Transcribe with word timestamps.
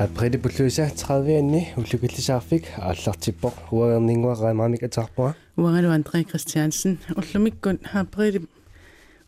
априли 0.00 0.38
пуллуиса 0.38 0.86
30-анни 0.88 1.74
уллукиллисаарфик 1.76 2.64
ааллартиппоq 2.78 3.54
уаернингуараамаамик 3.70 4.82
атаарпуа 4.82 5.34
уангалу 5.56 5.90
Андре 5.92 6.24
Кристиансен 6.24 6.98
уллумиккун 7.20 7.80
априли 7.92 8.40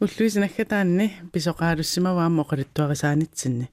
уллуисинаггатаанни 0.00 1.12
писоqaalussimawaammo 1.32 2.44
qaluttuarisaaanitsinni 2.50 3.68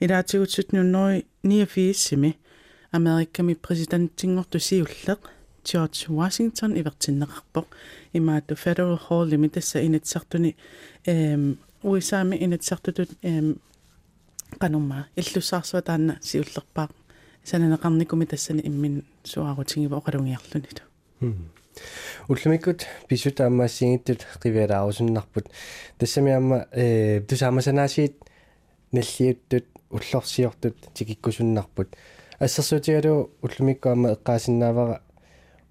илаатигутсут 0.00 0.72
нуннери 0.72 1.26
89-сими 1.42 2.36
америкками 2.92 3.54
президенттингорту 3.54 4.60
сиуллеq 4.60 5.20
George 5.64 6.06
Washington 6.06 6.70
ивертиннеқарпоq 6.80 7.66
имаату 8.12 8.54
Federal 8.54 9.00
Hall 9.08 9.26
лимитасса 9.26 9.84
инатсартуни 9.84 10.56
эм 11.04 11.58
уисаами 11.82 12.36
инатсартутут 12.36 13.10
эм 13.22 13.58
qanumma 14.62 15.04
illussaarsua 15.20 15.82
taanna 15.88 16.14
siullerpaa 16.20 16.88
sananaqarnikumi 17.50 18.26
tassani 18.26 18.62
immin 18.70 18.94
suarutigiva 19.32 19.96
oqalungiarlunit 20.00 20.78
уллумиккут 22.28 22.86
писут 23.08 23.40
аамаассигиттут 23.40 24.20
qivaalaarusunnarput 24.42 25.46
тассамиамма 25.98 26.66
э 26.72 27.20
тусаамасанаасиит 27.28 28.14
наллиуттут 28.92 29.66
уллорсиортут 29.90 30.76
тикиккусуннарпут 30.94 31.88
ассерсуутигалу 32.38 33.30
уллумиккуама 33.42 34.12
эққаасиннаавара 34.14 35.00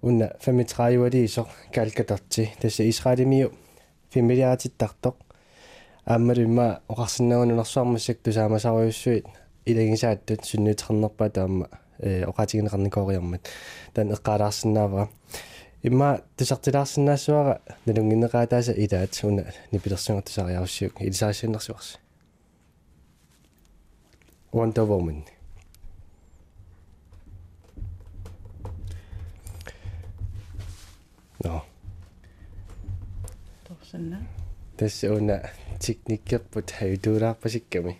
уна 0.02 0.26
35 0.44 0.98
валиисо 0.98 1.48
калкаторти 1.72 2.52
тасса 2.60 2.88
исраалимиу 2.88 3.52
фимилиаатиттартоқ 4.12 5.16
ааммалуимма 6.06 6.80
оқарсиннагунунерсуармассак 6.88 8.18
тусаамасаруйуссуит 8.22 9.26
илагисааттут 9.64 10.44
суннитернерпаа 10.44 11.30
таама 11.30 11.68
э 11.98 12.24
оқатигинеқарникоориармат 12.24 13.48
таан 13.94 14.12
эққалаарсинаавара 14.12 15.08
имма 15.82 16.20
тусартилаарсинаассуара 16.36 17.60
налунгинеқаатааса 17.86 18.72
илаат 18.72 19.20
уна 19.22 19.44
нипилерсунгатусариаруссиук 19.72 21.00
илисаасиннерсуарси 21.00 21.98
Wonder 24.54 24.86
Woman. 24.86 25.24
No. 31.44 31.60
торсанна 33.64 34.18
Tässä 34.76 35.12
una 35.12 35.40
teknikkerput 35.86 36.70
haytuulaarpasikami. 36.80 37.96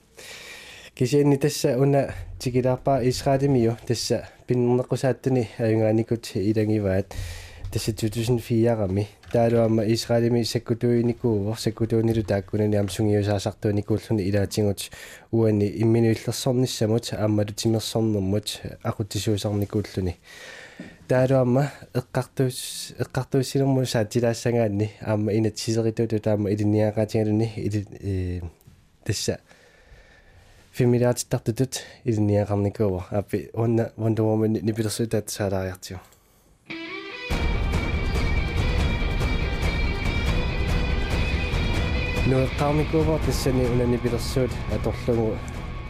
Kisiinni 0.94 1.39
tässä 1.39 1.69
una 1.77 1.98
tikilaarpaa 2.39 2.98
Israelimio 2.98 3.77
tässä 3.86 4.27
pinnernequsaattuni 4.47 5.50
ajungaanikut 5.61 6.33
ilangivaat 6.36 7.14
tässä 7.70 7.92
2004-rami 7.92 9.08
taaluamma 9.33 9.83
Israelimi 9.83 10.44
sakkutuinikuuvo 10.44 11.56
sakkutuunilu 11.58 12.22
taakkunani 12.22 12.78
am 12.78 12.89
sungiusaasartuunikuulluni 12.89 14.28
ilaatingut 14.28 14.91
uani 15.33 15.72
imminuillersornissamut 15.77 17.12
aammalu 17.19 17.53
timersornermut 21.08 21.08
aquttisuusarnikuulluni 21.08 21.08
тааруамма 21.08 21.70
эққартуус 21.94 22.94
эққартууссилэрму 22.98 23.84
саатилаассангаанни 23.86 24.91
аама 25.02 25.33
инатсисеритуту 25.33 26.20
таама 26.20 26.50
илиниақаатингалуни 26.50 27.52
или 27.56 27.86
э 28.00 28.41
тасса 29.04 29.38
фимилиаатиттартутут 30.72 31.82
илиниақарникуува 32.04 33.06
аппи 33.10 33.50
онна 33.53 33.91
Wonder 33.97 34.25
Woman 34.25 34.62
нипилерсуутаат 34.62 35.28
саалаариартиу 35.31 35.98
нуэққарникуува 42.26 43.20
тассани 43.26 43.66
унанипилерсуут 43.66 44.50
аторлугу 44.72 45.37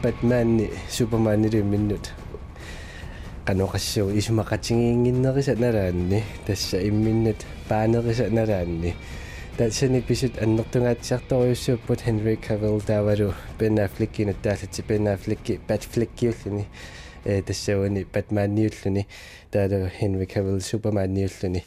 Batman-ни 0.03 0.71
Superman-ни 0.91 1.63
миннут 1.63 2.11
qanoqassuu 3.46 4.10
isumaqatigiinginnerisa 4.20 5.56
nalaanni 5.58 6.24
tassa 6.46 6.78
imminnat 6.90 7.46
paanerisa 7.70 8.30
nalaanni 8.30 8.94
tassani 9.58 10.02
pisut 10.02 10.38
annertungaatsiartoriussuupput 10.44 12.06
Henry 12.06 12.38
Cavill 12.38 12.80
taavalu 12.86 13.34
Ben 13.60 13.80
Affleckin 13.86 14.36
taallati 14.42 14.86
Ben 14.88 15.08
Affleck 15.08 15.50
Batfleckiulluni 15.68 16.66
э 17.26 17.42
тассауани 17.42 18.06
Batman-ниуллуни 18.14 19.08
таалу 19.52 19.90
Henry 20.02 20.28
Cavill 20.28 20.62
Superman-ниуллуни 20.62 21.64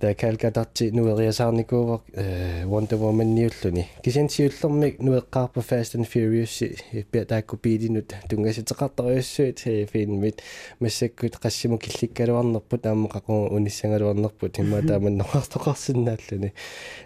таакалкатарти 0.00 0.90
нуэриасаарникуувак 0.90 2.02
э 2.12 2.64
Wonder 2.64 2.98
Woman-ниуллуни 2.98 3.86
кисинсиуллэрмик 4.02 4.98
нуэққарпа 4.98 5.60
Fast 5.60 5.94
and 5.94 6.08
Furious 6.10 7.04
пиа 7.10 7.24
таакку 7.24 7.56
пиилинут 7.56 8.14
тунгаситеқартариуссуит 8.28 9.60
филмит 9.60 10.42
массаккут 10.80 11.36
qassimu 11.36 11.78
килликкалуарнерпут 11.78 12.86
аама 12.86 13.08
қақу 13.08 13.50
униссангалуарнерпут 13.54 14.58
имма 14.58 14.82
тааманнеқартоқарсинааллуни 14.88 16.52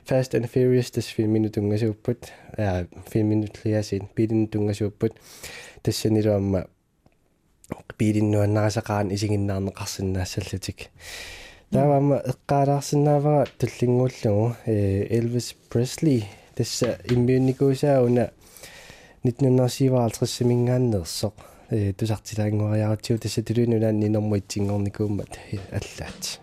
Fast 0.09 0.33
and 0.33 0.51
Furious 0.53 0.91
тас 0.91 1.07
филмину 1.07 1.51
тунгасууппут 1.51 2.33
аа 2.57 2.87
филмину 3.11 3.47
лиасин 3.65 4.09
пиилин 4.15 4.49
тунгасууппут 4.49 5.13
тассанилуамма 5.83 6.67
пиилиннуаннарасақаан 7.99 9.13
исигиннаарнеқарсинаассаллутик 9.15 10.89
таавама 11.71 12.17
эққаалаарсинаавара 12.25 13.47
таллингууллугу 13.59 14.57
э 14.65 15.07
Elvis 15.19 15.55
Presley 15.71 16.25
тасса 16.57 16.99
иммиунникуусаауна 17.05 18.31
1957 19.23 20.49
мингааннерсоқ 20.49 21.35
э 21.71 21.93
тусартилаангуариаратсиу 21.93 23.19
тасса 23.19 23.43
тулуунунаан 23.43 24.01
нинэрмуитсингорникууммат 24.01 25.33
аллаат 25.79 26.41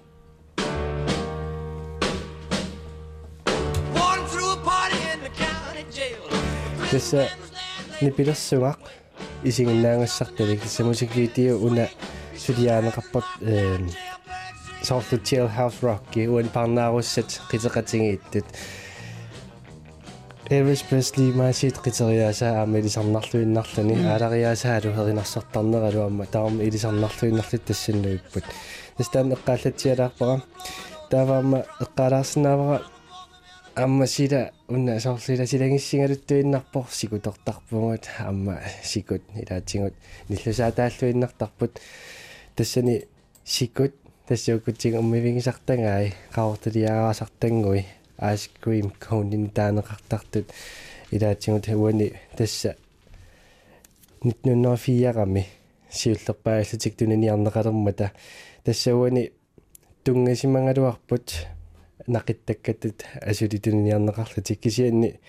тасса 6.91 7.27
нипилерсугақ 8.01 8.79
исигиннаангассарталик 9.43 10.61
тасса 10.61 10.83
мусиквитиу 10.85 11.65
уна 11.65 11.89
сулиаанеқарпат 12.37 13.25
соорлу 14.85 15.17
Jailhouse 15.17 15.81
Rock-и 15.81 16.27
уан 16.27 16.49
парнааруссат 16.49 17.41
қитеқатингииттут 17.51 18.45
Elvis 20.49 20.83
Presley 20.85 21.33
маасит 21.33 21.77
қитериаасаа 21.81 22.59
аама 22.61 22.77
илисарнарлуиннарлуни 22.77 23.95
аалариаасаалу 24.05 24.93
херинарсартарнералу 24.93 26.01
аама 26.01 26.25
таама 26.27 26.61
илисарнарлуиннарлут 26.63 27.63
тассиннуиппут 27.65 28.43
тастаан 28.97 29.33
эққааллатсиалаарпара 29.33 30.43
тааваама 31.09 31.65
эққалаарсинаавара 31.81 32.83
амма 33.75 34.05
сила 34.05 34.51
унна 34.67 34.99
соорлила 34.99 35.47
силагиссингалуттуиннарпор 35.47 36.85
сикутортарпугут 36.91 38.05
амма 38.19 38.59
сикут 38.83 39.23
илаатингут 39.33 39.95
ниллусаатааллуиннартарпут 40.29 41.81
тассани 42.55 43.05
сикут 43.43 43.95
тассиуккутсиг 44.27 44.95
уммивигисартангаи 44.99 46.13
qaortaliaraasartangui 46.35 47.85
ice 48.31 48.49
cream 48.61 48.87
cone 49.03 49.49
таанеқартартут 49.53 50.47
илаатсигут 51.11 51.65
хуани 51.67 52.13
тасса 52.37 52.75
1904-рами 54.23 55.45
сиуллерпааллутик 55.91 56.95
тунаниарнеқалермата 56.97 58.11
тассауани 58.63 59.31
тунгасимангалуарпут 60.03 61.47
нақиттаккатут 62.07 63.05
асули 63.21 63.57
тунаниарнеқарлутик 63.57 64.59
кисианни 64.59 65.19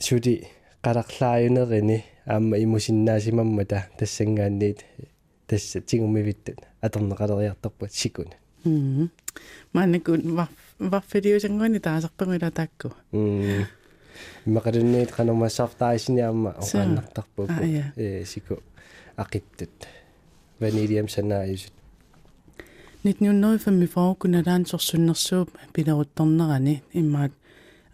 суди 0.00 0.48
қаларлааюнерини 0.82 2.04
аама 2.26 2.58
имусиннаасимаммата 2.58 3.86
тассангаанниит 3.98 4.84
тасса 5.46 5.80
тигуммивиттут 5.80 6.58
аторнеқалериарторпут 6.80 7.92
сикуна 7.92 8.34
м 8.64 9.10
манникун 9.72 10.20
ва 10.36 10.48
ваффилиусангуани 10.78 11.78
таасарпамила 11.78 12.50
таакку 12.50 12.92
м 13.12 13.66
мақалунниит 14.46 15.10
қанумассартаисиниарма 15.16 16.56
оқааннартарпуп 16.58 17.50
э 17.96 18.24
сику 18.24 18.62
ақиттут 19.16 19.86
ванилиам 20.60 21.08
санааюсут 21.08 21.72
1945 23.04 24.18
куналаан 24.18 24.66
сорсуннэрсууп 24.66 25.50
пилерутторнерани 25.72 26.82
иммаат 26.92 27.32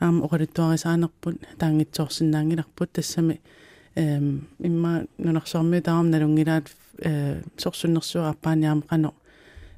аама 0.00 0.26
оқалуттуарисаанерпут 0.26 1.36
таангитсоорсинаангиларпут 1.58 2.92
тассами 2.92 3.40
эм 3.94 4.48
имма 4.58 5.06
нунарсорми 5.18 5.80
таам 5.80 6.10
налунгилаат 6.10 6.66
э 6.99 7.41
сорсуннэрсуа 7.57 8.29
аппааниаам 8.29 8.81
qano 8.89 9.13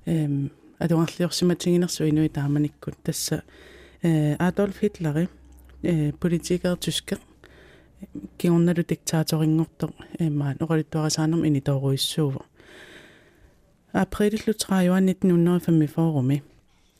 эм 0.06 0.52
адуарлиорсиматингинерсу 0.80 2.07
инуи 2.10 2.30
тааманиккут 2.30 2.96
тасса 3.04 3.44
э 4.02 4.36
Адольф 4.36 4.80
Хитлери 4.80 5.30
э 5.84 6.12
политикер 6.13 6.75
тускер 6.78 7.19
киорналу 8.38 8.84
диктааторингортоқ 8.84 9.92
эмаан 10.19 10.57
оралуттуарасаанерм 10.60 11.46
ини 11.48 11.62
тооруиссуува 11.62 12.46
априлиллу 13.94 14.54
30 14.54 15.24
1945 15.24 16.44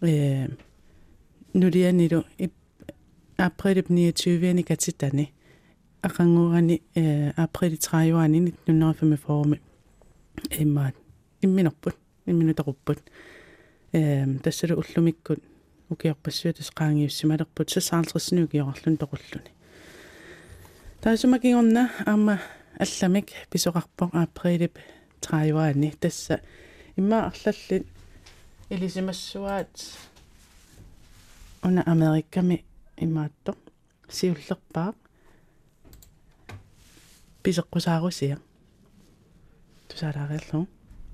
э 0.02 0.48
нудианилу 1.54 2.24
априлип 3.38 3.88
29 3.90 4.66
катитани 4.66 5.34
ақангуурани 6.02 6.81
э 6.96 7.31
априли 7.36 7.75
30 7.75 8.16
1945 8.68 9.69
эмаан 10.51 10.95
имминерпут 11.43 11.97
имминутеруппут 12.27 12.99
э 13.93 14.27
тассалу 14.43 14.77
уллумиккут. 14.83 15.41
Укиорпассуатас 15.91 16.71
qaangiussimalerput 16.71 17.69
сасаарлерсину 17.69 18.47
киорлун 18.47 18.97
тоқуллуни. 18.97 19.51
Таасумакингорна 21.01 21.91
аама 22.07 22.41
алламик 22.79 23.31
писоқарпоқ 23.51 24.11
априлип 24.13 24.79
30 25.21 25.99
тасса 25.99 26.41
имма 26.97 27.27
арлаллит 27.27 27.87
илисимассуаат 28.69 29.69
уна 31.63 31.83
америкками 31.83 32.65
имаатто 32.97 33.57
сиуллерпаа. 34.09 34.95
Писеққусаарусия 37.43 38.39
тусалаариллу 39.91 40.67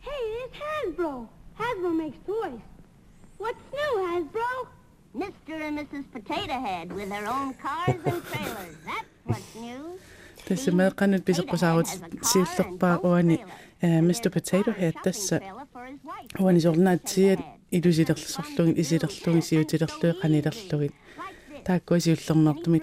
Hey, 0.06 0.24
it's 0.42 0.58
Hasbro. 0.64 1.12
Hasbro 1.60 1.90
makes 2.02 2.18
toys. 2.26 2.60
What's 3.42 3.64
new, 3.78 3.92
Hasbro? 4.06 4.50
Mr. 5.22 5.54
and 5.66 5.78
Mrs. 5.80 6.04
Potato 6.12 6.56
Head 6.66 6.92
with 6.92 7.08
their 7.08 7.26
own 7.26 7.54
cars 7.54 8.00
and 8.10 8.20
trailers. 8.30 8.76
That's 8.88 9.12
what's 9.28 9.54
new. 9.64 9.98
тасса 10.46 10.70
меэққанут 10.70 11.24
писеққусаарут 11.24 11.88
сиуллерпаа 12.30 13.00
уани 13.02 13.36
Mr 13.82 14.28
Potato 14.36 14.70
Head 14.80 14.94
тасса 15.02 15.40
уани 16.38 16.60
сорнаатсиат 16.60 17.40
илусилерлсорлугин 17.76 18.76
исилерлугин 18.82 19.42
сиутилерлуи 19.42 20.12
қанилерлугин 20.22 20.92
тааккуи 21.66 22.00
сиуллернеэртуми 22.04 22.78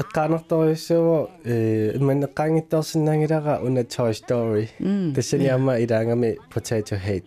эққаанерторюссуо 0.00 1.30
э 1.44 1.96
имманеққаангиттарсинаангилара 1.98 3.60
уна 3.62 3.80
Toy 3.80 4.12
Story. 4.12 4.68
Тассаниама 5.14 5.78
илаангами 5.80 6.38
Potato 6.52 6.96
Head. 6.96 7.24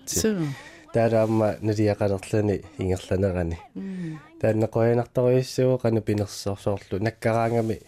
Тараама 0.93 1.55
нулиақалерлани 1.61 2.63
ингерланерани. 2.77 3.57
Тааннеқоянарторюссуо 4.41 5.79
қана 5.83 6.01
пинерсорсоорлу 6.01 6.99
наккараангами 6.99 7.79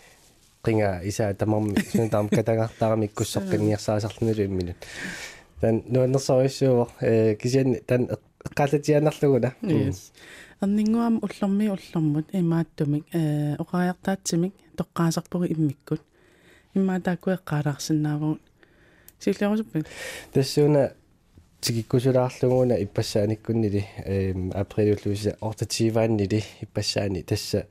qinga 0.63 1.01
isa 1.03 1.33
tamam 1.33 1.73
suntam 1.91 2.29
katangартарами 2.29 3.05
иккуссоққинниарсаасарлунулу 3.05 4.45
имминут 4.45 4.75
тан 5.61 5.83
нуаннерсориссуо 5.87 6.87
э 7.01 7.35
кисиан 7.35 7.75
тан 7.87 8.09
эққалатианерлугуна 8.45 9.53
аннингуам 10.59 11.19
уллэрми 11.23 11.69
уллэрмут 11.69 12.27
имааттумик 12.33 13.05
э 13.13 13.55
оқариартаатсимик 13.57 14.53
тоққаасарпуги 14.77 15.53
иммиккут. 15.53 16.01
Иммаатааккуи 16.73 17.35
эққалаарсинаавагут 17.35 18.41
силлерусуппит 19.19 19.87
тассууна 20.33 20.93
тигиккусулаарлугуна 21.61 22.75
иппассааниккуннили 22.83 23.85
эм 24.05 24.51
априлуллуиса 24.53 25.37
ортативааннили 25.41 26.43
иппассаани. 26.61 27.21
Тасса 27.23 27.67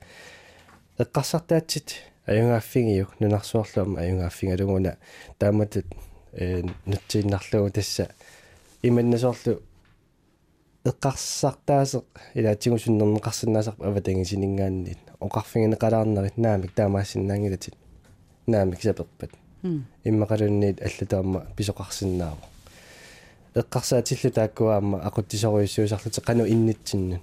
эққарсартаатсит 0.97 1.95
аюнгааффигиук 2.25 3.19
нунарсуарлуама 3.19 4.01
аюнгааффигалугуна 4.01 4.97
тааматут 5.37 5.85
э 6.33 6.63
нутсииннарлугу. 6.85 7.71
Тасса 7.71 8.09
иманнасоорлу 8.81 9.61
эққарсартаасеқ 10.85 12.05
илаатсигусуннернеқарсинаасарпа 12.35 13.87
аватангисинингааннит 13.87 14.99
оқарфигинеқалаарнерит 15.19 16.37
наамик 16.37 16.71
таамаассиннаангилатит 16.73 17.75
наамик 18.47 18.81
саперпат 18.81 19.31
иммақалунниит 20.03 20.81
аллатаама 20.81 21.45
писоқарсинаава 21.57 22.37
эққарсаатиллу 23.55 24.31
тааккуаама 24.31 24.99
ақуттисоруйуссуусарлути 25.07 26.21
қану 26.21 26.45
иннитсиннут. 26.47 27.21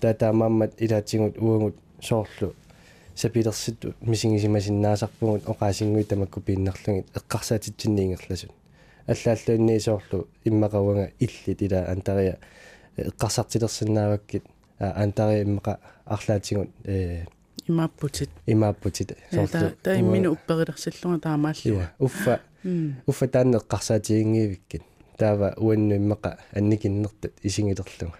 Таатаамааммат 0.00 0.72
илаатсигут 0.78 1.38
уангут 1.38 1.76
соорлу 2.00 2.54
сапилерситту 3.14 3.94
мисигисимасиннаасарпугут 4.00 5.44
оқаасингуи 5.46 6.02
тамакку 6.02 6.40
пииннерлугит 6.40 7.06
эққарсаатитсинниингерласут 7.14 8.50
аллааллуинни 9.06 9.78
соорлу 9.78 10.26
иммақавага 10.44 11.12
иллит 11.20 11.62
ила 11.62 11.86
антария 11.88 12.38
эққарсартилерсинааваккит 12.96 14.44
антария 14.78 15.44
иммақа 15.44 15.78
арлаатигут 16.04 16.70
э 16.84 17.24
имааппутит. 17.66 18.30
имааппутит. 18.46 19.16
Та 19.30 19.72
та 19.82 20.00
иммину 20.00 20.32
упперилерсиллунга 20.32 21.20
таамааллуга. 21.20 21.92
уффа 21.98 22.40
уффа 23.06 23.28
таанне 23.28 23.56
эққарсаатигингиивиккит 23.58 24.82
таава 25.16 25.54
уанну 25.56 25.96
иммақа 25.96 26.38
анникиннертут 26.52 27.32
исингилерлуга 27.42 28.18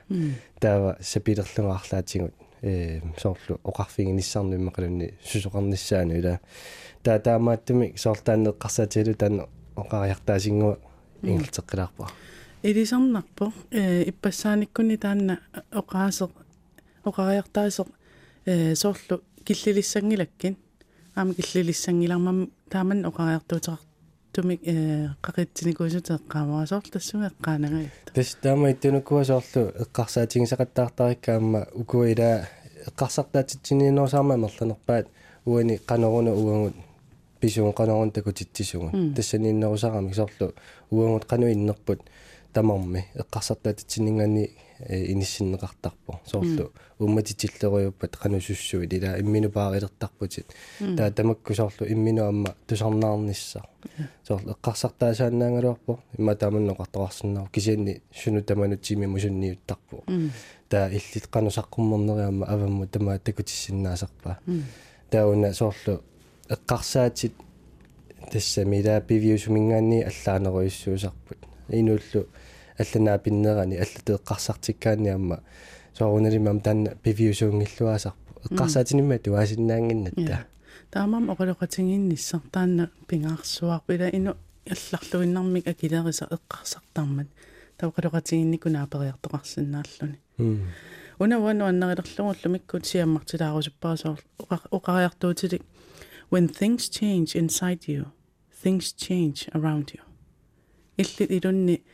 таава 0.60 0.96
сапилерлуга 1.00 1.74
арлаатигут 1.74 2.34
э 2.62 3.00
соорлу 3.18 3.60
оқарфигиниссаарну 3.64 4.56
иммақалунни 4.56 5.14
сусоқарниссаану 5.24 6.14
ила 6.18 6.40
таа 7.02 7.18
таамааттуми 7.18 7.94
соорлтаанне 7.96 8.50
эққарсаатигилу 8.50 9.14
таанне 9.14 9.46
оқариартаасингуа 9.76 10.78
ингертеққилаарпа 11.22 12.08
илисарнарпо 12.62 13.52
э 13.70 14.04
иппассааниккуни 14.10 14.96
таанна 14.96 15.40
оқаасе 15.72 16.28
оқариартаасеқ 17.04 17.88
э 18.46 18.74
соорлу 18.74 19.22
киллилиссангилаккин 19.44 20.56
аама 21.14 21.34
киллилиссангилармам 21.34 22.50
тааман 22.70 23.04
оқариартуутеқартумик 23.10 24.60
э 24.62 25.08
қақитсиникуусутеққаамаа 25.22 26.66
соорлу 26.66 26.90
тассуга 26.92 27.32
эққаанага 27.32 27.90
тас 28.14 28.36
таама 28.42 28.70
иттунуккуа 28.70 29.24
соорлу 29.24 29.62
эққарсаатигисақаттаартариккаама 29.82 31.66
укуила 31.74 32.46
эққарсартаатитсиниинерсаарма 32.86 34.36
мерланерпаат 34.36 35.06
уани 35.44 35.80
қанеруна 35.90 36.32
уангут 36.32 36.74
писуун 37.40 37.74
qanarun 37.74 38.12
takutittisugun 38.12 39.14
тассанииннерусарамик 39.16 40.14
соорлу 40.14 40.54
уангут 40.90 41.24
qanu 41.30 41.46
иннерпут 41.52 42.00
тамарми 42.52 43.06
эққарсартаатитсиннгаани 43.14 44.50
иниссиннеқартарпо 44.88 46.20
соорлу 46.26 46.72
умматитиллеруйуппат 46.98 48.16
qanu 48.16 48.40
суссуи 48.40 48.86
ила 48.86 49.20
иммину 49.20 49.50
паарилертарпутит 49.50 50.46
таа 50.96 51.10
тамакку 51.10 51.54
соорлу 51.54 51.86
иммину 51.86 52.24
амма 52.24 52.54
тусарнаарнisса 52.66 53.62
соорлу 54.26 54.52
эққарсартаасааннаангалуарпо 54.52 56.00
имма 56.18 56.32
тааманноқартоқарсиннаа 56.32 57.48
кисианни 57.52 58.02
суну 58.14 58.42
таманутсими 58.42 59.06
мусунниуттарпо 59.06 60.04
таа 60.68 60.88
иллит 60.88 61.26
qanu 61.30 61.50
саққуммернериамма 61.50 62.46
авамму 62.46 62.86
тамаа 62.86 63.18
такутиссиннаасарпаа 63.18 64.40
тауна 65.10 65.54
соорлу 65.54 66.02
эққарсаатит 66.48 67.32
тассамила 68.32 69.00
пивиусумингаанни 69.00 70.02
аллаанеруйуссуусарпут 70.02 71.38
инуллу 71.68 72.26
алланаа 72.82 73.18
пиннерани 73.18 73.76
аллату 73.76 74.14
эққарсартиккаанниамма 74.18 75.40
сооруналимам 75.98 76.60
таанна 76.60 76.90
пивиусуунгиллуаасарпу 77.02 78.32
эққарсаатинимма 78.48 79.18
туасиннаангиннатта 79.18 80.46
таамам 80.90 81.30
оқалоқатингинниссар 81.32 82.40
таанна 82.50 82.90
пингаарсуарпила 83.08 84.08
ину 84.08 84.36
алларлуиннармик 84.68 85.66
акилериса 85.66 86.28
эққарсартармат 86.36 87.28
тавқалоқатингинникуна 87.78 88.82
апериартоқарсинааллуни 88.86 90.18
уна 91.18 91.38
уану 91.38 91.64
аннерилерлугуллумиккут 91.66 92.86
сиаммартилаарусуппаасоор 92.86 94.18
оқариартуутилик 94.78 95.62
when 96.30 96.48
things 96.48 96.88
change 96.88 97.36
inside 97.36 97.82
you 97.86 98.02
things 98.62 98.92
change 98.92 99.48
around 99.54 99.86
you. 99.94 100.02
Илунни 100.96 101.74
э 101.74 101.91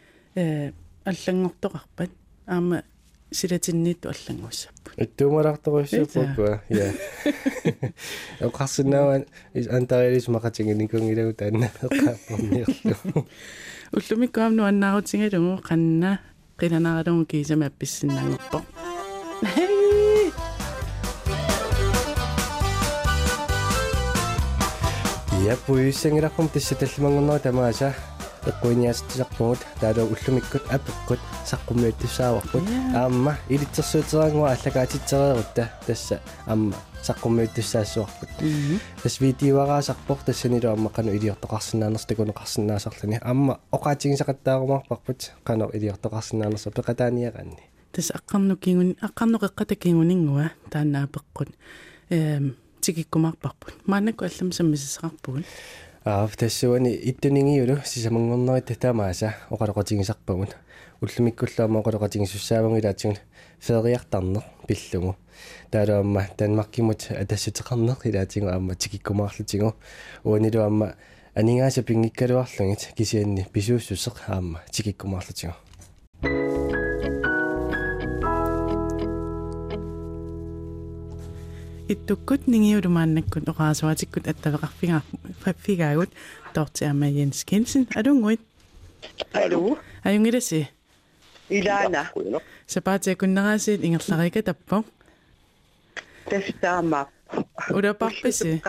аллангортоқарпат 1.04 2.11
аама 2.47 2.83
силатинниитту 3.30 4.09
аллангуссаппут 4.09 4.92
иттуумаларторуссаппуква 4.97 6.62
я 6.68 6.92
оқарсинаава 8.40 9.25
антарилис 9.78 10.28
мақатингиникунгилагу 10.28 11.35
таанна 11.35 11.71
эққааппорниерлу 11.83 13.26
уллумиккуамну 13.92 14.64
аннаарутингалугу 14.64 15.61
қанна 15.62 16.18
қиланааралугу 16.59 17.26
кисама 17.26 17.66
апписсиннаангорпо 17.66 18.62
я 25.45 25.57
пуиссангиларпум 25.66 26.49
тиссаталлимангорнера 26.49 27.38
тамааса 27.38 27.95
эққуиниаастисарпугут 28.50 29.61
таалу 29.81 30.02
уллумиккут 30.12 30.62
апеққут 30.76 31.21
саққуммиуттуссааварпут 31.50 32.64
аама 32.95 33.37
илитсерсуутераангуа 33.49 34.52
аллагаатитсереерутта 34.52 35.71
тасса. 35.87 36.21
Аама 36.47 36.75
саққуммиуттуссаассуарпут 37.02 38.28
тас 39.02 39.21
видеовараасарпор 39.21 40.19
тассанилу 40.26 40.69
аммақану 40.75 41.14
илиортоқарсинаанерс 41.17 42.07
такунеқарсинаасарлани 42.07 43.19
аама 43.23 43.61
оқаатигисақаттаарумаарпарпут 43.73 45.33
қано 45.45 45.71
илиортоқарсинаанерс 45.73 46.69
пеқатааниақанни 46.75 47.62
тас 47.93 48.11
аққарну 48.11 48.57
кингун 48.57 48.97
аққарну 49.00 49.38
қеққата 49.38 49.75
кингунингуа 49.76 50.50
тааннаапеққут 50.71 51.50
эм 52.11 52.57
тикиккумаарпарпут 52.81 53.75
маанакку 53.87 54.25
аллам 54.25 54.52
саммисисақарпугун 54.52 55.45
аа 56.05 56.28
тассуани 56.28 56.95
иттунингиулу 56.95 57.81
сисамангорнери 57.85 58.62
татамааса 58.62 59.35
оқалоқатигисарпагун 59.50 60.49
уллумиккуллаама 61.00 61.81
оқалоқатигиссаавангилаатигун 61.81 63.17
фериартарнер 63.59 64.45
пиллугу 64.69 65.17
таалаамма 65.71 66.28
танмаркимут 66.37 67.11
атассутеқарнер 67.11 67.97
илаатигу 68.05 68.47
аама 68.47 68.76
тикиккумаарлутигу 68.76 69.75
уанилу 70.23 70.61
аама 70.61 70.95
анингааса 71.35 71.83
пингиккалуарлугит 71.83 72.93
кисианни 72.97 73.47
писууссусеқ 73.52 74.17
аама 74.28 74.62
тикиккумаарлутигу 74.71 75.55
иттуккут 81.88 82.48
нингиулумааннаккут 82.48 83.50
оqaasuатиккут 83.51 84.27
аттавеқарфигаа 84.32 85.01
фаффигаагут 85.44 86.12
тортиама 86.53 87.08
Jens 87.08 87.44
Kensen 87.50 87.88
алунгуит 87.96 88.42
алу 89.34 89.77
аюнгиласи 90.03 90.70
илаана 91.50 92.10
сапаатиакуннераасиит 92.68 93.84
ингерларика 93.84 94.42
таппо 94.44 94.84
тестаама 96.30 97.10
улапарписи 97.70 98.62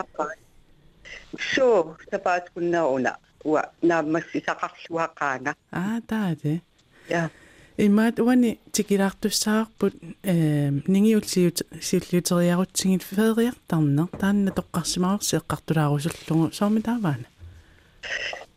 со 1.54 1.96
сапааткуннеруна 2.10 3.18
уа 3.44 3.62
нааммассисақарлуақаана 3.82 5.54
аа 5.70 6.00
таати 6.08 6.62
я 7.08 7.30
имаат 7.78 8.20
уани 8.20 8.60
тикилаартуссаарпут 8.72 9.94
э 10.22 10.70
нингиулсиут 10.86 11.62
сиуллиутериарутсигит 11.80 13.02
феериартарнер 13.02 14.06
таанна 14.20 14.50
тоққарсимаарси 14.50 15.40
эққартулаарусуллугу 15.40 16.52
сооми 16.52 16.80
тааваана 16.80 17.26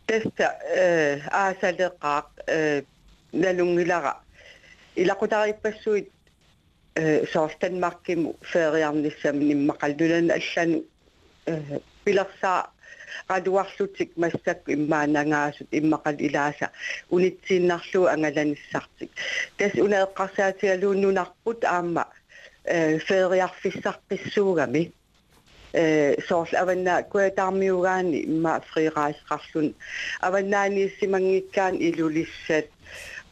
теста 0.06 0.58
э 0.62 1.18
аасалеқаақ 1.30 2.26
э 2.46 2.82
налунгилара 3.32 4.14
илақутариппассуит 4.94 6.10
э 6.94 7.26
соорстанмаркиму 7.32 8.36
феериарниссами 8.42 9.44
ниммақаллулан 9.50 10.30
аллану 10.30 10.84
э 11.46 11.80
пилерсаа 12.04 12.70
qaluarlutik 13.28 14.10
massakku 14.16 14.70
immaanangaasut 14.76 15.68
immaqal 15.80 16.16
ilaasa 16.28 16.66
unitsinarluu 17.10 18.06
angalanissartik 18.14 19.10
tas 19.58 19.74
unaeqqarsaatigaluunnunarput 19.86 21.64
aamma 21.64 22.04
feeriarfissarqissuugami 23.08 24.82
soorl 26.28 26.56
avanna 26.62 27.02
kuataarmiugaani 27.12 28.18
imma 28.30 28.60
friiraisqarlun 28.70 29.68
avannaaniissimangikkaan 30.28 31.74
ilulissat 31.88 32.68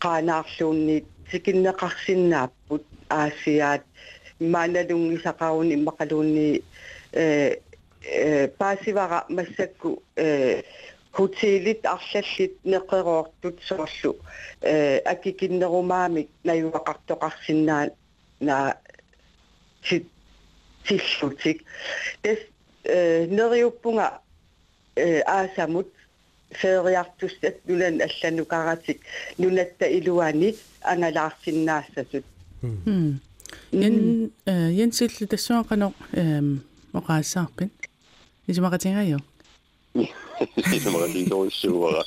qaanaarluunni 0.05 0.97
tikinneqarsinnaapпут 1.31 2.85
аасиаат 3.21 3.83
иммааналунгисақарун 4.41 5.69
иммақалуунни 5.77 6.49
э 7.23 7.57
paasivaqa 8.60 9.20
massakku 9.38 9.90
hotellit 11.18 11.86
arlallit 11.96 12.54
neqeroortut 12.72 13.58
soorlu 13.68 14.12
akikinnerumaamik 15.14 16.30
najuaqartoqarsinnaa 16.48 17.84
na 18.48 18.58
sit 19.88 20.06
tillutik 20.88 21.60
tes 22.24 22.40
neriuppunga 23.38 24.08
aasamut 25.38 25.90
feeriartussat 26.62 27.56
nulan 27.68 27.96
allanukaratik 28.08 29.00
nunatta 29.42 29.86
iluani 29.98 30.50
angalaarsinnaassasut 30.92 32.26
yen 33.82 33.96
yensillu 34.80 35.26
tassuaqanoq 35.34 35.96
oqaasaarpin 37.00 37.70
Dice 38.52 38.62
Magazin 38.62 38.96
Radio. 38.96 39.18
Dice 40.72 40.90
Magazin 40.90 41.30
toisi 41.30 41.60
suora. 41.60 42.04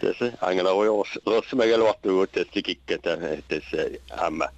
Tässä 0.00 0.32
angela 0.40 0.70
rojos 0.70 1.08
rosmega 1.26 1.78
luottuu 1.78 2.26
tässä 2.26 2.62
kikketä 2.64 3.10
tässä 3.48 3.76
amma 4.16 4.48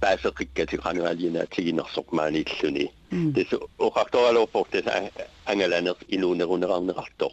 päässä 0.00 0.32
kikketä 0.38 0.76
siinä 1.18 1.44
tiginersokmaan 1.56 2.36
itsuni. 2.36 2.92
Tässä 3.34 3.56
ohaktoa 3.78 4.34
loppuun 4.34 4.66
tässä 4.70 5.02
angela 5.46 5.76
inuunerunnerannerahto. 6.08 7.32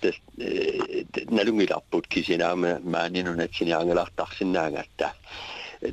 Tässä 0.00 0.20
nalungilapput 1.30 2.06
kisinaamme 2.06 2.80
mä 2.84 3.08
niin 3.08 3.28
on 3.28 3.40
etsin 3.40 3.76
angelartarsinnaangatta. 3.76 5.10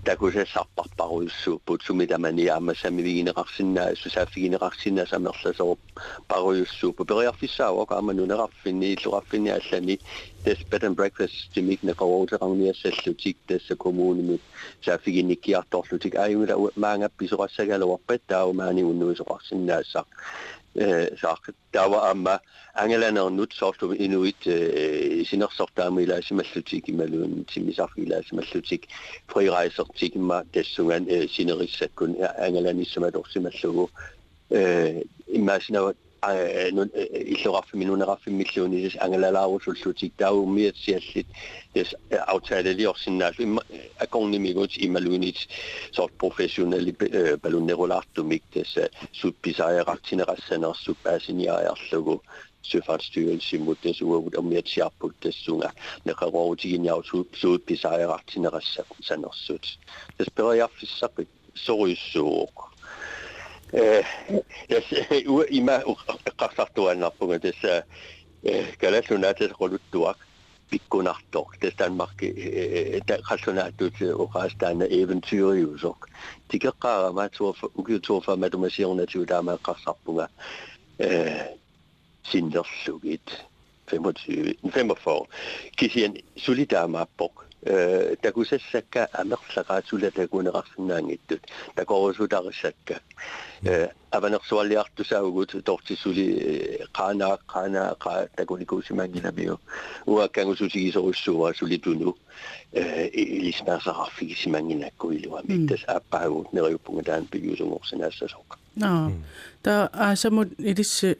takusa 0.03 0.65
parparussuupput 0.75 1.81
sumitamaniaama 1.87 2.73
samivigineqarsinnaa 2.81 3.89
susaafigineqarsinnaa 4.01 5.05
samerlaserup 5.05 5.79
paruyussuuppu 6.27 7.05
periarfissaawa 7.05 7.85
qaama 7.91 8.13
nunerarfinni 8.13 8.87
illuqarfinni 8.93 9.51
allani 9.57 9.95
tas 10.45 10.59
bed 10.71 10.83
and 10.83 10.95
breakfast 10.95 11.37
timikne 11.53 11.93
qawoteqarniassallutik 12.01 13.37
tassa 13.47 13.75
kommunimik 13.83 14.41
saafiginnikkiartorlutik 14.85 16.15
aayumila 16.23 16.55
maangappisoqassagaluarpat 16.85 18.21
taaumaani 18.27 18.83
unnuisoqarsinnaassaq 18.91 20.07
Eh, 20.75 21.07
saaqat 21.15 21.55
tawa 21.71 22.09
amma 22.11 22.39
angalanernut 22.75 23.53
soorlum 23.55 23.93
inuit 23.95 24.43
eh, 24.45 25.23
sinersortaama 25.23 26.01
ilaasimallutiik 26.03 26.89
imaluun 26.91 27.45
timisarfi 27.47 28.03
ilaasimallutiik 28.03 28.89
freerejsertik 29.31 30.17
imma 30.19 30.41
tassungan 30.51 31.07
eh, 31.07 31.29
sinerissakkun 31.31 32.17
angalanissimalorsimallugu 32.47 33.87
immaasinavat 35.39 35.95
sinerissakun 36.24 36.24
angalanissumalorsimallugu 36.24 36.24
immaasinawa 36.70 36.86
иллуqarfimi 37.34 37.84
nuneqarfimilluunis 37.84 38.94
angalalaarusullutik 39.04 40.12
taumiatsiallit 40.16 41.26
des 41.74 41.94
aftaaleliorsinnaallu 42.26 43.42
imma 43.42 43.62
akornimigut 44.04 44.72
imaluunit 44.86 45.38
sort 45.96 46.12
professionali 46.18 46.92
balunnerulaartumik 47.42 48.42
des 48.54 48.70
suppisaajarartinerassanersup 49.12 50.98
aasiniaajarlugu 51.06 52.22
søfartsstyrelsimut 52.62 53.78
des 53.84 54.00
uavut 54.02 54.36
omiatsiarput 54.36 55.14
dessunga 55.24 55.70
neqaruutiginniaru 56.04 57.02
suuppisaajarartinerassanersut 57.40 59.64
des 60.18 60.30
periarfissaqit 60.36 61.28
soruissuuq 61.54 62.54
Eh, 63.73 64.05
ima 65.49 65.81
qaqsartuannerpunga 66.37 67.39
tassa 67.39 67.83
eh, 68.43 68.67
kalassunaata 68.77 69.49
quluttuaq 69.57 70.17
pikkunartoq 70.69 71.57
tastaanmarki 71.61 72.29
qallunaattut 73.29 74.01
eh, 74.05 74.13
uqaastaana 74.13 74.85
eventyrjuusoq 74.85 76.07
tikeqqaaramaa 76.49 77.29
tuorfa 77.37 77.67
ukiutuorfa 77.75 78.37
matumasiornatiu 78.37 79.25
taamaa 79.25 79.57
qarsarpunga 79.57 80.29
sinnersugit 82.29 83.27
25 83.89 84.59
45 84.61 85.27
kisien 85.75 86.13
sulitaamaappoq 86.37 87.44
takusassakka 88.21 89.07
amerlagaatula 89.21 90.11
takuneqarsinnaangittut 90.11 91.41
takorusularisakka 91.75 92.93
hmm. 92.93 93.89
avanersuarliartusaagugut 94.11 95.51
tortisuli 95.65 96.27
qaanaa 96.97 97.37
qaanaa 97.53 97.95
qaa 98.05 98.27
takunikuusimaanginamiu 98.35 99.59
uakkangususigisorussuuva 100.07 101.53
sulitunu 101.53 102.17
ilismaarsaqarfigisimaanginakku 103.13 105.11
iluami 105.11 105.55
hmm. 105.55 105.67
tas 105.67 105.83
appaaguut 105.87 106.53
neriuppunga 106.53 107.03
taan 107.03 107.27
piguusungorsinaassasooqa 107.31 108.57
no. 108.75 109.09
Hmm. 109.09 109.23
Ta 109.63 109.89
aasamut 109.93 110.49
ilissi 110.59 111.17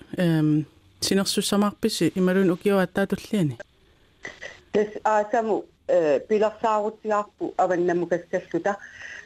sinersussamarpisi 1.02 2.14
imalun 2.16 2.52
ukiuattaatulliani 2.52 3.58
tas 4.74 4.88
aasamu 5.06 5.66
pilarsaarutiarpu 6.28 7.54
avannamukassalluta 7.58 8.76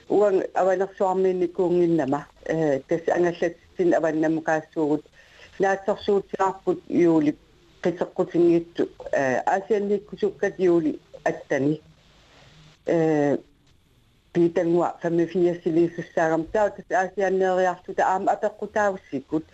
uan 0.09 0.43
avanersuarmiinnikuunginnama 0.55 2.21
tas 2.87 3.01
angallatsitin 3.15 3.95
avannamukaassuugut 3.97 5.05
naatsersuutiarput 5.59 6.83
juuli 6.89 7.37
qiteqqutinngiittu 7.83 8.89
aasianniikkusukkat 9.45 10.59
juuli 10.59 10.99
attani 11.29 11.81
piitangua 14.33 14.97
famifiasiliisussaagam 15.01 16.43
taa 16.53 16.69
tas 16.69 16.91
aasianneeriartuta 17.01 18.07
aama 18.07 18.31
apeqqutaavussikkut 18.31 19.45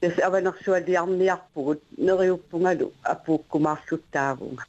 tas 0.00 0.24
avanersualiarniarpugut 0.26 1.82
neriuppungalu 1.98 2.92
apuukkumaarluttaavuga 3.04 4.62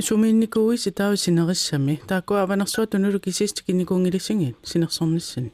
сумиинникууи 0.00 0.78
ситаау 0.78 1.16
синериссами 1.16 2.00
таакку 2.08 2.34
аванерсуа 2.34 2.86
тунулу 2.86 3.20
кисист 3.20 3.62
кинникуунгилиссангит 3.62 4.56
синерсорниссани 4.64 5.52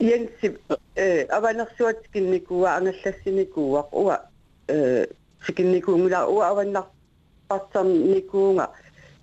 янси 0.00 0.58
э 0.96 1.24
аванерсуат 1.24 2.08
кинникуа 2.12 2.76
ангаллассиникууа 2.76 3.88
уа 3.92 4.20
э 4.68 5.06
сикинникуунгила 5.46 6.26
уа 6.26 6.48
аваннарпартарникуунга 6.50 8.70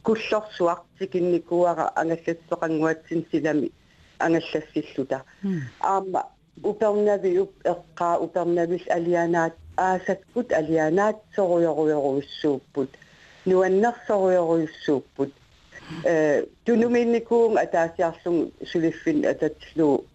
куллорсуақ 0.04 0.82
сикинникуара 1.00 1.92
ангаллассоқангуатсин 1.96 3.26
силами 3.32 3.72
ангаллассиллута 4.20 5.24
аама 5.82 6.24
упернавиуп 6.64 7.52
эққаа 7.64 8.20
упернавил 8.20 8.82
алианаат 8.90 9.54
aasatkut 9.77 10.53
alianaat 10.53 11.17
sorujorujoruissuupput 11.37 12.91
nuannersorujoruissuupput 13.45 15.33
tunuminnikuun 16.65 17.59
ataasiarlung 17.59 18.53
suliffin 18.65 19.29
atatlu 19.31 20.07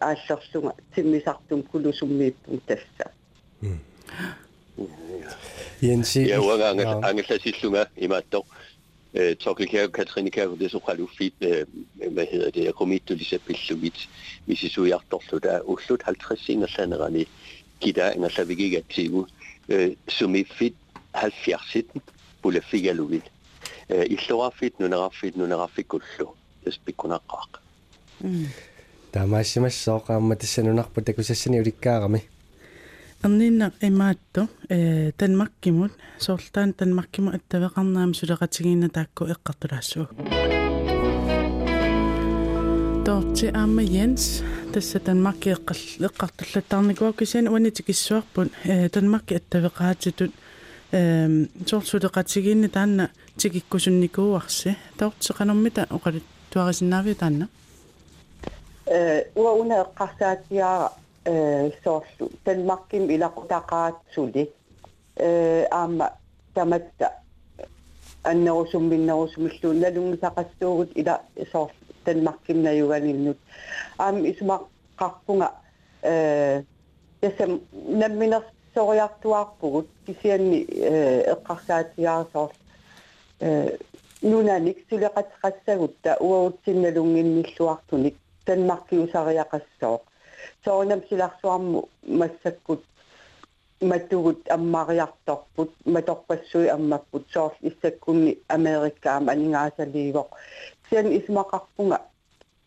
aallerlunga 0.00 0.72
timmisartum 0.94 1.62
kulusummiippun 1.62 2.62
tassa 2.66 3.10
Jensi 5.82 6.20
hmm. 6.20 6.28
ja 6.28 6.40
uanga 6.40 6.68
angellasillunga 7.08 7.86
imatto 7.96 8.46
Torkel 9.38 9.68
Kjær 9.70 9.84
og 9.86 9.92
Katrine 9.92 10.30
Kjær, 10.30 10.56
det 10.58 10.66
er 10.66 10.72
så 10.72 10.80
ret 10.88 11.00
ufint, 11.00 11.34
hvad 12.10 12.26
hedder 12.30 12.50
det, 12.50 12.64
jeg 12.64 12.74
kom 12.74 12.90
hit 12.90 13.02
til 13.06 13.16
Lisa 13.16 13.36
Billumit, 13.46 14.08
hvis 14.46 14.62
I 14.62 14.68
så 14.68 14.84
hjertet, 14.84 15.42
der 15.42 15.50
er 15.50 15.68
58 15.70 16.40
senere 16.40 16.70
landerne 16.78 17.26
50 17.83 17.83
singersanerani 17.83 17.83
kita 17.83 18.13
ingersavigigatsigu 18.15 19.27
sumi 20.07 20.43
fit 20.43 20.75
70 21.13 22.01
pulafigaluvit 22.41 23.23
иллуаффит 23.89 24.79
нунераффит 24.79 25.35
нунераффикуллу 25.35 26.35
таспиккунаqqaaq 26.63 27.51
таамаассимассооqaамма 29.11 30.35
тассанунарпу 30.35 31.01
такусассани 31.01 31.59
уликкаарами 31.59 32.23
эрнинна 33.23 33.71
имаатту 33.81 34.47
э 34.69 35.11
танмаккимут 35.11 35.91
соорлтаан 36.19 36.73
танмаккиму 36.73 37.31
аттавеқарнаам 37.31 38.13
сулеқатигиина 38.13 38.89
таакку 38.89 39.25
эққартулаассуу 39.25 40.07
торти 43.05 43.45
аама 43.45 43.81
Jens 43.81 44.43
тасса 44.74 44.98
танмакки 44.98 45.50
эққал 45.50 45.76
эққартуллаттарникуа 46.08 47.12
кисиан 47.12 47.46
уанитикиссуарпут 47.48 48.50
э 48.64 48.88
танмакки 48.88 49.34
аттавеқаатитут 49.34 50.32
эм 50.90 51.48
сорсулеқатигиинни 51.64 52.68
таанна 52.68 53.10
тикиккусунникууарси 53.36 54.76
таортеқанэрмита 54.98 55.86
оқали 55.90 56.22
туарисиннаави 56.50 57.14
таанна? 57.14 57.48
Э 58.86 59.30
уа 59.36 59.52
уна 59.52 59.86
эққарсаатиара 59.86 60.90
э 61.24 61.70
соорлу 61.84 62.32
танмакким 62.44 63.08
илақутақаатсули. 63.14 64.50
Э 65.16 65.66
аама 65.70 66.14
таматта 66.52 67.12
аннерусумминнерусумиллуун 68.24 69.78
налунгисақассуугут 69.78 70.90
ила 70.96 71.22
соорлу 71.52 71.83
танмаккимнаюганилнут 72.05 73.37
аами 73.97 74.29
исмаққарпунга 74.31 75.51
э 76.01 76.63
ясам 77.21 77.61
намминерс 77.73 78.45
сориартуарпугут 78.73 79.87
кисианни 80.05 80.65
эққарсаатиарсоор 81.33 82.51
э 83.39 83.77
нунаник 84.21 84.77
сулеқатеқассагутта 84.89 86.17
уаутсинналунгинниллуартуник 86.19 88.15
танмаркиусариақассоо 88.45 90.01
соонам 90.63 91.01
силарсуарму 91.09 91.89
массаккут 92.03 92.83
матугут 93.81 94.49
аммариарторпут 94.49 95.71
маторпассуи 95.85 96.67
аммаппут 96.67 97.27
соорл 97.33 97.55
иссаккунни 97.61 98.39
америккаама 98.47 99.31
анингаасаливоқ 99.31 100.27
сиан 100.88 101.06
исмақарпунга 101.18 101.98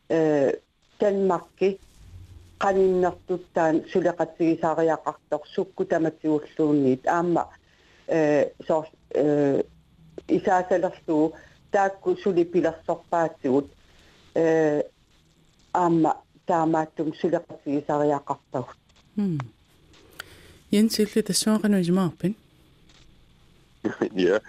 э 0.10 0.52
танмарки 1.00 1.80
qaninnertuttaan 2.64 3.76
suleqatsigisariaqartoq 3.92 5.44
sukku 5.56 5.86
tamatsigulluunniit 5.86 7.04
aamma 7.08 7.44
э 8.08 8.52
соор 8.68 8.86
э 9.14 9.64
исааsalерluu 10.38 11.34
таакку 11.72 12.16
сулипилерсорпаатсигут 12.24 13.68
э 14.36 14.82
аамма 15.74 16.12
таамааттум 16.48 17.10
сулеқаtsigisariaqartагут 17.22 18.78
Jens 20.72 20.98
Hilde 21.00 21.22
тассуақану 21.24 21.82
исмаарпин 21.82 22.36
ja 24.14 24.42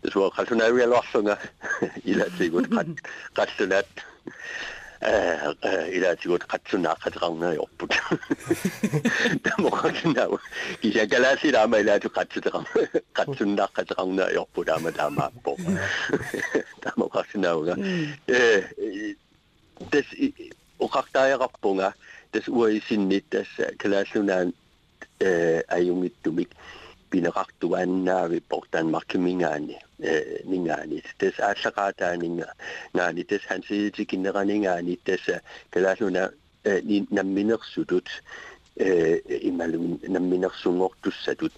dus 0.00 0.14
wel 0.14 0.30
ga 0.30 0.44
hun 0.48 0.74
weer 0.74 0.86
lossingen 0.86 1.38
iletsie 2.02 2.50
goed 2.54 2.68
kat 3.32 3.50
net. 3.68 3.86
Iletsie 5.90 6.30
goed 6.30 6.46
kat 6.46 6.72
nach 6.72 7.04
het 7.04 7.14
rang 7.14 7.58
op 7.58 7.70
nou 10.02 10.38
die 10.80 10.92
zijn 10.92 11.10
galasie 11.10 11.52
daar 11.52 11.68
mij 11.68 11.84
leidt 11.84 12.10
kat 12.10 12.38
kat 13.12 13.38
nach 13.38 13.70
het 13.72 13.90
rang 13.90 14.12
naar 14.14 14.36
op 14.36 14.64
daar 14.64 14.80
met 14.80 14.94
daar 14.94 15.12
maar 15.12 15.30
bo 15.42 15.56
daar 16.82 16.92
mag 16.94 17.08
kat 17.08 17.32
nou 17.32 17.74
mm. 17.76 18.14
dus 19.88 20.06
ook 20.76 20.92
ga 20.92 21.04
daar 21.10 21.30
rapponga 21.30 21.94
dus 22.30 22.48
oer 22.48 22.70
is 22.70 22.86
sin 22.86 23.06
niet? 23.06 23.24
Dus 23.28 23.48
kalasie 23.76 24.32
aan 24.32 24.52
a 25.70 25.78
jongit 25.78 26.14
dumik 26.22 26.52
bin 27.08 27.26
rachtuan 27.26 28.02
na 28.02 28.26
report 28.26 28.74
an 28.74 28.90
markemingaani 28.90 29.76
نينغاني 30.44 31.02
تس 31.18 31.40
أشقاتا 31.40 32.16
نينغاني 32.16 33.22
تس 33.22 33.40
هنسي 33.46 33.90
تكينغا 33.90 34.44
نينغاني 34.44 34.98
تس 35.04 35.32
كلاسونا 35.74 36.30
نمينغ 37.12 37.58
سدود 37.74 38.08
إمالون 39.44 39.98
نمينغ 40.08 40.52
سنغر 40.64 40.92
تسدود 41.02 41.50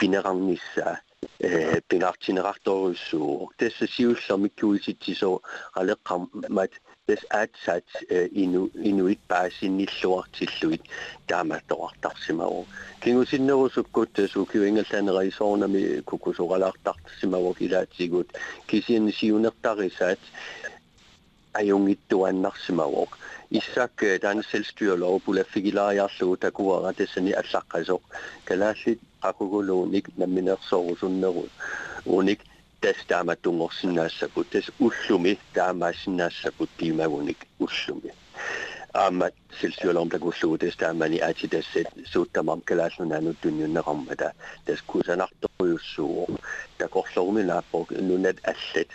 بنغانيسا 0.00 0.96
بنغارتينغارتورسو 1.90 3.50
تس 3.58 3.84
سيوسامي 3.84 4.48
كويسي 4.48 4.92
تيسو 4.92 5.40
على 5.76 5.96
قامت 6.04 6.70
тэс 7.07 7.21
аатсаат 7.29 7.87
ину 8.43 8.61
инуит 8.89 9.19
паасинниллуартиллуит 9.31 10.83
таамааттоqartarsimau 11.29 12.65
кингусиннерусуккут 13.03 14.13
сукиуингалланерисоорнами 14.33 16.01
кукусоралаартартсимаву 16.09 17.53
килаатсигут 17.59 18.29
кисианни 18.67 19.11
сиунертарисаат 19.11 20.19
ajungittuannarsimavok 21.59 23.11
issak 23.59 24.03
dan 24.23 24.41
selvstyrelov 24.51 25.21
pula 25.25 25.43
figilaariarlugu 25.53 26.35
takuara 26.45 26.91
tassani 26.99 27.31
allaqqasoq 27.41 28.01
kalaallit 28.47 28.99
qaquguluunik 29.23 30.05
namminersorusunnerut 30.17 31.51
unik 32.17 32.39
tas 32.81 32.99
taamatungorsinnaassakut 33.07 34.49
tas 34.49 34.71
ullumi 34.79 35.39
taamaassinnaassakut 35.53 36.69
tiimagunik 36.77 37.47
ullumi 37.59 38.11
аамат 38.93 39.33
силсиулерм 39.59 40.09
такуллугу 40.09 40.57
тас 40.57 40.75
таамани 40.77 41.19
аати 41.19 41.47
тассат 41.47 41.87
суутtamam 42.11 42.61
калааллунаанут 42.69 43.37
тунниуннеқармата 43.43 44.31
тас 44.65 44.81
кусанарторюссуу 44.81 46.27
такорлорми 46.77 47.43
нааппок 47.43 47.91
нунат 47.91 48.37
аллат 48.51 48.89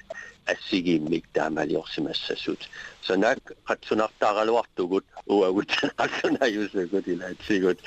ассигииммик 0.46 1.24
таамалиорсимассасут 1.34 2.60
санак 3.02 3.40
қатсунартааралуартугут 3.68 5.04
уагут 5.26 5.70
қатсунаюсукут 6.00 7.06
илаатсигут 7.12 7.78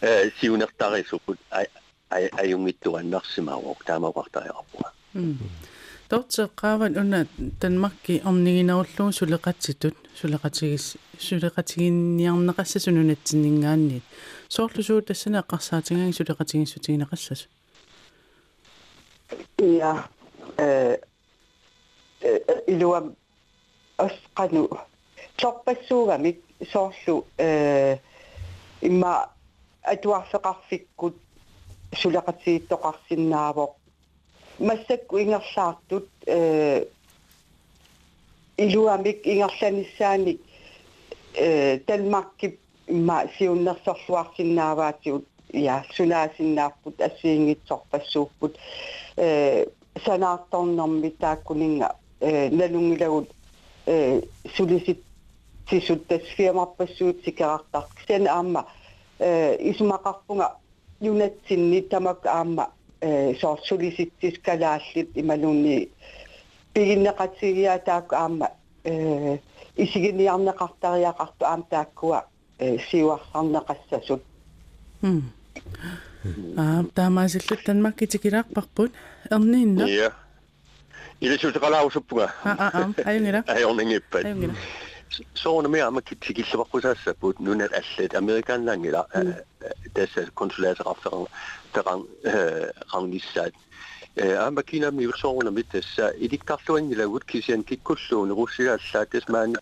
э 0.00 0.30
сиунертарисукут 0.40 1.38
аюнгиттуаннарсимаавок 2.10 3.84
таамақартариарпуа 3.84 4.92
тортеққааван 5.13 6.97
уна 6.97 7.27
танмакки 7.59 8.21
орнигинеруллугу 8.25 9.11
сулеқатситут 9.19 9.95
сулеқатигис 10.19 10.97
сулеқатигинниарнеқассасу 11.19 12.91
нунатсиннингаанниит 12.91 14.03
соорлусуу 14.49 15.01
тассана 15.01 15.37
эққарсаатингаги 15.43 16.13
сулеқатигиссутигинеқассасу 16.19 17.47
я 19.59 20.07
э 20.57 20.97
илуам 22.67 23.15
осқану 23.97 24.69
торпассуугамик 25.37 26.37
соорлу 26.71 27.25
э 27.37 27.97
имма 28.81 29.29
атуарфеқарфиккут 29.83 31.15
сулеқатигиттоқарсиннаавоқ 32.01 33.82
массакку 34.59 35.19
ингерлаартут 35.19 36.09
э 36.25 36.85
илуамик 38.57 39.25
ингерланissaani 39.25 40.39
э 41.35 41.79
Danmarkip 41.87 42.57
имма 42.87 43.23
сиуннерсорлуарсиннааваатиут 43.37 45.25
я 45.53 45.85
сунаасиннааппут 45.95 47.01
ассиингитсорпассууппут 47.01 48.57
э 49.17 49.65
санаарторнэрми 50.05 51.09
тааккунинга 51.09 51.95
э 52.19 52.49
налунгилагут 52.49 53.29
э 53.85 54.21
сулисит 54.55 55.03
сисут 55.69 56.07
тас 56.07 56.21
фирмарпассуут 56.35 57.23
сикерартар 57.23 57.85
сен 58.07 58.27
аама 58.27 58.67
э 59.19 59.55
исумақарпунга 59.71 60.57
юнатсинни 60.99 61.81
тамак 61.81 62.25
аама 62.25 62.71
э 63.03 63.35
соорсулиситсис 63.41 64.35
калааллит 64.45 65.09
ималуунни 65.21 65.89
пигиннеқатсигиа 66.73 67.79
таак 67.87 68.13
аама 68.13 68.47
э 68.83 69.37
исигиниарнеқартариақарту 69.83 71.43
аам 71.45 71.63
тааккуа 71.71 72.19
э 72.59 72.77
сиуарсарнеқассасут 72.89 74.21
м 75.01 75.21
аа 76.57 76.83
таамаасиллут 76.95 77.61
танмаккитикилаарпарпут 77.65 78.91
эрниинна 79.29 79.83
ja 79.87 80.09
илисутеқалаусуппуга 81.19 82.25
аа 82.43 82.69
аа 82.77 82.93
аюнгила 83.09 83.43
ajorningippat 83.47 84.23
аюнгила 84.25 84.55
소원음이 85.35 85.79
아마 85.81 85.99
기티기 85.99 86.41
수박고사스 86.43 87.13
부누네 87.19 87.67
알렛 87.71 88.15
아메리칸 88.15 88.65
랑이라 88.65 89.05
데스 89.93 90.31
콘술레스 90.33 90.81
랍상 90.81 91.25
대강 91.71 92.07
강니사 92.89 93.47
아마 94.39 94.61
키나미 94.61 95.07
소원음이 95.15 95.63
데스 95.69 96.17
이디카르소인이라웃 96.17 97.27
키시엔 97.27 97.63
키쿨소운 97.63 98.29
루시아사 98.29 99.05
데스만 99.05 99.53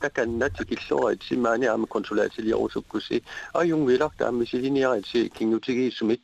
타칸나 0.00 0.48
티킬소에 0.50 1.16
지마니 1.20 1.66
아마 1.66 1.84
콘술레스 1.86 2.42
리오스쿠시 2.42 3.20
아용 3.52 3.88
위락 3.88 4.16
담미시리니아치 4.16 5.30
킹누티기 5.34 5.90
수밋 5.90 6.20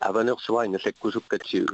아바너스와이나 0.00 0.76
렉쿠수까치 0.84 1.64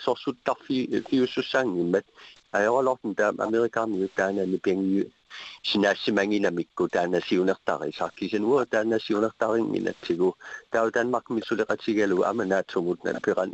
소수 0.00 0.34
타피 0.44 1.02
피우수상님met 1.08 2.04
아여러로튼 2.52 3.14
담 3.14 3.40
아메리칸 3.40 3.96
유타나 3.96 4.44
미뱅유 4.44 5.08
таанани 5.31 5.31
пенги 5.31 5.31
синаассимангинамикку 5.63 6.87
таанасиунертари 6.89 7.91
саркисануа 7.97 8.65
таанасиунертарингинатсигу 8.65 10.35
тау 10.71 10.91
Danmark 10.91 11.29
мисулеқатигалу 11.29 12.23
аманаатсугут 12.23 13.03
нан 13.03 13.21
перан 13.21 13.53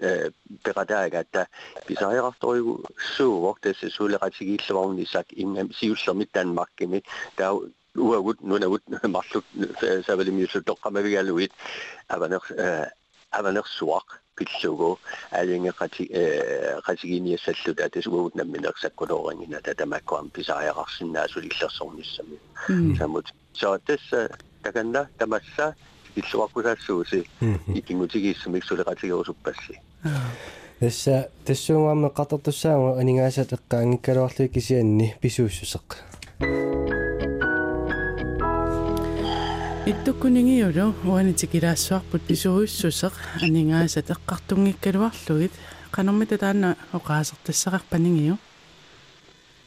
ператаагатта 0.64 1.48
писариарторигу 1.88 2.86
суувор 3.18 3.58
тасса 3.62 3.88
сулеқатигииллаварни 3.88 5.06
сак 5.06 5.28
ингам 5.32 5.72
сиуллермит 5.74 6.30
Danmarkими 6.34 7.04
тау 7.36 7.66
уагут 7.96 8.42
нунагут 8.42 8.84
марлут 9.04 9.46
савалимиусу 10.06 10.62
тоққамавигалуит 10.62 11.52
аванер 12.08 12.42
аванерсуақ 13.31 14.21
пиллугу 14.37 14.99
алингеқати 15.31 16.07
э 16.11 16.81
қатигиниассаллут 16.87 17.81
атасугут 17.81 18.35
намминерсаккулоорангина 18.35 19.61
татамаккуам 19.61 20.31
писариақарсинаасу 20.31 21.41
иллерсорниссами 21.41 22.39
самут. 22.97 23.27
So 23.55 23.79
тасса 23.79 24.31
таканна 24.63 25.09
тамасса 25.19 25.75
иллуаққусаассууси 26.17 27.27
икингутигииссамик 27.75 28.65
сулеқатигерусуппасси 28.65 29.81
тасса 30.81 31.29
тассуунгаарме 31.45 32.11
qattertussaanga 32.19 32.91
aningaasat 33.01 33.53
eqqaangikkaluarlui 33.57 34.49
kisianni 34.49 35.15
pisuussuseq 35.23 35.89
иттуккунигиулу 39.88 40.94
уанитикилаассуарпут 41.04 42.22
писуруйссусеқ 42.30 43.14
анингаасат 43.42 44.08
эққартунгиккалуарлугит 44.16 45.52
канормита 45.92 46.38
таана 46.38 46.78
оqaасертассақарпанигиу 46.94 48.38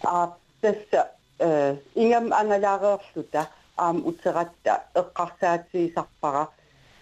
а 0.03 0.33
тасса 0.63 1.11
э 1.39 1.77
ингам 1.95 2.33
ангалаареерлута 2.33 3.49
аам 3.77 3.97
утератта 4.07 4.85
эққарсаатиисарпара 4.95 6.49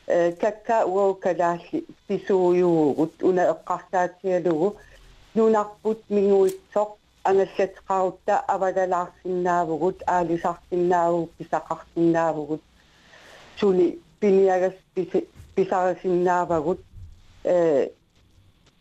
э 0.06 0.32
какка 0.32 0.84
уо 0.84 1.14
калаалли 1.14 1.86
писууюугут 2.08 3.22
уна 3.22 3.42
эққарсаатиалугу 3.54 4.76
нунарпут 5.34 6.00
мигуитсоқ 6.10 6.90
ангаллатеқарутта 7.28 8.34
авалалаарсиннаавгут 8.54 9.98
аалисарсиннааву 10.06 11.30
писақарсиннаавгут 11.38 12.62
сули 13.59 13.99
пиниагас 14.19 14.73
писарасиннаавагут 15.55 16.79
э 17.43 17.89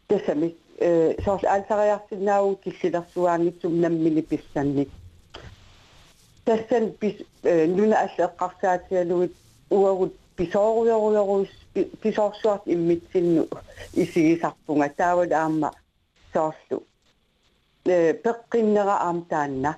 тасами 0.06 0.56
э 0.78 1.14
соорл 1.24 1.46
аалсариарсиннааву 1.46 2.56
киллилэрсуаангитсум 2.56 3.80
наммини 3.80 4.22
писсанник 4.22 4.88
тассан 6.44 6.92
пис 7.00 7.16
нуна 7.42 7.96
алла 8.04 8.24
эққарсаатиалугит 8.28 9.34
уагут 9.70 10.14
писооруйоруйоруис 10.36 11.50
писоорсуарт 12.02 12.62
иммитсинну 12.66 13.48
исигисарпунга 13.92 14.88
таавал 14.96 15.32
аама 15.32 15.72
соорлу 16.32 16.84
э 17.84 18.14
пеққиннера 18.24 18.96
аам 19.06 19.22
таанна 19.30 19.76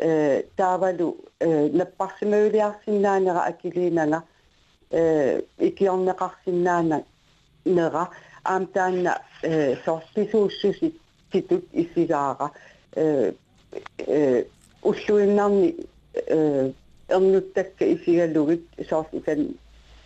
э 0.00 0.42
таавалу 0.56 1.16
э 1.40 1.68
наппарсимавилиарсинаанера 1.68 3.44
акилиинага 3.50 4.22
э 4.90 5.42
икиорнеқарсинаана 5.58 7.04
нера 7.64 8.08
аам 8.44 8.66
таанна 8.66 9.22
э 9.42 9.76
сорсисууссуси 9.84 10.94
титут 11.32 11.64
исигаара 11.72 12.50
э 12.94 13.32
э 13.98 14.44
уллуиннарни 14.82 15.74
э 16.14 16.72
эрнуттакка 17.08 17.84
исигалугит 17.94 18.64
соорс 18.88 19.08
икан 19.12 19.56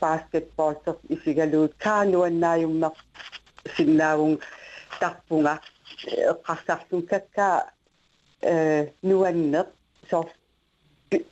баскетбол 0.00 0.74
сор 0.84 0.98
исигалугит 1.08 1.74
каануаннааюммер 1.78 2.92
синнаагун 3.76 4.38
тарпунга 5.00 5.60
эққарсартун 6.06 7.02
какка 7.02 7.72
э 8.40 8.88
нуаннеқ 9.02 9.66
соорс 10.09 10.31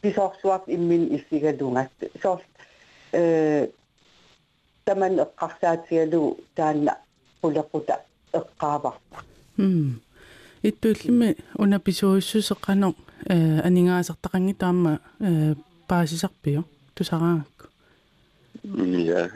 писорсуак 0.01 0.63
иммин 0.67 1.15
исигалунгат 1.15 1.91
соорс 2.21 2.43
э 3.11 3.67
таман 4.85 5.19
эққарсаатигалу 5.19 6.37
таанна 6.55 6.97
пулеқута 7.41 7.99
эққаавар 8.33 8.95
м 9.57 10.01
иттуиллими 10.61 11.35
уна 11.57 11.79
писуиссусеққано 11.79 12.95
э 13.27 13.61
анингаасартақанги 13.67 14.53
таама 14.53 14.99
э 15.19 15.55
паасисарпиу 15.87 16.63
тусараангакку 16.95 17.53
ja. 18.63 19.29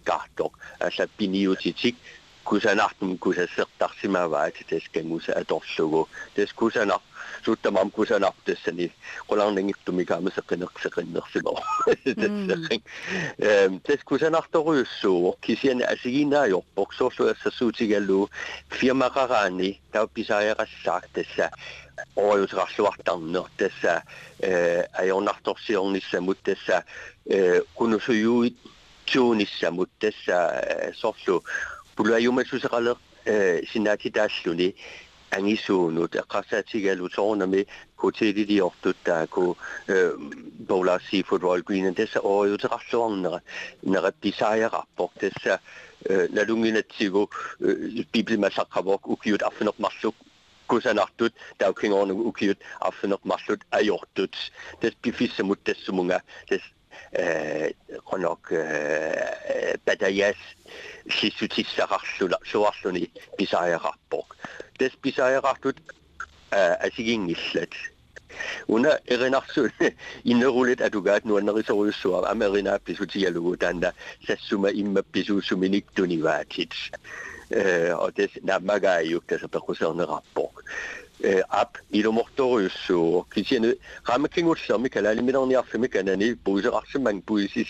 je 0.04 0.90
suis 0.90 1.02
de 1.02 1.54
de 1.54 1.92
de. 1.92 2.15
kusanartum 2.48 3.18
kusasseqtarsimavaa 3.18 4.50
taskangusa 4.70 5.32
atorlugu 5.40 6.08
tas 6.34 6.52
kusanar 6.60 7.00
suuttamam 7.44 7.90
kusanar 7.90 8.34
tassani 8.46 8.86
qularningittumikaama 9.28 10.30
seqineqseqinnersilo 10.36 11.54
tasseqin 12.20 12.82
ehm 13.50 13.80
tas 13.86 14.04
kusanartoruyussuuq 14.10 15.40
kisiana 15.46 15.90
asiginaayorpoq 15.94 16.94
sorlu 16.98 17.28
assassuutigallu 17.32 18.20
firmaqaraani 18.78 19.70
taappisaajaqassaaq 19.92 21.10
tassa 21.18 21.50
oajutiqarluartarner 22.26 23.50
tassa 23.58 23.94
eh 24.50 24.82
ajornartorsiornissamut 25.02 26.40
tassa 26.50 26.82
eh 27.36 27.60
kunusuyuit 27.74 28.56
tuunissamut 29.12 29.90
tassa 30.00 30.38
eh, 30.54 30.94
sorlu 30.94 31.42
Pulayumatsusarala 31.96 32.96
e, 33.24 33.62
sinati 33.72 34.10
dasluni 34.14 34.74
angisunut 35.36 36.16
qasaatigalutorunami 36.28 37.64
kutilidiortuttaako 37.96 39.56
bowler 40.68 41.00
e, 41.00 41.06
seafood 41.10 41.42
royal 41.42 41.64
green 41.64 41.94
tessa 41.94 42.20
ojuterarluarnera 42.20 43.40
nerappisaajararpoq 43.94 45.18
tessa 45.24 45.58
nalunginatsigu 46.36 47.26
e, 47.26 48.06
biblimasaqqavoq 48.12 49.10
ukiut 49.16 49.42
arfinermarluk 49.42 50.14
kusanartut 50.68 51.34
taukingornu 51.58 52.14
ukiut 52.30 52.60
arfinermarlut 52.80 53.64
ajortut 53.80 54.36
tess 54.80 54.96
pifisamut 55.02 55.64
tessumunga 55.64 56.20
tess 56.48 56.75
قنوك 58.06 58.52
بدايات 59.86 60.36
شيسوتي 61.08 61.66
سارسولا 61.76 62.38
سوارسوني 62.52 63.10
بيسايراربوك 63.38 64.36
دس 64.80 64.90
بيسايرارتوت 65.02 65.76
اسيجينغيسلات 66.52 67.74
una 68.68 68.98
erinarsul 69.06 69.70
innerulet 70.24 70.80
atugaat 70.80 71.24
nuannerisoriussuar 71.24 72.28
amerinaapisu 72.30 73.06
tialugutaanna 73.12 73.92
sassuma 74.26 74.68
immappisuusuminik 74.82 75.86
tunivaatits 75.94 76.90
og 77.96 78.16
des 78.16 78.30
nammagaajuk 78.42 79.24
tässä 79.26 79.48
peruserne 79.48 80.04
rapport. 80.04 80.54
ап 81.49 81.77
илуморторуйуссуу 81.91 83.27
кисине 83.33 83.75
рамакингуллерми 84.07 84.89
калаалиминерниарфими 84.89 85.87
канани 85.87 86.33
буусеқарсиман 86.33 87.21
буисис 87.27 87.67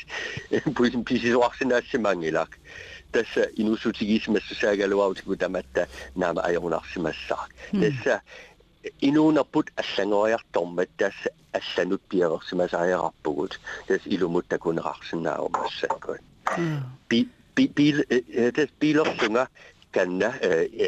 буисин 0.77 1.04
писисоарсинаассимангилак 1.04 2.58
tässä 3.12 3.47
inusutigismassa 3.58 4.56
säägäluautiku 4.62 5.36
tämättä 5.36 5.88
nämä 6.15 6.41
ajunarsimassaak. 6.43 7.49
Tässä 7.82 8.21
inunaput 9.01 9.69
assangoajartormat 9.77 10.89
tässä 10.97 11.30
assanut 11.54 12.01
pierorsimasa 12.10 12.80
ajarappugut. 12.80 13.60
Tässä 13.88 14.10
ilumutta 14.10 14.58
kun 14.58 14.82
rarsinnaaumassakkoin. 14.86 16.19
Bil, 17.10 17.25
bil, 17.75 18.04
tässä 18.56 18.75
bilorsunga 18.80 19.47
kanna, 19.93 20.30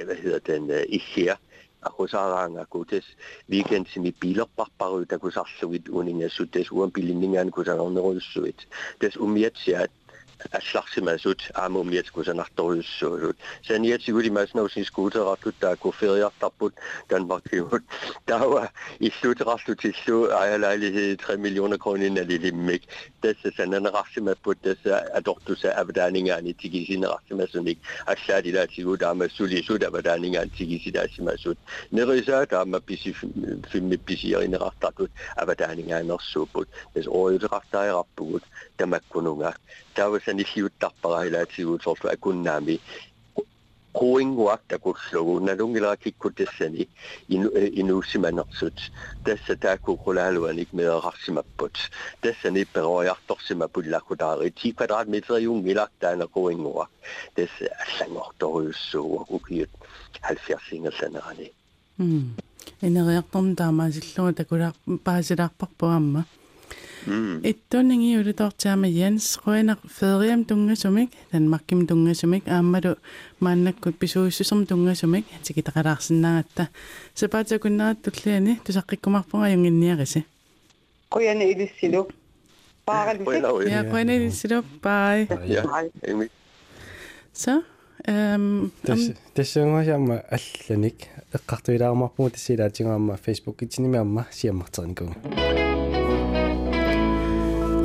hvad 0.06 0.18
hedder 0.24 0.40
den, 0.48 0.68
især 0.88 1.38
агусаараангаку 1.81 2.85
тас 2.85 3.05
викендсими 3.49 4.11
пилерпарпаруутакусарлугит 4.11 5.89
унингассу 5.89 6.47
тас 6.47 6.71
уампилиннингаан 6.71 7.51
кусагорнеруссуит 7.51 8.67
тас 8.99 9.17
умиатсиаат 9.17 9.91
slagsimaasut 10.71 11.43
aamum 11.55 11.91
niatsukusanartorussuu 11.91 13.33
sen 13.63 13.83
niatsigulimaasnausiniskuuterartut 13.83 15.55
taakku 15.61 15.93
feriartarput 16.01 16.75
Danmarkiut 17.11 17.83
taua 18.27 18.69
issuuterarlutissu 19.01 20.25
ajalejlighed 20.39 21.21
3 21.27 21.37
millioner 21.37 21.79
kroner 21.79 22.27
lilimmik 22.27 22.83
tässä 23.21 23.51
sananararsimapput 23.57 24.63
tässä 24.63 25.03
adortusa 25.15 25.69
avdaaningaani 25.77 26.55
tigisinararsimasunik 26.55 27.79
assaadilaatigut 28.07 29.03
aama 29.03 29.25
sulisut 29.29 29.83
avdaaningaan 29.83 30.51
tigisidaasimasuut 30.51 31.59
nerisaat 31.91 32.53
aama 32.53 32.81
pisi 32.81 33.17
fimmipisierinarartartut 33.73 35.11
avdaaningaanarsuuput 35.37 36.69
tässä 36.95 37.11
oiuterartaarappugut 37.11 38.43
tamakkununga 38.77 39.53
taus 39.95 40.28
таавасани 40.28 40.46
сиуттарпараилаатигуutorlu 40.54 42.08
акуннаами 42.16 42.78
quinguaq 44.00 44.62
takullugu 44.72 45.34
nalungilaakikkuttassani 45.48 46.88
inu 47.36 47.50
inuussimanersut 47.82 48.78
tassa 49.26 49.56
taakkuqulaaluanik 49.66 50.74
meeqarsimapput 50.80 51.76
tassani 52.22 52.66
peroiartorsimaput 52.74 53.86
lakutaari 53.96 54.54
10 54.64 54.74
kvadratmeter 54.78 55.42
jungilaq 55.46 55.92
taana 56.06 56.28
quinguaq 56.36 56.92
tassa 57.36 57.66
allangortoruyussuuq 57.84 59.36
ukiut 59.38 59.72
70 60.32 60.76
ingersanerani 60.80 61.48
м 62.00 62.26
энериарторн 62.88 63.56
таамаасиллуга 63.62 64.34
такулаа 64.42 64.74
паасилаарпарпу 65.08 65.86
аама 67.08 67.40
иттунинги 67.44 68.18
улитортаама 68.18 68.88
Jens 68.88 69.38
Røner 69.46 69.78
Fedriam 69.88 70.46
tungasumik 70.46 71.12
Danmarkim 71.32 71.88
tungasumik 71.88 72.48
ааммалу 72.48 72.96
мааннаккут 73.40 74.00
писуиссусерм 74.00 74.66
tungasumik 74.66 75.26
тикитақалаарсинаагатта 75.44 76.70
сапаатакуннаат 77.16 78.02
туллиани 78.02 78.60
тусаққиккумарпунга 78.66 79.54
юнгинниариси 79.54 80.26
qoyana 81.10 81.44
ilissilo 81.44 82.08
paaralmisik 82.86 83.70
я 83.70 83.84
қойна 83.84 84.16
илисилу 84.18 84.64
бай 84.84 85.28
ja 85.46 85.64
ими 86.04 86.30
så 87.34 87.64
эм 88.08 88.72
тассунгасаама 89.36 90.24
алланик 90.30 91.08
эққартуилаармарпугу 91.34 92.30
тассилаатингуамма 92.30 93.18
Facebook 93.26 93.64
итсинимаамма 93.64 94.26
сиаммартерникуга 94.32 95.14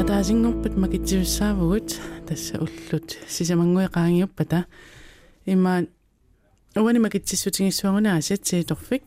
атаасингорпут 0.02 0.78
макитсиуссаавгут 0.78 2.00
тасса 2.28 2.58
уллут. 2.58 3.18
Сисамангуеқаангиуппата 3.28 4.66
има 5.46 5.86
уани 6.76 7.00
макитсиссутингиссуагуна 7.00 8.18
асатсииторфик 8.18 9.04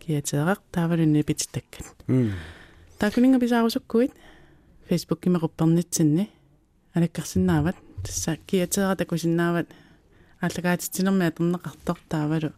киатерақ 0.00 0.60
таавалунни 0.72 1.22
пититтаккат 1.22 1.86
такунинга 2.98 3.38
писаарусуккуит 3.38 4.12
фейсбук 4.88 5.20
кимеқуппернитсинни 5.24 6.28
алаккарсинаават 6.94 7.76
тасса 8.02 8.36
киатераа 8.46 8.96
такусиннаават 8.96 9.68
аллагаатитсинерми 10.40 11.28
атернеқартор 11.30 11.98
таавалу 12.08 12.50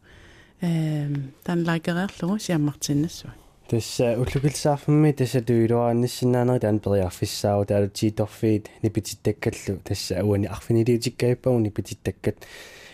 эм 0.60 1.32
тан 1.44 1.66
лайкереерлугу 1.66 2.38
сиаммартиннассуа 2.38 3.34
тасса 3.68 4.16
уллукилсаарфимми 4.16 5.12
тасса 5.12 5.42
туилуаанниссинаанери 5.42 6.60
таан 6.60 6.78
периарфиссаау 6.80 7.66
таалутииторфиит 7.68 8.70
нипититтаккаллу 8.82 9.76
тасса 9.84 10.20
ауани 10.20 10.46
арфинилиутиккаиппагу 10.46 11.58
нипититтаккат 11.58 12.36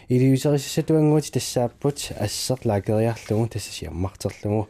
илиусерисссатуангуути 0.08 1.30
тассааппут 1.30 2.10
ассер 2.18 2.58
лакериарлугу 2.64 3.46
тасса 3.48 3.70
сиаммартерлугу 3.70 4.68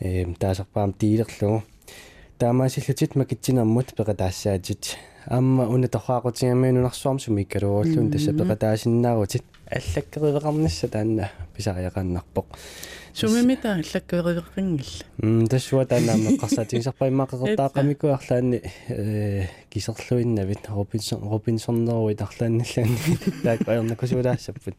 эм 0.00 0.34
таасерпаам 0.34 0.92
тиилерлугу 0.92 1.62
таамаасиллутит 2.38 3.16
макитсинермут 3.16 3.94
пеқатаассаатит 3.96 4.98
аама 5.26 5.68
уна 5.68 5.88
торхаақутингамиунунарсуарм 5.88 7.18
сумиккалуорлун 7.18 8.12
тасса 8.12 8.32
пеқатаасиннаарутит 8.32 9.44
аллаккеривеқарнисса 9.70 10.88
таанна. 10.88 11.30
Писариақаннарпоқ 11.56 12.46
сумимита 13.12 13.74
аллаккеривеққингилла 13.74 15.04
м 15.22 15.46
тассуа 15.46 15.84
тааннаама 15.84 16.36
қарсаатингсарпаимаақеқартаақамику 16.40 18.12
арлаани 18.14 18.62
э 18.88 19.46
кисерлуиннавит 19.68 20.68
робинсон 20.68 21.28
робинсоннеруи 21.28 22.14
тарлаанналлаани 22.14 22.98
таак 23.44 23.68
аернакусуулаассаппут 23.68 24.76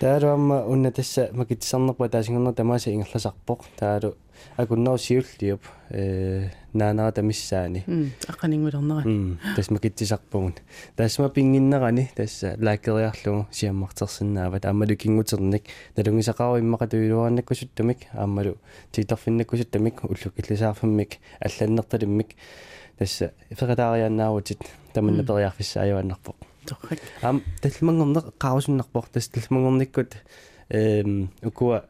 тааруамма 0.00 0.64
унна 0.66 0.90
тасса 0.92 1.30
макитсарнерпа 1.32 2.08
таасингернер 2.08 2.52
тамааса 2.52 2.90
ингерласарпоқ 2.90 3.64
таалу 3.78 4.14
акунноо 4.56 4.98
сиуллиуп 4.98 5.62
э 5.90 6.50
наанаа 6.74 7.12
тамиссаани. 7.12 7.84
Аққанингулернера 8.28 9.38
тас 9.56 9.70
макитсисарпугун 9.70 10.54
таасма 10.96 11.30
пингиннерани 11.30 12.10
тасса 12.14 12.56
лааккериарлугу 12.58 13.46
сиаммартерсинаава 13.50 14.60
таамалу 14.60 14.96
кингутерник 14.96 15.64
налунгисақару 15.96 16.60
иммақатуилуарнаккусуттамик 16.60 17.98
аамалу 18.12 18.58
тииторфиннаккусуттамик 18.92 20.04
уллук 20.04 20.34
иллисаарфиммик 20.36 21.18
алланнерталиммик 21.40 22.36
тасса 22.98 23.32
феқатаарианнаавутит 23.50 24.60
таманна 24.92 25.24
торрак 26.68 27.00
ам 27.22 27.42
талмангорнеқ 27.62 28.34
қаусуннарпоқ 28.38 29.06
тас 29.12 29.28
талмангорниккут 29.28 30.16
эм 30.68 31.30
укуа 31.42 31.84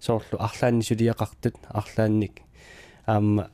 соорлу 0.00 0.38
арлаанни 0.38 0.82
сулиақартут 0.82 1.56
арлаанник 1.68 2.42
аама 3.06 3.50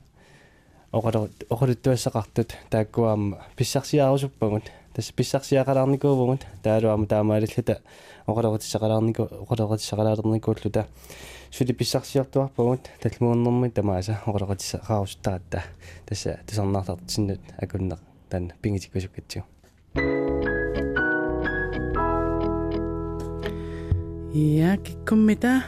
оқалер 0.92 1.30
оқалуттуассақартут 1.50 2.54
тааккуаама 2.70 3.38
писсарсиаарусуппагут 3.56 4.70
тас 4.94 5.10
писсарсиақалаарникуувгут 5.12 6.46
таалуаама 6.62 7.06
таамаалиллата 7.06 7.80
оқалерутиссақалаарнику 8.26 9.22
оқалерутиссақалаалерникууллута 9.44 10.86
сули 11.50 11.72
писсарсиартуарпагут 11.72 12.90
талмууннэрми 13.02 13.70
тамааса 13.70 14.20
оқалерутиссақарусутаратта 14.26 15.64
тасса 16.06 16.40
тасарнаартартсиннут 16.46 17.40
акуннеқ 17.58 17.98
таан 18.30 18.52
пингитиккусуккатсигу 18.62 19.44
Ja, 24.36 24.76
kikkummita. 24.76 25.62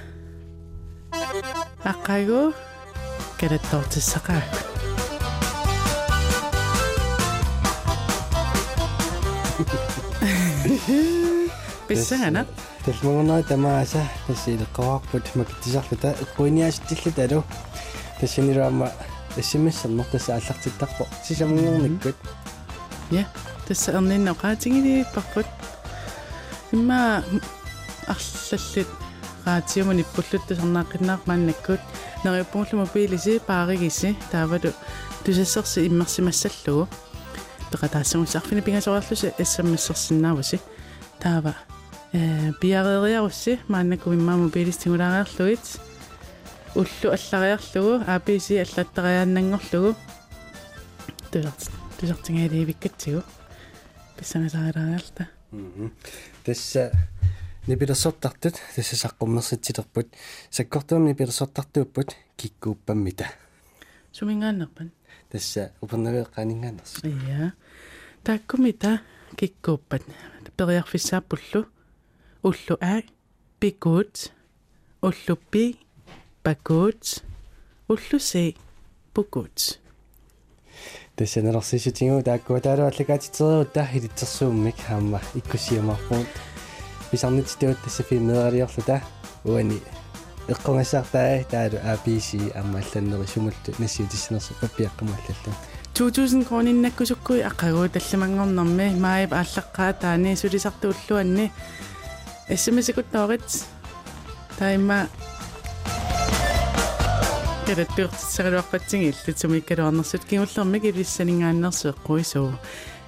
Аққагу 1.88 2.52
калаттортиссақаак. 3.40 4.44
Биссагана. 11.88 12.44
талмуунаа 12.85 13.42
тамааса 13.42 14.04
тассиилеққаваарпут 14.26 15.35
макитсисарлута 15.35 16.14
уккуиниааситтиллут 16.20 17.18
алу 17.18 17.44
тассинираама 18.20 18.92
эсэмэссэрнер 19.37 20.04
тасса 20.12 20.37
аллартиттарпо 20.37 21.07
сисамунгорниккут 21.24 22.16
Ja, 23.11 23.24
тасса 23.66 23.92
эрнинно 23.92 24.37
qaatigidiipparput. 24.37 25.46
Имма 26.72 27.24
арлаллит 28.12 28.90
qaatiumuni 29.44 30.03
ippulluttusarnaaqqinnаар 30.05 31.21
мааннаккут 31.27 31.81
нериуппунгуллу 32.25 32.83
мобилиси 32.83 33.38
пааригиси 33.49 34.16
таавалу 34.33 34.73
тусассерси 35.25 35.87
иммерсимассаллугу 35.88 36.88
пеқатаассамусарфини 37.71 38.61
пингасориарлуси 38.66 39.35
эссаммассерсинааваси 39.38 40.61
таава 41.23 41.55
э 42.12 42.53
пиарериарусси 42.61 43.61
мааннакку 43.68 44.12
иммаа 44.12 44.37
мобилис 44.37 44.77
тигулаариарлугит 44.79 45.64
уллу 46.75 47.09
аллариарлугу 47.16 48.05
ааписи 48.07 48.55
аллаттариааннангорлугу 48.64 49.97
тусарт 51.31 51.71
тусартингаалиивиккатсигу 51.99 53.23
писсанасаариалта 54.16 55.29
тасса 56.44 56.92
нипилерсортартут 57.68 58.57
тасса 58.74 58.96
саққуммерситсилерпут 58.96 60.09
саккортуумни 60.50 61.14
пилерсортартууппут 61.14 62.16
киккууппаммита. 62.37 63.26
Сумингааннерпан 64.12 64.90
тасса 65.31 65.72
упернавеэққаанингаанерс 65.81 67.04
ия. 67.04 67.52
Таккумита 68.24 69.00
киккууппат. 69.37 70.02
Периарфиссааппуллу 70.57 71.66
уллу 72.42 72.74
аа 72.81 73.02
пикуут 73.61 74.33
уллуппи 75.02 75.76
пакуут 76.42 77.22
уллуси 77.88 78.57
пукуут 79.14 79.81
тасса 81.16 81.42
нерсиситингу 81.42 82.22
тааккуа 82.22 82.61
таалу 82.61 82.87
аллагаатитериута 82.90 83.85
хилитсерсууммик 83.92 84.78
хаама 84.87 85.20
иккусиамарпуут 85.35 86.33
писарнититуут 87.11 87.79
тасса 87.85 88.03
фимеариарлута 88.03 89.03
уани 89.44 89.81
эққонгассаартаа 90.49 91.44
таалу 91.51 91.79
APC 91.92 92.57
аммалланнери 92.57 93.27
сумулту 93.27 93.75
нассиутиссинерсо 93.79 94.55
паппиаққамаллаллу 94.61 95.53
2000 95.94 96.44
крониннаккусуккуи 96.49 97.42
аққагуу 97.51 97.88
талламангорнэрми 97.88 98.94
маип 99.01 99.33
ааллаққаа 99.33 99.92
таани 100.01 100.37
сулисарту 100.37 100.94
уллуанни 100.94 101.53
смсикут 102.57 103.11
тоорит 103.12 103.42
тайма 104.59 105.09
кэраттуертсарилуарпатсиги 107.66 109.12
иллутсумиккалуарнерсут 109.12 110.25
кигуллерми 110.25 110.79
килиссанингааннерсеэққуисуу 110.79 112.53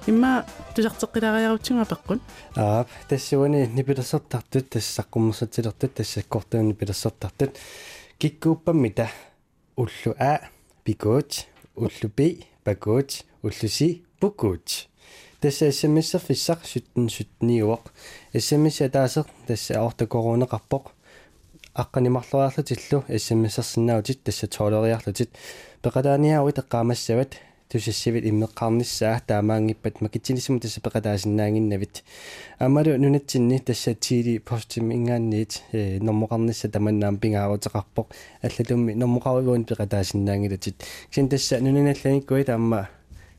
имма 0.07 0.45
тусартеққилариарутсунга 0.75 1.85
пеққун 1.85 2.19
аа 2.55 2.85
тассуани 3.09 3.67
нипилерсортартут 3.67 4.69
тассаққуммерсатилертут 4.75 5.93
тассаккортууни 5.93 6.73
пилерсортартут 6.73 7.57
киккууппаммита 8.17 9.09
уллу 9.75 10.15
а 10.17 10.41
пикуут 10.83 11.45
уллупи 11.75 12.47
пакуут 12.63 13.25
уллуси 13.43 14.03
пукуут 14.19 14.87
тасса 15.39 15.71
смсерфиссақ 15.71 16.65
суттен 16.65 17.09
суттниуоқ 17.09 17.91
смс 18.39 18.81
атаасеқ 18.81 19.27
тасса 19.47 19.79
аорта 19.81 20.05
коронеқарпоқ 20.05 20.91
аққанимарлуаарлутиллу 21.75 23.05
смсерсинаутит 23.17 24.23
тасса 24.23 24.47
тоолериарлутит 24.47 25.29
пеқалааниауи 25.83 26.53
теққаамассават 26.57 27.37
тусассивит 27.71 28.25
иммеққарниссаа 28.25 29.21
таамаангиппат 29.25 30.01
макитсинисму 30.01 30.59
тасса 30.59 30.81
пеқалаасиннаангиннавит 30.81 32.03
амалу 32.59 32.97
нунатсинни 32.97 33.59
тасса 33.59 33.93
тиили 33.93 34.39
постим 34.39 34.91
ингаанниит 34.91 35.61
э 35.71 35.99
нормоқарнисса 35.99 36.69
таманнаам 36.69 37.17
пингаарутеқарпоқ 37.17 38.07
аллалумми 38.41 38.93
нормоқаругуун 38.93 39.63
пеқалаасиннаангилатит 39.63 40.83
кисин 41.09 41.29
тасса 41.29 41.59
нунаналланиккуи 41.59 42.43
таама 42.43 42.89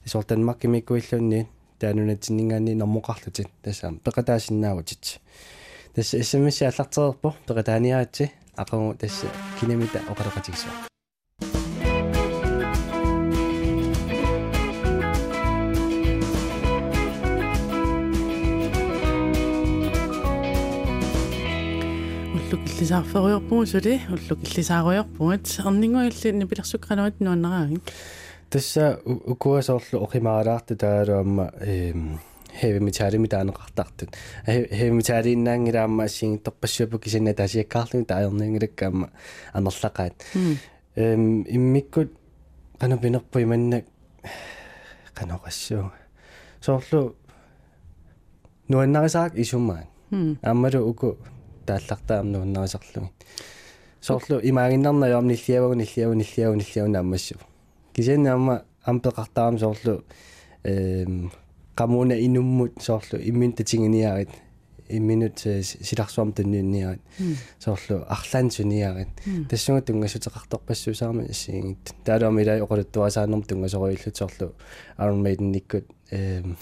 исортанмаккимиккуиллунни 0.07 1.47
таанунатсиннингаанни 1.79 2.73
нормоқарлутит 2.73 3.49
тасса 3.63 3.93
пеқалаасиннаавутит 4.03 5.21
тасса 5.95 6.23
смс 6.23 6.63
аллартерерпо 6.63 7.35
пеқалааниаатси 7.47 8.31
ақангу 8.57 8.95
тасса 8.97 9.27
кинамита 9.61 10.01
оқалеқатигсуа 10.09 10.73
уллук 22.53 22.69
иллисаарферуйорпугу 22.69 23.67
сули 23.67 24.01
уллук 24.11 24.41
иллисааруйорпугат 24.45 25.47
эрнингуилли 25.59 26.33
нипилерсуккрануат 26.33 27.21
нуаннераагин 27.21 27.81
тасса 28.51 29.01
укуасоорлу 29.05 30.03
оқимаалаарту 30.05 30.77
таалуамма 30.77 31.51
эм 31.61 32.19
heavy 32.61 32.81
metal 32.81 33.17
mi 33.19 33.29
таанеқартартут 33.29 34.11
heavy 34.47 34.93
metal 34.99 35.25
иннаангилаама 35.33 36.09
сингитторпассуапу 36.09 36.99
кисинна 36.99 37.33
тасиаккаарлуни 37.35 38.05
таернингилаккаама 38.05 39.09
анерлақаат 39.55 40.15
эм 40.97 41.47
иммиккут 41.49 42.13
қана 42.79 43.01
пинерпу 43.01 43.39
иманна 43.39 43.83
каноқассуу 45.15 45.91
соорлу 46.61 47.17
нуаннарисаак 48.69 49.39
исумаан 49.39 49.87
аммалу 50.43 50.91
уку 50.91 51.17
тааллартаам 51.67 52.33
нуаннарисарлуги 52.33 53.11
соорлу 54.01 54.41
имаагиннарнаём 54.43 55.27
ниллиавагу 55.27 55.75
ниллиаву 55.75 56.15
ниллиаву 56.15 56.55
ниллиаву 56.55 56.91
нааммассу 56.91 57.37
кисиани 57.95 58.29
амма 58.29 58.65
ампеқартаарам 58.85 59.59
соорлу 59.59 60.05
эм 60.65 61.31
qamuna 61.77 62.15
inummut 62.15 62.73
soorlu 62.81 63.19
imminta 63.21 63.65
tinginiarit 64.93 65.41
imminut 65.43 65.43
silarsuam 65.83 66.33
tunniunniarit 66.33 67.01
soorlu 67.61 68.03
arlansuniarit 68.09 69.23
tassunga 69.49 69.83
tungasutеқартарпассуусаарма 69.87 71.27
иссигингит 71.31 71.95
таалуами 72.05 72.43
илаа 72.43 72.61
оқулуттуасааернэрм 72.61 73.43
тунgasоруиллут 73.43 74.17
соорlu 74.17 74.53
Iron 74.99 75.23
Maiden 75.23 75.53
никкут 75.53 75.85
эм 76.11 76.57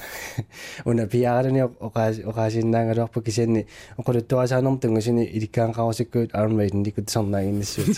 уна 0.85 1.07
пиарани 1.07 1.61
оqaasinnaaгалуарпу 1.61 3.23
кисианни 3.23 3.67
оқулуттуасааернэрм 3.99 4.79
тунгасини 4.79 5.25
иликкаанқарусиккуут 5.25 6.31
Iron 6.35 6.55
Maiden 6.57 6.83
никкут 6.87 7.11
сарнаагиннассуут 7.11 7.97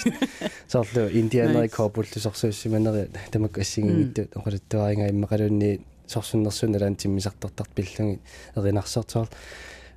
соорlu 0.69 1.11
индианери 1.13 1.69
коопуллусорсууссиманери 1.69 3.11
тамак 3.31 3.59
ассигингиттут 3.59 4.37
оқулуттуаринга 4.37 5.11
иммақалуунни 5.11 5.81
сорсуннэрсуналаан 6.07 6.97
тиммисартартар 6.97 7.69
пиллуги 7.75 8.21
эринарсертуар 8.57 9.29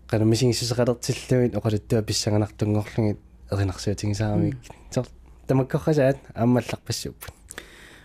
канамисигиссусеқалертиллугит 0.07 1.55
оқалуттуа 1.55 2.01
писсаганартунгорлугит 2.01 3.19
эринарсуутигисаарамик 3.51 4.57
сор 4.91 5.05
тамаккоррасаат 5.47 6.17
ааммалларпассууппут 6.33 7.33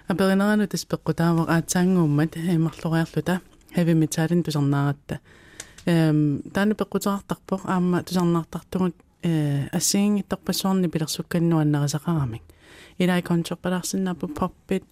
аперинерану 0.08 0.64
таспеққутаавақ 0.66 1.48
аатсаангууммат 1.48 2.36
имарлориарлута 2.36 3.40
heavy 3.76 3.94
metalin 3.94 4.42
тусарнааратта 4.42 5.20
эм 5.86 6.42
таана 6.54 6.74
пеққутеқартарпоқ 6.74 7.60
аама 7.64 8.02
тусарнаартартугут 8.02 8.96
э 9.22 9.68
ассигингиттарпассуарни 9.72 10.88
пилерсукканнуаннерисақарамик 10.88 12.42
илай 12.98 13.22
кончерпаларсиннаапу 13.22 14.28
поппит 14.28 14.84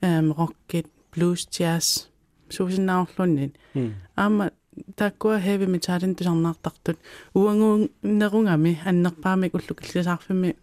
эм 0.00 0.32
роккит 0.32 0.86
blues 1.12 1.48
jazz 1.50 2.08
суусиннаарлуннит 2.50 3.56
аама 4.16 4.50
таккуа 4.96 5.38
heavy 5.38 5.66
metalin 5.66 6.14
тусарнаартартут 6.14 6.98
уангууннерунгами 7.34 8.80
аннерпаамик 8.84 9.54
уллукиллисаарфими 9.54 10.56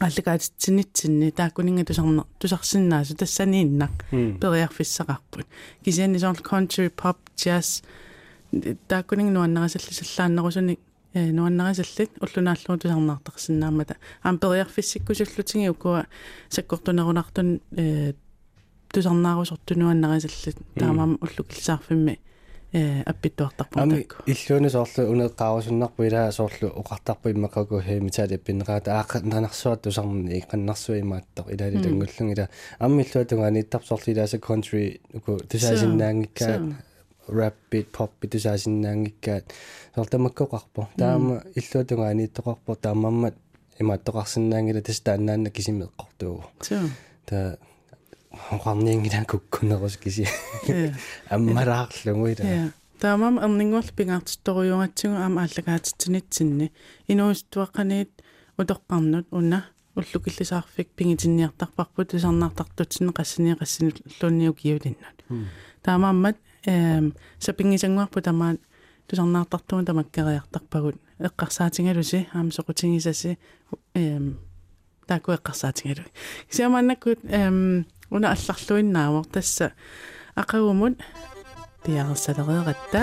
аллагаатитсинитсинни 0.00 1.30
тааккунинга 1.30 1.84
тусарнер 1.84 2.24
тусарсиннаасу 2.38 3.16
тассанииннақ 3.16 3.94
периарфиссақарпут 4.10 5.46
кисианни 5.84 6.18
соор 6.18 6.36
country 6.42 6.90
pop 6.90 7.16
jazz. 7.36 7.82
Тааккунинг 8.88 9.30
нуаннерасаллисаллааннерусуник 9.32 10.80
э 11.14 11.32
нуаннерасаллит 11.32 12.10
уллунааллуу 12.20 12.78
тусарнаартарсинаамата 12.78 13.96
аам 14.22 14.38
периарфиссиккусуллутиги 14.38 15.68
укуа 15.68 16.06
саккортунерунартун 16.48 17.60
э 17.76 18.14
тусарнаарусортунуаннерисаллит 18.92 20.56
таамаама 20.74 21.18
уллукиллисаарфимми 21.20 22.18
э 22.74 23.02
аппиттуартарпу 23.06 23.78
ами 23.78 24.06
иллууни 24.26 24.68
соорлу 24.68 25.02
унеққарусуннарпу 25.12 26.02
илаа 26.08 26.32
соорлу 26.32 26.68
оқартарпу 26.80 27.30
иммақагу 27.30 27.80
хеемитаали 27.80 28.36
пиннераата 28.36 28.90
ааққа 28.98 29.22
нанарсуат 29.22 29.82
тусарни 29.82 30.40
иққаннарсуи 30.40 31.00
имааттар 31.00 31.44
илаали 31.54 31.82
тангуллун 31.84 32.32
ила 32.34 32.48
амми 32.78 33.02
иллуатунга 33.02 33.46
аниттар 33.46 33.82
соорлу 33.84 34.12
илааса 34.12 34.38
country 34.38 35.00
уку 35.14 35.38
тусаасиннаангиккаат 35.50 36.62
rap 37.28 37.56
beat 37.70 37.86
pop 37.96 38.10
beat 38.20 38.30
тусаасиннаангиккаат 38.32 39.44
соорлтамаккоқарпу 39.94 40.88
таама 40.98 41.42
иллуатунга 41.54 42.08
аниттоқарпу 42.08 42.76
таамаммат 42.76 43.34
имааттоқарсинаангила 43.78 44.82
тас 44.82 45.00
тааннаанна 45.00 45.50
кисимеққортуу 45.50 46.42
та 47.26 47.56
хоқарнингилан 48.48 49.24
куккунерус 49.24 49.96
киси 49.96 50.28
аммараарлугуила 51.30 52.72
таамам 53.00 53.38
эрнингуарл 53.38 53.90
пингаартитторуйунгатсигу 53.96 55.14
аама 55.14 55.42
аллагаатитсинитсинни 55.46 56.72
инуистуаққаниит 57.08 58.10
утоққарнут 58.58 59.26
уна 59.30 59.64
уллукиллисаарфик 59.96 60.88
пингитинниартарпарпут 60.96 62.10
тусарнаартартутсин 62.10 63.10
qassini 63.10 63.56
qassini 63.58 63.92
лунниу 64.20 64.54
киулиннут 64.54 65.18
таамааммат 65.82 66.36
эм 66.66 67.14
сапингисангуарпу 67.38 68.20
тамаат 68.20 68.60
тусарнаартартума 69.08 69.84
тамаккериартарпагут 69.84 70.96
эққарсаатингалуси 71.18 72.26
аама 72.32 72.50
соқутингисаси 72.50 73.38
эм 73.94 74.38
таку 75.06 75.32
эққарсаатингалу 75.32 76.08
кисиамааннаккут 76.48 77.18
эм 77.24 77.86
уна 78.10 78.32
алларлуиннаавор 78.32 79.26
тасса 79.26 79.72
ақагумут 80.36 81.00
пиарсалереератта 81.84 83.02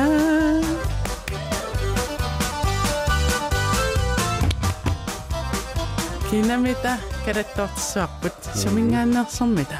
кинамита 6.29 6.97
караттортсуарпут 7.25 8.33
сумингааннерсэрмита 8.55 9.77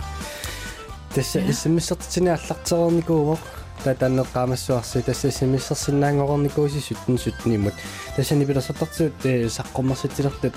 тасса 1.15 1.39
иссимиссертитини 1.49 2.30
аллартерерникуувоқ 2.38 3.61
татаннеққамассуарси 3.84 5.02
тасса 5.02 5.30
иссимиссерсинаангорникуусси 5.30 6.80
суттин 6.80 7.18
суттиниммут 7.18 7.74
тассани 8.16 8.46
пилерсартартуут 8.46 9.14
саққуммерситилертут 9.58 10.54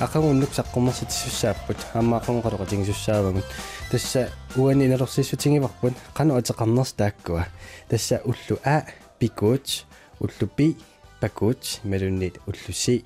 ақагуннук 0.00 0.50
саққуммерситиссуссааппут 0.58 1.76
аммаақонгоқалоқатингисуссаавагут 1.94 3.44
тасса 3.90 4.30
уани 4.56 4.86
иналерсиссутингиварпут 4.86 5.94
қану 6.14 6.38
атеқарнерс 6.38 6.92
тааккуа 6.94 7.46
тасса 7.88 8.20
уллу 8.24 8.58
а 8.64 8.84
пикууч 9.18 9.84
уллу 10.20 10.46
пи 10.56 10.76
пакууч 11.20 11.80
мелуннит 11.82 12.38
уллуси 12.46 13.04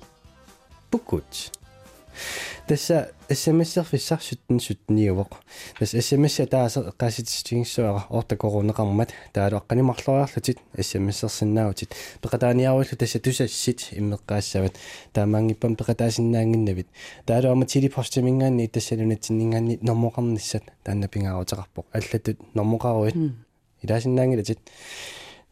пукууч 0.91 1.49
тасса 2.67 3.11
смс-серфиссар 3.29 4.21
суттин 4.21 4.59
суттниувоқ 4.59 5.37
тас 5.79 5.91
смс 5.91 6.37
тааса 6.49 6.93
қаситистигиссуара 6.97 8.05
орта 8.09 8.35
коронеқармат 8.35 9.09
таалу 9.33 9.57
аққанимарлориарлутит 9.57 10.59
смс-серсиннаавутит 10.79 11.95
пеқатааниаруиллу 12.21 12.95
тасса 12.97 13.19
тусассит 13.19 13.89
иммеққаассават 13.91 14.75
таамаангиппам 15.13 15.75
пеқатаасиннаангиннавит 15.75 16.87
таалу 17.25 17.51
ама 17.51 17.65
тилипостимингаанни 17.65 18.67
тассалунатсиннингаанни 18.67 19.79
нормоқарниссат 19.81 20.63
таанна 20.83 21.07
пингаарутеқарпоқ 21.07 21.85
аллатут 21.91 22.39
нормоқаруит 22.53 23.15
илаасиннаангилатит 23.81 24.59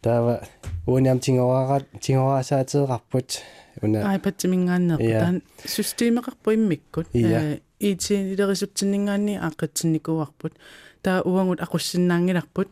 таава 0.02 0.48
униам 0.88 1.20
тингоараат 1.20 1.86
тингоаасаатеэқарпут 2.02 3.42
уна 3.83 4.13
айпатсимингааннеэппу 4.13 5.11
таан 5.13 5.43
системеқарпу 5.65 6.55
иммиккут 6.55 7.07
э 7.15 7.61
ити 7.79 8.15
илерисутсиннингаанни 8.33 9.35
ааққатсинникуарпут 9.47 10.53
таа 11.03 11.23
уангут 11.23 11.61
ақуссиннаангиларпут 11.61 12.69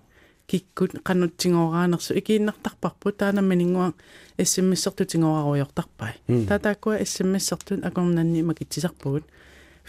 киккут 0.46 0.92
qanutsingoraanерсу 1.06 2.12
икииннартарпарпут 2.20 3.16
таанамманингуа 3.18 3.92
смс-сертутингораруйортарпай 4.38 6.14
таатааккуа 6.48 7.04
смс-сертут 7.04 7.84
акорнанни 7.84 8.42
макитсисарпугут 8.42 9.24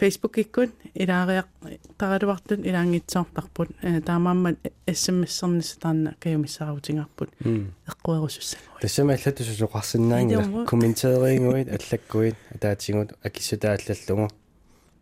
Facebook 0.01 0.35
илаариақ 0.95 1.49
таралуартут 1.99 2.61
илаангитсоортарпут 2.65 3.69
таамааммат 4.07 4.57
SMS-сернис 4.87 5.77
таанна 5.83 6.15
каюмиссаарутингарпут 6.23 7.31
эққуерусуссагуа 7.91 8.81
тассама 8.81 9.13
аллатусусоқарсинаангила 9.15 10.65
комментеерингуит 10.65 11.69
аллаккуит 11.69 12.37
таатсигут 12.61 13.13
акиссутааллаллугу 13.23 14.31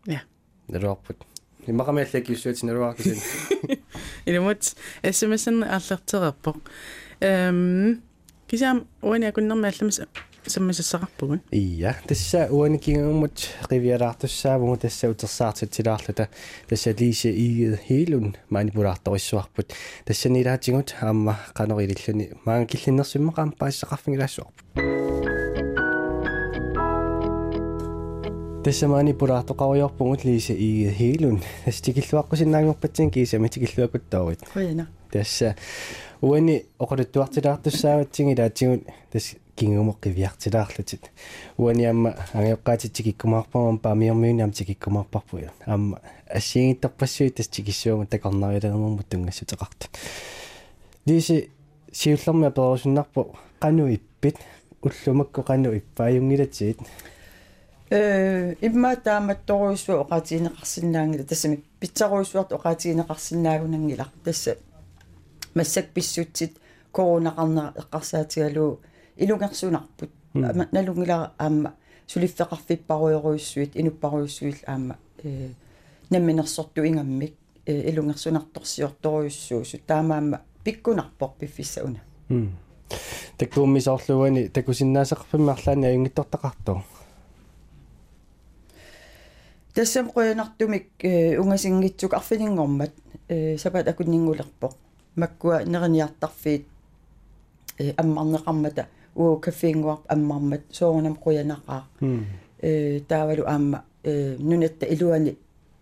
я 0.05 0.21
нэрорпут 0.67 1.17
имақами 1.65 2.03
аллакиуссуати 2.03 2.65
нэруаркисин 2.65 3.19
илумут 4.25 4.75
SMS-эн 5.01 5.63
аллертерерпоқ 5.63 6.57
эм 7.21 8.01
кисам 8.47 8.87
уани 9.01 9.31
акуннэрми 10.38 10.72
алламас 10.72 10.78
саммисассақарпугун 10.78 11.40
ия 11.50 11.96
тасса 12.06 12.48
уаникигуммут 12.50 13.48
ривиалаартуссаавгу 13.70 14.76
тасса 14.76 15.08
утерсаартитсилаарлута 15.08 16.28
тасса 16.68 16.92
лисе 16.92 17.30
иигед 17.30 17.80
хилун 17.80 18.36
манипулаарториссуарпут 18.50 19.72
тассанилаатигут 20.04 20.94
аама 21.00 21.38
канорилиллуни 21.54 22.32
маага 22.44 22.66
киллиннерсимма 22.66 23.32
qaam 28.59 28.63
паассақарфингилаассуарпут 28.63 28.63
тасса 28.63 28.87
манипулаартоқаруйорпугут 28.87 30.23
лисе 30.25 30.53
иигед 30.53 30.95
хилун 30.95 31.41
тас 31.65 31.81
тикиллуаққусиннаангорпатсин 31.81 33.11
кисами 33.11 33.47
тикиллуакуттаавит 33.47 34.39
хояна 34.53 34.87
тасса 35.11 35.55
уани 36.21 36.65
оқалуттуартилаартуссааватсиги 36.79 38.35
лаатсигут 38.37 38.83
тас 39.11 39.35
кингумоққивиартилаарлутит 39.55 41.11
уани 41.57 41.85
амма 41.85 42.15
ангиоққаатитсик 42.33 43.07
иккумаарпамам 43.07 43.79
паамиормиуниам 43.79 44.51
тикиккумаарпарпу 44.51 45.39
амма 45.65 45.99
ассиингиттарпассуи 46.27 47.29
тас 47.29 47.47
тикиссуама 47.47 48.05
такорнарилагермумму 48.05 49.03
тунгассутеқартут 49.09 49.89
лиси 51.05 51.49
сиуллэрми 51.91 52.47
аперусуннарпу 52.47 53.35
кану 53.59 53.93
иппит 53.93 54.37
уллумакку 54.81 55.43
кану 55.43 55.77
иппааюнгилатсиит 55.77 56.79
э 57.91 58.55
имма 58.61 58.95
тааматторуйсу 58.95 60.01
оqatiineqarsinnaangila 60.03 61.23
тассами 61.23 61.63
питсаруйсуарт 61.79 62.51
оqatiineqarsinnaagunangila 62.51 64.05
тасса 64.23 64.57
массак 65.55 65.87
писсутсит 65.95 66.57
коронақарнера 66.91 67.73
эққарсаатигалуу 67.81 68.79
илунгерсунарпут 69.17 70.11
налунгила 70.33 71.33
аама 71.37 71.73
сулиффеқарфиппаруйоруйссуит 72.07 73.71
инуппаруйссуил 73.73 74.55
аама 74.67 74.97
э 75.23 75.49
намминерсорту 76.11 76.85
ингаммик 76.85 77.33
э 77.65 77.89
илунгерсунарторсиорторуйссуусу 77.89 79.79
таамаама 79.87 80.41
пиккунарпор 80.63 81.31
пиффиссауна 81.39 82.01
таккууммисоорлуани 83.37 84.49
такусиннаасеқарпиммарлаани 84.49 85.85
аюнгиттортақарту 85.87 86.83
тассам 89.79 90.11
қуянартумик 90.11 90.87
э 90.99 91.39
унгасингитсук 91.39 92.13
арфилингормат 92.13 92.91
э 93.29 93.57
сапат 93.57 93.87
акуннингулерпоқ 93.87 94.73
маккуа 95.15 95.63
нерниартарфиит 95.63 96.65
э 97.77 97.93
аммарнеқармата 97.95 98.87
уу 99.15 99.39
кафеингуарп 99.39 100.01
аммармат 100.09 100.61
соорунам 100.71 101.15
қуянақаа 101.15 101.83
э 102.61 102.99
таавалу 103.07 103.45
аама 103.47 103.85
э 104.03 104.35
нунатта 104.39 104.85
илуани 104.85 105.37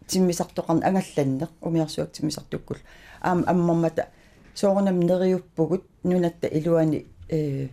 тиммисартоқарна 0.07 0.85
ангалланнеқ 0.85 1.49
умиарсуак 1.61 2.11
тиммисартуккул 2.11 2.77
аама 3.21 3.47
аммармата 3.47 4.09
соорунам 4.53 4.99
нериуппугут 4.99 5.83
нунатта 6.03 6.47
илуани 6.47 7.07
э 7.29 7.69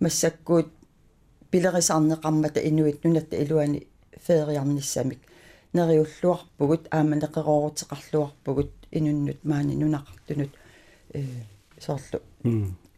массаккуут 0.00 0.66
пилерисарнеқармата 1.52 2.58
инуит 2.58 3.04
нунатта 3.04 3.36
илуани 3.36 3.86
феериарниссамик 4.26 5.29
нериуллуарпугут 5.72 6.88
аама 6.90 7.16
неқероорутеқарлуарпугут 7.16 8.70
инуннут 8.90 9.44
маани 9.44 9.74
нунақартунут 9.76 10.50
э 11.14 11.24
соорлу 11.78 12.20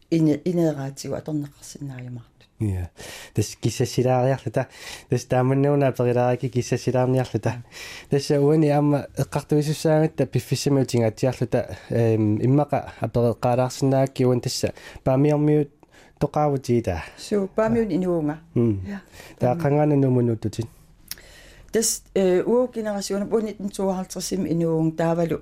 ине 0.09 0.41
инераатигу 0.45 1.15
аторнеқарсинааямартут 1.15 2.49
я 2.59 2.89
тэс 3.33 3.55
киссасилаариарлута 3.61 4.67
тэс 5.09 5.25
тааманнууна 5.25 5.91
перилааки 5.91 6.49
киссасилаарниарлута 6.49 7.63
тэс 8.09 8.31
уани 8.31 8.69
аама 8.69 9.07
эққартуисуссаагатта 9.17 10.25
пиффиссамиу 10.25 10.85
тингаатиарлута 10.85 11.77
эм 11.89 12.37
иммақа 12.41 12.93
апереққалаарсинаакки 13.01 14.23
уан 14.23 14.41
тасса 14.41 14.73
паамиормиут 15.03 15.71
тоқаавутиита 16.19 17.03
су 17.17 17.49
паамиун 17.55 17.89
инуунга 17.91 18.39
я 18.55 19.01
таа 19.39 19.55
қангаана 19.55 19.95
нумунуттутит 19.95 20.67
тас 21.73 22.03
э 22.13 22.43
уу 22.43 22.67
генерасиуна 22.75 23.25
бу 23.25 23.37
1952 23.37 24.47
инуун 24.53 24.91
таавалу 24.91 25.41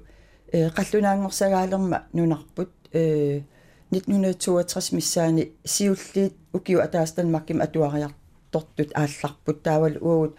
э 0.51 0.69
қаллунаангорсагаалерма 0.69 2.07
нунарпут 2.13 2.71
э 2.93 3.43
1962 3.91 4.95
миссаани 4.95 5.51
сиуллиит 5.65 6.33
укиу 6.53 6.79
атаастан 6.79 7.35
атуариартортут 7.35 8.89
аалларпут 8.95 9.63
таавал 9.63 9.95
уугут 10.01 10.37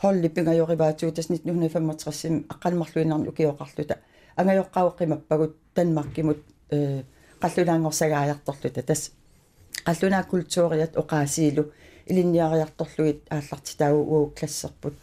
холли 0.00 0.28
пингайориваатуу 0.28 1.10
тас 1.10 1.26
1965 1.30 2.46
аққалмарлуинарни 2.52 3.28
укиоқарлута 3.28 3.98
ангайоққауққимаппагут 4.36 5.52
танмаркимут 5.74 6.38
э 6.70 7.02
қаллунаангорсагааярторлута 7.42 8.82
тас 8.82 9.10
қаллунаа 9.84 10.24
культууриат 10.24 10.96
оқаасиилу 10.96 11.72
илинниариарторлуит 12.06 13.20
аалларти 13.30 13.76
таау 13.76 13.98
уу 14.14 14.32
классерпут 14.38 14.94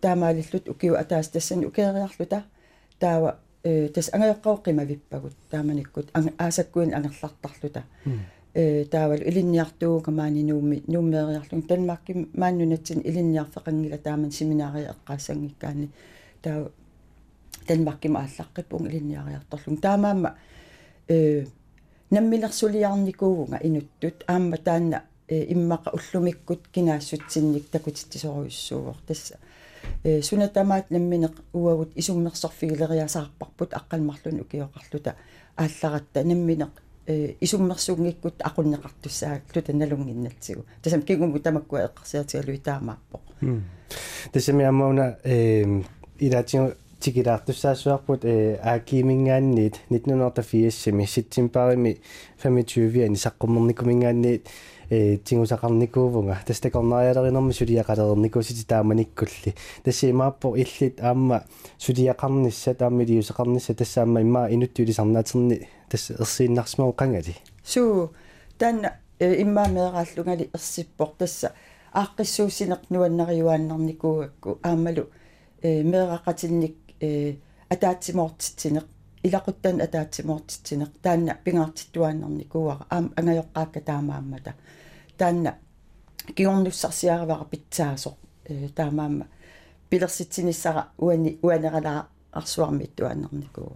таамаалиллут 0.00 0.68
укиу 0.68 0.94
атаас 0.94 1.28
тассани 1.28 1.66
укеериарлута 1.66 2.44
таава 2.98 3.38
э 3.62 3.88
тас 3.88 4.10
ангайоққауққимавиппагут 4.12 5.34
тааманиккут 5.50 6.08
аасаккуин 6.38 6.94
ангерлартарлута 6.94 7.84
э 8.54 8.84
таавал 8.84 9.18
илинниартууга 9.18 10.10
маанинууми 10.10 10.82
нууммеериарлун 10.86 11.62
танмакки 11.62 12.28
мааннунатсин 12.32 13.00
илинниарфеқангила 13.00 13.98
тааман 13.98 14.30
семинаари 14.32 14.88
эққаассангиккаани 14.92 15.88
таа 16.42 16.70
танмаккима 17.66 18.20
ааллаққиппун 18.20 18.88
илинниариарторлун 18.88 19.76
таамаама 19.76 20.36
э 21.08 21.46
наммилерсулиарникууга 22.10 23.58
инуттут 23.62 24.24
аама 24.26 24.56
таанна 24.56 25.02
иммаqa 25.30 25.90
уллумиккут 25.92 26.66
кинаассутсинник 26.72 27.68
такутиттисоруйуссуугор 27.70 28.96
тасса 29.06 29.38
э 30.03 30.21
сунатамаат 30.21 30.91
намминеq 30.91 31.35
уагут 31.53 31.91
исуммерсорфигилериасаарпарпут 31.95 33.73
аққалмарлун 33.73 34.41
укиоқарлута. 34.41 35.15
Аалларатта 35.55 36.23
намминеq 36.23 36.69
э 37.07 37.35
исуммерсунгиккут 37.41 38.41
aqunneqartussaaglута 38.41 39.73
налунгиннатсигу 39.73 40.65
тасам 40.81 41.01
кигуму 41.01 41.39
тамаккуа 41.39 41.85
эққарсиатигалуи 41.87 42.57
таамааппоқ 42.57 43.21
тасами 44.31 44.65
аммауна 44.65 45.19
э 45.23 45.83
илатио 46.19 46.73
тикилаартуссаасуарпут 46.99 48.25
э 48.25 48.55
аакимингаанниит 48.55 49.81
1984 49.89 51.07
ситтимпарими 51.07 51.99
25 52.41 53.05
ани 53.05 53.15
саққуммерникумингаанниит 53.15 54.47
э 54.47 54.74
тингусақарникуувнга 54.89 56.37
тастакорнариалеринэрми 56.45 57.53
сулиақалерникусити 57.53 58.65
тааманиккулли 58.67 59.55
тассимааппо 59.83 60.55
иллит 60.55 61.01
аама 61.01 61.43
сулиақарнisса 61.77 62.73
тааммилиусеқарнisса 62.75 63.73
тассаама 63.73 64.21
имма 64.21 64.47
инуттуилисарнаатерни 64.49 65.67
тасс 65.89 66.11
ерсииннарсмау 66.11 66.93
қангали 66.93 67.35
суу 67.63 68.13
таанна 68.57 68.99
имма 69.19 69.67
меэрааллунгали 69.67 70.49
ерсиппор 70.53 71.09
тасса 71.17 71.53
ааққиссуусинеқ 71.93 72.81
нуаннариуааннарникуугакку 72.89 74.59
аамалу 74.63 75.09
э 75.61 75.83
меэрақатинник 75.83 76.75
э 76.99 77.35
атаатсимоортитсинеқ 77.69 78.85
илақуттан 79.27 79.81
атаатсимоортитсинеқ 79.85 80.91
таанна 81.03 81.33
пингаартиттуааннарникууара 81.43 82.85
аам 82.89 83.05
ангайоққаакка 83.19 83.81
таамааммата. 83.89 84.53
Таанна 85.17 85.51
киорнуссарсиаравара 86.37 87.45
питсаасо 87.45 88.17
э 88.45 88.69
таамаама 88.75 89.25
пилерситсиниссара 89.89 90.87
уани 90.97 91.39
уанералаа 91.41 92.07
арсуармиттуааннарникуу 92.31 93.71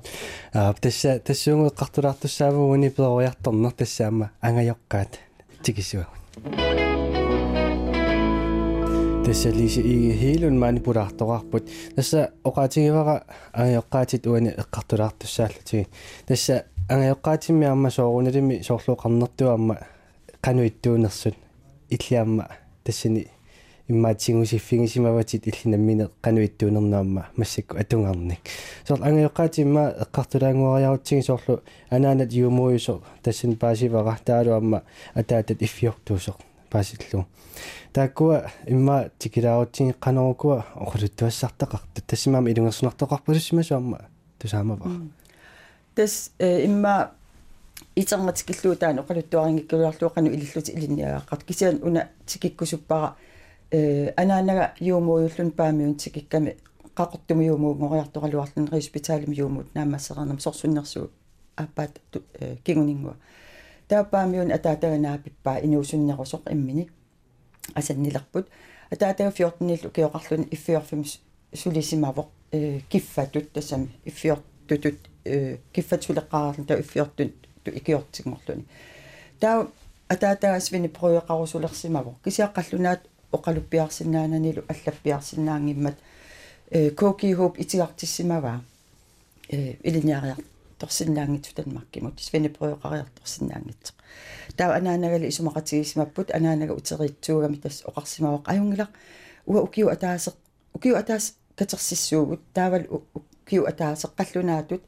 аа 0.54 0.74
тасса 0.74 1.20
тассуунгеққартулаартуссааву 1.20 2.70
уни 2.74 2.90
пеориарторнер 2.90 3.72
тассаама 3.72 4.32
ангайоққаат 4.42 5.12
тикисуагун 9.30 9.60
тассалиси 9.70 9.80
иги 9.80 10.18
хилун 10.18 10.60
манипулаарторарпут 10.60 11.70
тасса 11.96 12.32
оqaатигивара 12.44 13.24
ангайоққаатит 13.54 14.28
уани 14.28 14.50
эққартулаартуссааллутиги 14.50 15.88
тасса 16.26 16.66
ангайоққаатимми 16.90 17.66
амма 17.66 17.90
сооруналими 17.92 18.62
соорлуоқарнертуамма 18.62 19.78
кануиттуунерсут 20.42 21.36
иллиамма 21.90 22.48
тассани 22.84 23.28
иммаатсигусиффигисимаватит 23.88 25.48
иллинаммине 25.48 26.10
кануиттуунернаамма 26.22 27.30
массакку 27.36 27.78
атунгарник 27.78 28.40
соор 28.88 29.00
ангайоққаатимма 29.02 29.96
эққартулаангуариарутсиги 30.06 31.22
соорлу 31.22 31.62
анаанат 31.90 32.34
юумуйусо 32.34 33.02
тассан 33.22 33.56
паасивара 33.56 34.18
таалуамма 34.26 34.84
атаатат 35.14 35.62
иффиортуусоқ 35.62 36.49
паасиллу 36.70 37.26
тааккуа 37.94 38.52
имма 38.68 39.10
тикилаавутсиги 39.20 39.94
канорукуа 40.00 40.66
оқулуттуассартақарту 40.76 42.02
тассимаама 42.08 42.50
илунгерсунартоқарпулуссимасуамма 42.50 44.10
тусаамава 44.40 44.92
тас 45.96 46.32
имма 46.40 47.12
итэрматикиллуутаан 47.96 49.00
оқалуттуарингиккулуарлуоқану 49.00 50.30
илиллути 50.30 50.72
илинниагааққат 50.72 51.44
кисиан 51.44 51.80
уна 51.84 52.10
тикиккусуппара 52.26 53.16
э 53.72 54.14
анаанага 54.18 54.74
юумууйуллун 54.80 55.52
паамиун 55.52 55.96
тикикками 55.96 56.58
qaqortumu 56.96 57.44
yuumuungoриartoqaluarlun 57.50 58.68
rispitaalimi 58.72 59.36
yuumuut 59.38 59.68
naammassaqarnam 59.76 60.40
sorsunnersu 60.40 61.10
аппаат 61.56 62.00
кигунингуа 62.64 63.16
таапаамиун 63.90 64.52
атаатаганаапиппаа 64.52 65.58
инуусуннерусоқ 65.66 66.52
иммини 66.52 66.90
асаннилерпут 67.76 68.48
атаатага 68.92 69.32
14нил 69.32 69.92
киоқарлун 69.92 70.48
иффиорфим 70.52 71.04
сулисимавоқ 71.54 72.28
э 72.52 72.80
киффатут 72.90 73.52
тассами 73.52 73.90
иффиортутут 74.06 75.00
э 75.26 75.58
киффат 75.74 76.02
сулеққарарлун 76.04 76.66
таа 76.66 76.80
иффиортут 76.80 77.34
ту 77.64 77.72
икиортигморлуни 77.72 78.66
таа 79.40 79.68
атаатагас 80.08 80.72
вини 80.72 80.88
проеқарусулерсимавоқ 80.88 82.16
кисиаққаллунаат 82.26 83.02
оқалуппиарсинаананилу 83.32 84.64
аллаппиарсинаангиммат 84.68 85.96
э 86.72 86.90
коки 86.92 87.34
хоп 87.34 87.60
итигартиссимаваа 87.60 88.62
э 89.50 89.78
илиниариар 89.84 90.38
торсиннаангитсу 90.80 91.56
танмаркимут 91.56 92.20
свени 92.20 92.50
проеқариарторсиннаангитсеқ 92.58 93.96
таа 94.58 94.76
анаанагали 94.80 95.30
исумақатигисимаппут 95.32 96.28
анаанага 96.38 96.74
утериитсуугами 96.80 97.58
тас 97.64 97.84
оқарсимавақ 97.90 98.44
аюнгила 98.52 98.88
уа 99.46 99.62
укиу 99.68 99.88
атаасеқ 99.96 100.36
укиу 100.74 100.96
атаас 101.02 101.36
катерсиссуугут 101.58 102.42
таавал 102.54 102.86
укиу 103.18 103.64
атаасеқ 103.72 104.12
қаллунаатут 104.20 104.82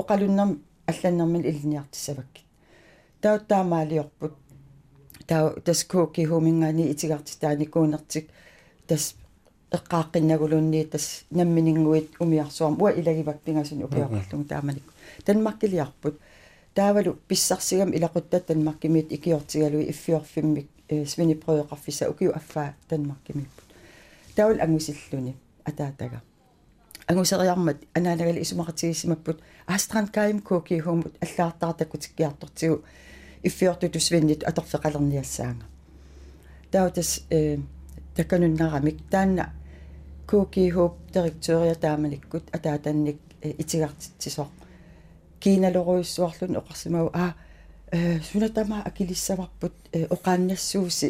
оқалуннерм 0.00 0.50
алланнэрмин 0.90 1.42
илиниартиссаваккит 1.50 2.46
таа 3.22 3.38
таамаалиорпут 3.38 4.34
таа 5.26 5.60
тас 5.66 5.84
коки 5.84 6.24
хумингаани 6.24 6.90
итигарти 6.92 7.38
тааникуунертик 7.40 8.28
тас 8.86 9.14
эққааққиннагулунни 9.76 10.84
тас 10.84 11.24
намминингуит 11.30 12.08
умиарсуарм 12.20 12.80
уа 12.82 12.90
илагивак 12.90 13.40
пингасуни 13.40 13.84
укиоқарлугу 13.84 14.44
тааманик 14.44 14.93
танмаккилиарпут 15.24 16.20
таавалу 16.74 17.18
писсарсигам 17.28 17.92
илақуттат 17.92 18.46
танмаккимиит 18.46 19.12
икиортигалуи 19.12 19.90
иффиорфиммик 19.90 20.68
свини 21.06 21.34
проеқарфиса 21.34 22.10
укиу 22.10 22.32
аффаа 22.32 22.74
танмаккимиппут 22.88 23.64
таавал 24.34 24.60
ангусиллуни 24.60 25.36
атаатага. 25.64 26.22
Ангусериармат 27.06 27.76
анаалагали 27.94 28.40
исумақатигисимаппут 28.40 29.40
аастран 29.66 30.08
каим 30.08 30.40
коки 30.40 30.78
хумут 30.80 31.14
аллаартаратаккутиккиартортигу 31.20 32.82
иффиортуту 33.42 34.00
свиннит 34.00 34.42
аторфеқалерниассаanga 34.42 35.64
таутас 36.74 37.22
э 37.30 37.58
такануннарамик 38.16 38.96
таанна 39.10 39.52
коки 40.26 40.70
хуп 40.70 40.94
директория 41.12 41.74
тааманиккут 41.74 42.44
атаатанник 42.52 43.18
итигартитсисоқ 43.42 44.48
kiinaloruissuarlun 45.43 46.57
oqarsimau 46.61 47.07
a 47.13 47.25
sunatama 48.31 48.77
akilissavарпут 48.85 49.73
oqaannassууsi 50.15 51.09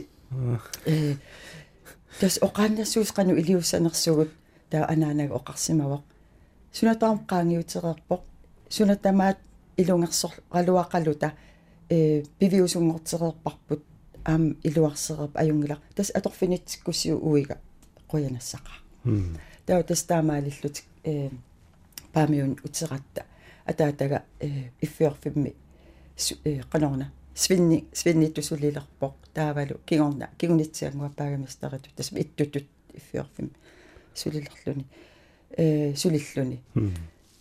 э 0.85 1.15
тас 2.19 2.39
oqaannassуус 2.47 3.11
qanu 3.17 3.33
iliussanersugut 3.41 4.31
таа 4.69 4.85
анаанага 4.93 5.33
oqarsimavaq 5.39 6.03
sunataam 6.77 7.17
qaangiutereerpoq 7.29 8.21
sunatamaat 8.69 9.37
ilungersor 9.81 10.33
qaluaqaluta 10.53 11.29
э 11.95 11.97
пивиусунгортерерпарпут 12.39 13.81
аам 14.25 14.43
илуарсерерп 14.67 15.33
аюнгила 15.41 15.77
тас 15.95 16.11
аторфинитсиккусиу 16.17 17.17
уига 17.29 17.55
qoyanassaqaa 18.11 18.79
таа 19.65 19.83
тас 19.83 20.01
таамаалиллутик 20.09 20.85
э 21.03 21.29
паамиун 22.13 22.53
утератта 22.67 23.21
атаатага 23.64 24.22
иффиорфимми 24.80 25.54
канорна. 26.70 27.10
Свинни 27.34 27.84
свинниттусулилерпоқ 27.92 29.14
таавалу 29.34 29.80
кигорна 29.86 30.28
кигунитсиангуаппаагамистериту 30.38 31.90
тас 31.96 32.12
иттутут 32.12 32.66
иффиорфим 32.94 33.50
сулилерлуни 34.14 34.86
э 35.56 35.94
сулиллуни. 35.96 36.60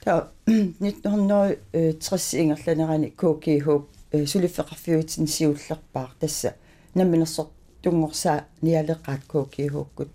Та 0.04 0.32
1960 0.46 2.38
ингерланерани 2.42 3.12
коки 3.12 3.60
хоп 3.60 3.90
сулиффеқарфиуитсин 4.12 5.28
сиуллерпаар 5.28 6.10
тасса 6.20 6.56
намминерсор 6.96 7.48
тунгорсаа 7.82 8.46
ниалеқаат 8.62 9.26
коки 9.28 9.68
хоккут 9.68 10.10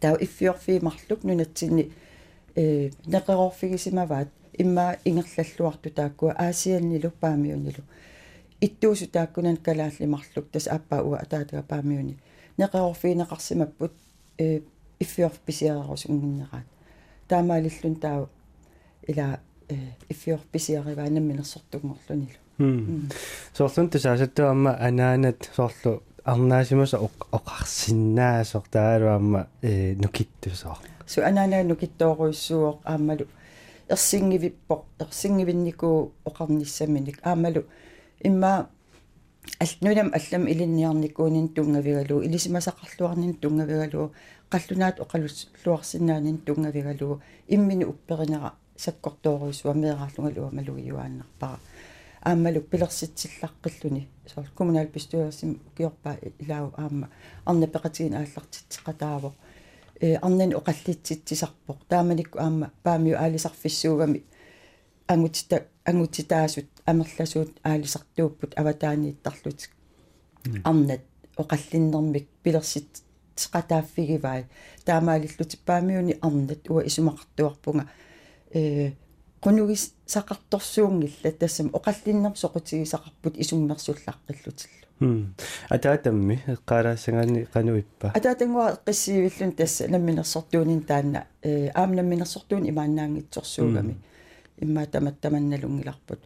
таа 0.00 0.16
иффиорфимарлук 0.20 1.24
нунатсинни 1.24 1.92
э 2.54 2.90
неқерорфигисимаваат 3.06 4.28
имма 4.58 4.96
ингерллаллуарту 5.04 5.90
тааккуа 5.90 6.32
аасианнилу 6.32 7.10
паамиунилу 7.20 7.82
иттуусу 8.60 9.06
тааккунан 9.06 9.56
калааллимарлук 9.56 10.50
тас 10.52 10.66
аппаа 10.68 11.02
уа 11.02 11.18
атаатага 11.18 11.62
паамиуни 11.62 12.18
неқеорфиинеқарсимаппут 12.58 13.92
э 14.38 14.60
иффиорф 15.00 15.38
писиарерус 15.46 16.06
унгиннераат. 16.06 16.66
Таамаалиллун 17.28 17.96
таа 17.96 18.28
ила 19.08 19.40
э 19.68 19.76
иффиорф 20.08 20.42
писиариваа 20.52 21.08
намминерсортугморлунилу 21.10 22.38
соорлун 23.54 23.90
тусаасаттуамма 23.90 24.76
анаанат 24.78 25.50
соорлу 25.56 26.02
арнаасимаса 26.24 26.98
оқарсиннаасор 27.32 28.62
таалуамма 28.70 29.48
э 29.62 29.94
нукиттусоо 29.94 30.76
су 31.06 31.20
анаанаа 31.22 31.62
нукиттооруиссуоқ 31.64 32.78
аамалу 32.84 33.26
ерсингивиппоқ 33.92 34.80
ерсингивиннику 35.00 36.12
оқарниссаминик. 36.24 37.18
Аамалу 37.22 37.64
имма 38.24 38.68
алнунам 39.60 40.12
аллам 40.14 40.46
илинниарникуунин 40.52 41.48
тунгавигалу 41.48 42.22
илисимасақарлуарнин 42.22 43.34
тунгавигалу 43.42 44.12
қаллунаат 44.50 44.96
оқалуллуарсинаанин 45.04 46.38
тунгавигалу 46.46 47.20
иммини 47.48 47.84
упперинера 47.84 48.52
саккортооруисуа 48.76 49.74
меэраарлунгалуа 49.74 50.50
малугиуааннарпара 50.58 51.58
аамалу 52.22 52.60
пилерситсиллаққиллуни 52.60 54.08
соор 54.32 54.46
коммунал 54.56 54.86
пистуерсим 54.86 55.60
киорпаа 55.76 56.16
илаау 56.38 56.72
аама 56.76 57.08
арна 57.44 57.66
пеқатигин 57.66 58.14
ааллартитсеқатаавоқ 58.14 59.34
арнани 60.02 60.54
оқаллитситсисарпоқ 60.54 61.78
тааманикку 61.88 62.38
аама 62.38 62.72
паамиу 62.82 63.16
аалисарфиссуугами. 63.18 64.24
Ангутита 65.06 65.66
ангутитаасут 65.84 66.66
амерласуут 66.84 67.52
аалисартууппут 67.62 68.58
аватаанииттарлутик 68.58 69.70
арнат 70.64 71.00
оқаллиннэрмик 71.36 72.28
пилерсит 72.42 73.02
теқатааффигивай 73.36 74.46
таамаалиллути 74.84 75.58
паамиуни 75.66 76.18
арнат 76.20 76.68
уа 76.70 76.82
исумақартуарпунга 76.88 77.88
э 78.52 78.92
qunugis 79.42 79.92
saqartorsuungilla 80.06 81.30
тассам 81.40 81.68
оқаллиннер 81.78 82.34
соқутигисақарпут 82.42 83.34
исуммерсуллаққиллутилла 83.42 84.86
атаатамми 85.68 86.40
эққалаассагаани 86.46 87.46
qanуиппа 87.52 88.12
атаатангуа 88.14 88.66
эққиссиивиллун 88.74 89.52
тасса 89.52 89.88
намминерсортуунин 89.88 90.82
таанна 90.82 91.26
э 91.42 91.70
аам 91.74 91.94
намминерсортуун 91.94 92.68
имааннаангитсорсуугами 92.68 93.96
имма 94.60 94.86
таматтаманналунгиларпут 94.86 96.20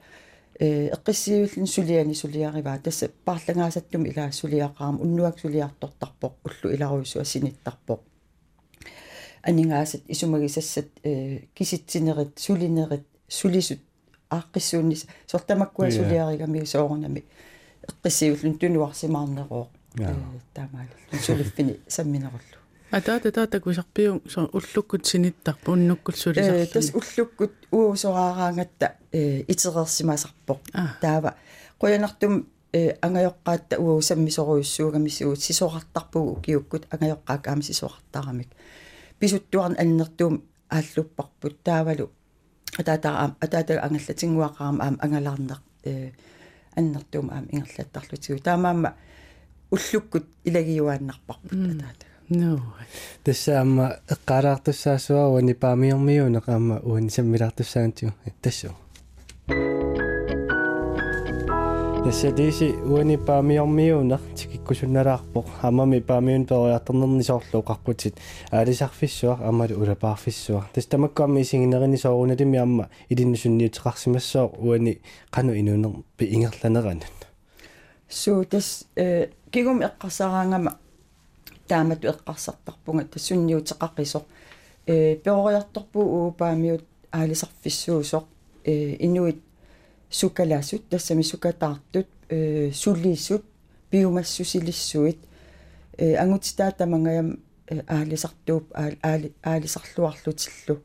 э 0.58 0.90
эққиссиивиллун 0.96 1.66
сулиани 1.66 2.14
сулиариваа 2.14 2.78
тасса 2.78 3.10
паарлангаасаттум 3.24 4.06
илаа 4.06 4.32
сулиақарам. 4.32 5.00
Уннуак 5.00 5.38
сулиартортарпоқ 5.38 6.32
уллу 6.44 6.74
иларуисуа 6.74 7.24
синиттарпоқ 7.24 8.00
анингаасат 9.42 10.02
исумагисассат 10.08 10.88
э 11.02 11.42
киситсинерит 11.54 12.38
сулинерит 12.38 13.06
сулисут 13.28 13.80
ааққиссууннис 14.30 15.06
сортамаккуа 15.26 15.90
сулиаригами 15.90 16.64
соорунами 16.64 17.24
эққиссиуллун 17.87 18.57
тунуарсимаарнероо 18.59 19.69
таамаал 20.53 20.87
сулиффини 21.25 21.79
самминеруллу 21.87 22.57
атаата 22.91 23.31
таата 23.31 23.59
кусарпиу 23.59 24.21
со 24.29 24.49
уллуккут 24.53 25.05
синиттарпу 25.05 25.71
уннуккут 25.71 26.17
сулисарлу 26.17 26.63
э 26.63 26.65
тас 26.65 26.91
уллуккут 26.93 27.51
уусораараангатта 27.71 28.95
э 29.11 29.43
итерерсимасарпоқ 29.47 30.59
таава 31.01 31.35
қуянартум 31.79 32.45
э 32.73 32.95
ангайоққаатта 33.01 33.79
уу 33.79 34.01
саммисоруйуссуугамиссуут 34.01 35.39
сисоқартарпугу 35.39 36.41
киуккут 36.41 36.87
ангайоққаак 36.91 37.47
аами 37.47 37.61
сисоқартарамик 37.61 38.49
писуттуарн 39.19 39.75
аннертуум 39.79 40.43
ааллуппарпут 40.69 41.63
таавалу 41.63 42.11
атаатаа 42.77 43.35
атаатаа 43.39 43.85
ангаллатингуақарам 43.87 44.81
аам 44.81 44.95
ангалаарнеқ 45.01 45.61
э 45.83 46.11
аннертуум 46.76 47.30
аам 47.30 47.46
ингерлаттарлутигу 47.50 48.38
таамаама 48.38 48.94
уллуккут 49.70 50.26
илагиуааннарпарпут 50.44 51.52
атаата 51.52 52.06
no 52.28 52.60
тассаама 53.24 53.96
эққалаартуссаасуа 54.08 55.28
уани 55.32 55.54
паамиормиунеқ 55.54 56.48
аама 56.48 56.80
уани 56.82 57.10
саммилаартуссаантиу 57.10 58.12
тассу 58.42 58.74
Tässä 62.06 62.36
diisi 62.36 62.74
uoni 62.88 63.18
paamiormiuna 63.18 64.18
tikikkusunnalaarpoq 64.34 65.46
amami 65.62 66.00
paamiun 66.00 66.46
periarternerni 66.46 67.22
soorlu 67.22 67.62
qarputit 67.62 68.16
aalisarfissuaq 68.52 69.40
amali 69.42 69.74
ulapaarfissuaq 69.74 70.64
tas 70.72 70.86
tamakkuammi 70.86 71.40
isinginerini 71.40 71.98
soorunalimi 71.98 72.58
amma 72.58 72.84
ilinnusunniutiqarsimassooq 73.10 74.52
uani 74.58 75.00
qanu 75.34 75.52
inuner 75.52 75.90
pi 76.16 76.24
ingerlaneranun 76.24 77.02
суу 78.08 78.44
тас 78.44 78.86
э 78.96 79.26
кигум 79.50 79.80
эққарсараангама 79.88 80.70
таамату 81.68 82.08
эққарсартарпунга 82.08 83.04
тассунниутеқақисоқ 83.12 84.24
э 84.86 85.16
перориарторпу 85.24 86.00
уупаамиут 86.00 86.84
аалисарфиссуусоқ 87.12 88.24
э 88.64 88.96
инуит 89.06 89.45
сукалаасут 90.10 90.88
тассами 90.88 91.22
сукатаартут 91.22 92.06
э 92.28 92.70
суллииссут 92.72 93.44
биумассусилиссуит. 93.90 95.18
Э 95.98 96.16
ангутитаа 96.16 96.72
тамангаям 96.72 97.38
аалисартууп 97.68 98.72
аали 98.74 99.32
аалисарлуарлутиллу 99.42 100.82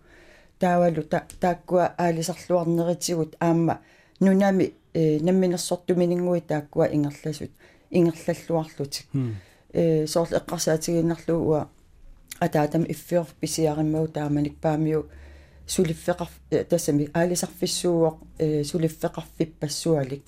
таавалу 0.59 1.03
тааккуа 1.39 1.93
аалисарлуарнеритигут. 1.97 3.35
Аама 3.39 3.81
нунами 4.19 4.73
э 4.93 5.19
намминерсортуминингуи 5.19 6.41
тааккуа 6.41 6.85
ингерласут 6.85 7.51
ингерллаллуарлутик 7.89 9.07
э 9.73 10.07
соорл 10.07 10.33
эққарсаатигиннарлуу 10.39 11.47
уа 11.49 11.69
атаатам 12.39 12.83
иффиор 12.83 13.27
писиариммау 13.39 14.07
тааманик 14.07 14.57
паамиу 14.57 15.09
сулиффеқар 15.66 16.28
тассами 16.70 17.10
аалисарфиссууоқ 17.12 18.16
э 18.38 18.64
сулиффеқарфиппассуалик 18.64 20.22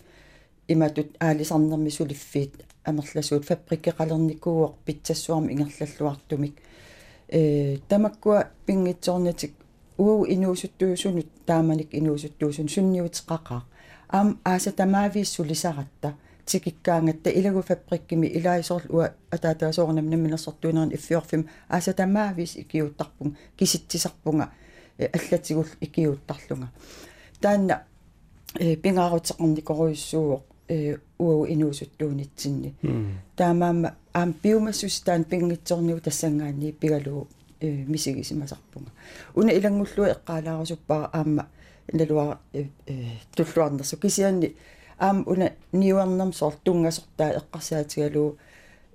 иматут 0.69 1.09
аалисарнерми 1.21 1.91
сулиффиит 1.91 2.55
амерласуут 2.85 3.45
фабрикеқалерникууоқ 3.49 4.73
питсассуарми 4.85 5.53
ингерллаллуартумик 5.53 6.55
э 7.29 7.79
тамаккуа 7.89 8.51
пингитсорнатик 8.67 9.53
уу 9.99 10.25
инуусуттуусунут 10.27 11.29
тааманик 11.47 11.95
инуусуттуусун 11.95 12.69
сунниутеқақаа 12.69 13.63
аам 14.09 14.39
ааса 14.45 14.73
тамаавииссулисаратта 14.73 16.15
тикиккаангатта 16.47 17.31
илагу 17.31 17.63
фабриккими 17.63 18.27
илаисорл 18.27 18.87
уа 18.97 19.13
атаатаасоорнам 19.31 20.09
намминерсортуинерин 20.11 20.95
иффиорфим 20.95 21.49
ааса 21.69 21.93
тамаавис 21.93 22.57
икиуттарпун 22.57 23.37
киситсисарпунга 23.57 24.51
аллатигул 24.98 25.68
икиуттарлунга 25.82 26.70
таанна 27.44 27.84
э 28.60 28.76
пингаарутеқарникоруйссууоқ 28.76 30.42
э 30.68 30.98
уу 31.20 31.46
инуусуттуунитсинни. 31.46 32.76
Таамаама 33.36 33.96
аам 34.14 34.34
биумассустаан 34.44 35.24
пингитсорниу 35.24 36.00
тассангаани 36.00 36.72
пигалуу 36.72 37.28
э 37.60 37.86
мисигисимасарпунга. 37.86 38.92
Уна 39.36 39.52
илангуллуи 39.52 40.12
эққалаарусуппаа 40.16 41.10
аама 41.14 41.48
налуа 41.92 42.40
э 42.54 42.68
туллуарнерсу 43.36 43.98
кисианни 43.98 44.56
аам 44.98 45.24
уна 45.28 45.52
ниуарнам 45.72 46.34
соор 46.34 46.54
тунгасортаа 46.64 47.32
эққарсаатигалуу 47.40 48.38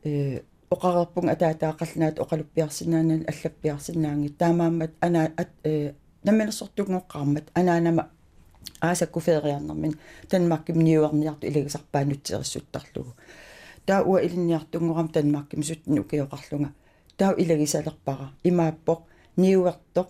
э 0.04 0.42
оқарерпунг 0.73 1.29
атаатаақалнаат 1.33 2.19
оқалуппиарсинаанан 2.23 3.21
аллаппиарсинаанги 3.31 4.29
таамааммат 4.41 4.91
ана 5.01 5.21
э 5.63 5.93
намминерсортунгоққармат 6.23 7.45
анаанама 7.53 8.09
аасакку 8.81 9.19
фериарнэрмин 9.19 9.93
танмарким 10.29 10.77
ниуарниарту 10.87 11.47
илагисарпаанутсериссуттарлугу 11.47 13.13
таа 13.85 14.03
уа 14.03 14.19
илинниартунгорам 14.25 15.09
танмарким 15.09 15.63
суттну 15.63 16.01
укиоқарлунга 16.01 16.69
таа 17.17 17.33
илагисалерпара 17.37 18.27
имааппоқ 18.43 18.99
ниуертоқ 19.37 20.07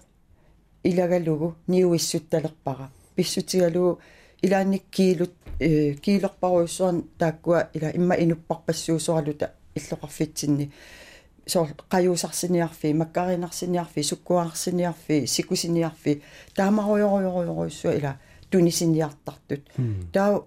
илагалугу 0.84 1.55
ниуиссутталерпара 1.68 2.91
писсутигалугу 3.16 3.99
илаанник 4.41 4.84
киилут 4.91 5.34
э 5.59 5.93
киилерпаруйссуан 5.93 7.03
тааккуа 7.18 7.70
ила 7.74 7.89
имма 7.89 8.16
инуппарпассуусоралута 8.16 9.53
иллоқарфитсинни 9.79 10.70
соор 11.47 11.68
қаюусарсиниарфи 11.91 12.93
маккаринарсиниарфи 12.93 14.03
суккуаарсиниарфи 14.03 15.26
сикусиниарфи 15.26 16.22
таамаруйоруйоруйоруйссуа 16.57 17.93
ила 17.99 18.12
тунисиниартартут 18.51 19.62
таа 20.12 20.45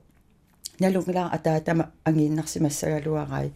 налунгилаа 0.80 1.30
атаатама 1.36 1.92
ангииннарсимассагалуарай 2.04 3.52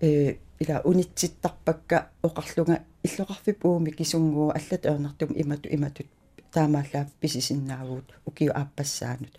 э 0.00 0.36
ила 0.60 0.80
унитситтарпакка 0.84 2.10
оқарлунга 2.22 2.82
иллоқарфип 3.02 3.64
ууми 3.64 3.90
кисунгуу 3.90 4.50
аллат 4.50 4.84
ернартум 4.84 5.30
имату 5.34 5.68
иматут 5.68 6.06
таамааллаа 6.52 7.06
писисиннаагуут 7.20 8.08
укиу 8.26 8.52
ааппассаанут. 8.54 9.32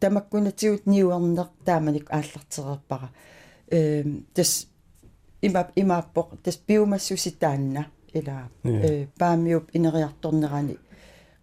Тамаккунатигут 0.00 0.86
ниуернер 0.86 1.48
тааманик 1.64 2.10
ааллартерерпара 2.10 3.10
э 3.70 4.04
тас 4.34 4.66
имап 5.46 5.68
имааппоқ 5.76 6.28
тас 6.42 6.56
биумассуситаанна 6.66 7.86
ила 8.12 8.48
э 8.64 9.06
паамиуп 9.18 9.66
инериарторнерани 9.76 10.76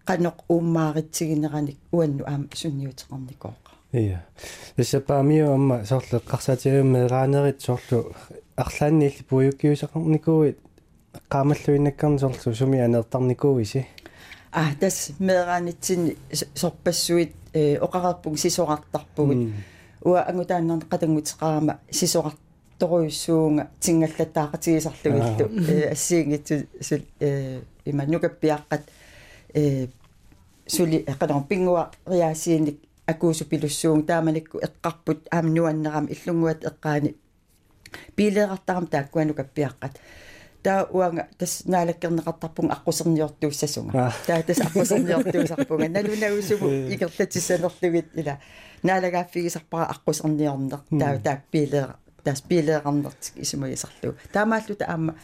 qanoq 0.07 0.37
uummaaritsигинераник 0.49 1.77
уанну 1.91 2.23
аама 2.25 2.47
сунниутеқарникооqa 2.61 3.71
ия. 3.93 4.25
Тасса 4.75 5.01
паамиу 5.01 5.53
амма 5.53 5.85
соорлу 5.85 6.19
эққарсаатигуммераанерит 6.19 7.61
соорлу 7.61 8.13
арлаанниилли 8.55 9.23
пуйуккиусақарникууит 9.29 10.57
qaamаллуиннаккарни 11.29 12.19
соорлу 12.19 12.55
суми 12.55 12.79
анертарникууиси. 12.79 13.87
А 14.51 14.73
тас 14.79 15.11
мераанитсини 15.19 16.17
сорпассуит 16.55 17.33
э 17.53 17.77
оқарерпуг 17.77 18.37
сисоқартарпугут 18.37 19.51
уа 20.03 20.21
ангутааннерне 20.23 20.85
қатангутеқарама 20.89 21.79
сисоқарторуйссуунга 22.81 23.67
тингаллаттаақатигисарлугиллу 23.79 25.49
э 25.67 25.91
ассиингитсу 25.91 26.55
э 27.19 27.61
има 27.85 28.03
нукаппиаққат 28.03 28.81
э 29.53 29.87
сули 30.67 31.03
эққанер 31.07 31.47
пингуа 31.47 31.91
риаасиинник 32.05 32.79
акуусу 33.05 33.45
пилуссуун 33.45 34.03
тааманикку 34.03 34.59
эққарпут 34.59 35.27
аамнуаннерам 35.31 36.07
иллунгуат 36.07 36.63
эққаани. 36.63 37.15
Пилеэртарам 38.15 38.87
тааккуану 38.87 39.33
каппиаққат 39.33 39.99
таа 40.63 40.87
уанга 40.91 41.27
тас 41.37 41.63
наалаккернеқартарпун 41.65 42.71
аққусерниортууссасунга 42.71 44.13
таа 44.27 44.43
тас 44.43 44.59
аққусерниортуусарпунга 44.59 45.89
налунагусугу 45.89 46.67
икерлатиссанерлугит 46.93 48.07
ила. 48.15 48.39
Наалагааффигисарпара 48.83 49.91
аққусерниорнер. 49.93 50.79
Таа 50.99 51.19
таак 51.19 51.41
пилеэр 51.51 51.95
тас 52.23 52.41
пилеэрнертик 52.41 53.33
исумагисарлугу 53.37 54.17
таамааллута 54.33 54.85
аама 54.85 55.15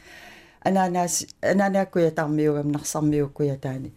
анаанаас 0.62 1.26
ананааккуя 1.42 2.12
тармиугамнарсармиуккуя 2.12 3.58
таани 3.58 3.94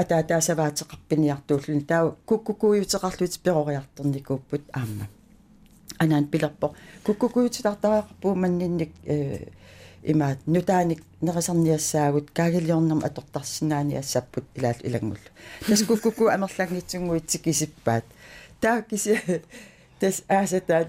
атаатаасаваатеқарпиниартууллуни 0.00 1.84
таа 1.90 2.14
куккукуйутеқарлуит 2.26 3.40
перориарторникууппут 3.44 4.62
аама 4.72 5.08
анаан 5.98 6.26
пилерпо 6.26 6.74
куккукуйутилартариақарпуу 7.04 8.34
маннинник 8.34 8.92
э 9.04 9.48
имаат 10.02 10.38
нутааник 10.46 11.02
нерисарниассаагут 11.20 12.30
каагилиорнерма 12.30 13.06
атортарсинаани 13.06 13.96
ассаппут 13.96 14.44
илаал 14.54 14.76
илангуллу 14.82 15.30
тас 15.66 15.82
куккуку 15.82 16.28
амерлаагнитсунгуитсик 16.28 17.42
кисиппаат 17.42 18.04
таа 18.60 18.82
киси 18.82 19.20
тас 20.00 20.22
аасатаат 20.28 20.88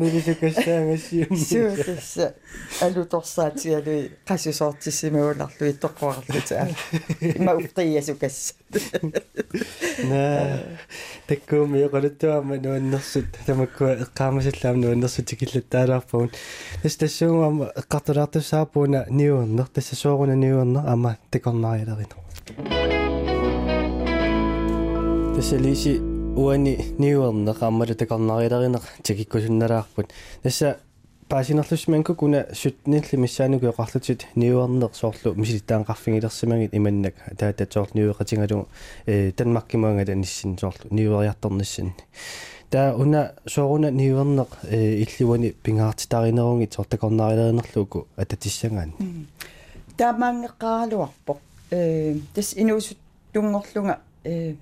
нэрисукассаангасиум 0.00 1.36
суутэсса 1.36 2.26
алуторсаатигалуи 2.86 4.10
qassusortissимагуларлу 4.28 5.70
иттоққуарлута 5.72 6.68
има 7.20 7.52
уфтиасукасса 7.60 8.54
на 10.10 10.60
таккуми 11.28 11.82
yoqalutuama 11.84 12.56
nuannersut 12.64 13.30
tamakku 13.46 13.84
eqqaamasallaam 14.04 14.76
nuannersut 14.82 15.26
tikillаттаалаарпуун 15.30 16.30
тас 16.82 16.96
тассуунгама 17.02 17.72
эққартулаартуссаапууна 17.80 19.00
ниуернер 19.10 19.68
тассасооруна 19.74 20.36
ниуернер 20.44 20.82
ама 20.94 21.16
такорнариалерина 21.30 22.16
тассалиси 25.34 26.19
уани 26.40 26.76
ниуернер 26.98 27.56
аммалу 27.60 27.94
такорнариалеринеқ 27.94 28.84
тикиккусунналаарпут 29.02 30.08
тасса 30.42 30.78
паасинерлусманку 31.28 32.14
куна 32.14 32.46
сутнилли 32.54 33.16
миссаанугу 33.16 33.66
эқарлутит 33.66 34.26
ниуернер 34.34 34.90
соорлу 34.94 35.34
мисилиттаанқарфигилерсимагит 35.34 36.74
иманнак 36.74 37.14
таататсоор 37.38 37.88
ниуеқатингалу 37.92 38.68
э 39.06 39.32
танмаккимуангала 39.32 40.14
ниссин 40.14 40.56
соорлу 40.58 40.88
ниуериарторнissin 40.90 41.92
таа 42.70 42.96
уна 42.96 43.34
сооруна 43.46 43.90
ниуернеқ 43.90 44.48
э 44.62 45.02
илливани 45.04 45.50
пингаартитаринерунгит 45.50 46.72
сортакорнариалеринерлуку 46.72 48.08
ататиссангаан 48.16 48.94
таамаангеққаралуарпоқ 49.98 51.38
э 51.70 52.16
тас 52.34 52.54
инуусут 52.56 52.98
тунгорлунга 53.32 54.00
э 54.24 54.54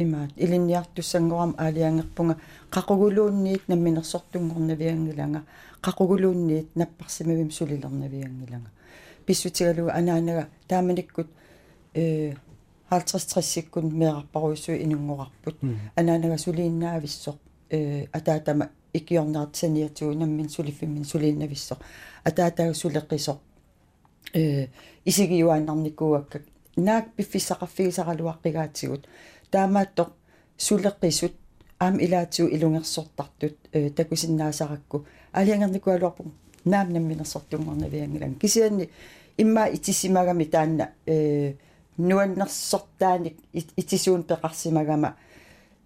имаат 0.00 0.30
илинниартуссангорам 0.36 1.54
аалиангерпунга 1.58 2.36
қақугулуунниит 2.70 3.62
намминерсортунгорнавиангиланга 3.68 5.42
қақугулуунниит 5.82 6.68
наппарсимавим 6.74 7.50
сулилернавиангиланга 7.50 8.70
писсутигалуга 9.26 9.92
анаанага 9.92 10.48
тааманиккут 10.68 11.28
э 11.94 12.34
50-60-сиккун 12.90 13.92
меэқарпаруйссуи 13.92 14.82
инунгорарпут 14.84 15.56
анаанага 15.96 16.38
сулииннаависсоқ 16.38 17.36
э 17.70 18.06
атаатама 18.12 18.70
икиорнаартсаниатсуи 18.92 20.14
наммин 20.14 20.48
сулиффиммин 20.48 21.04
сулииннависсоқ 21.04 21.78
атаатага 22.24 22.72
сулеққисоқ 22.72 23.38
э 24.34 24.68
исигиуааннарникууаккак 25.04 26.42
наак 26.76 27.06
пиффисақарфигисаралуаққигаатсигут 27.16 29.06
таамааттоқ 29.50 30.10
сулеққисут 30.58 31.34
аам 31.78 31.98
илаатсуу 32.00 32.48
илунгерсортартут 32.48 33.56
э 33.72 33.90
такусиннаасаракку 33.90 35.06
алиангерникуалуарпу 35.32 36.32
наам 36.64 36.92
намминерсортунгорнавиангилан 36.92 38.34
кисианни 38.34 38.90
имма 39.36 39.68
итиссимагами 39.72 40.44
таанна 40.44 40.90
э 41.06 41.54
нуаннерсортааник 41.98 43.36
итисуун 43.52 44.22
пеқарсимагама 44.22 45.16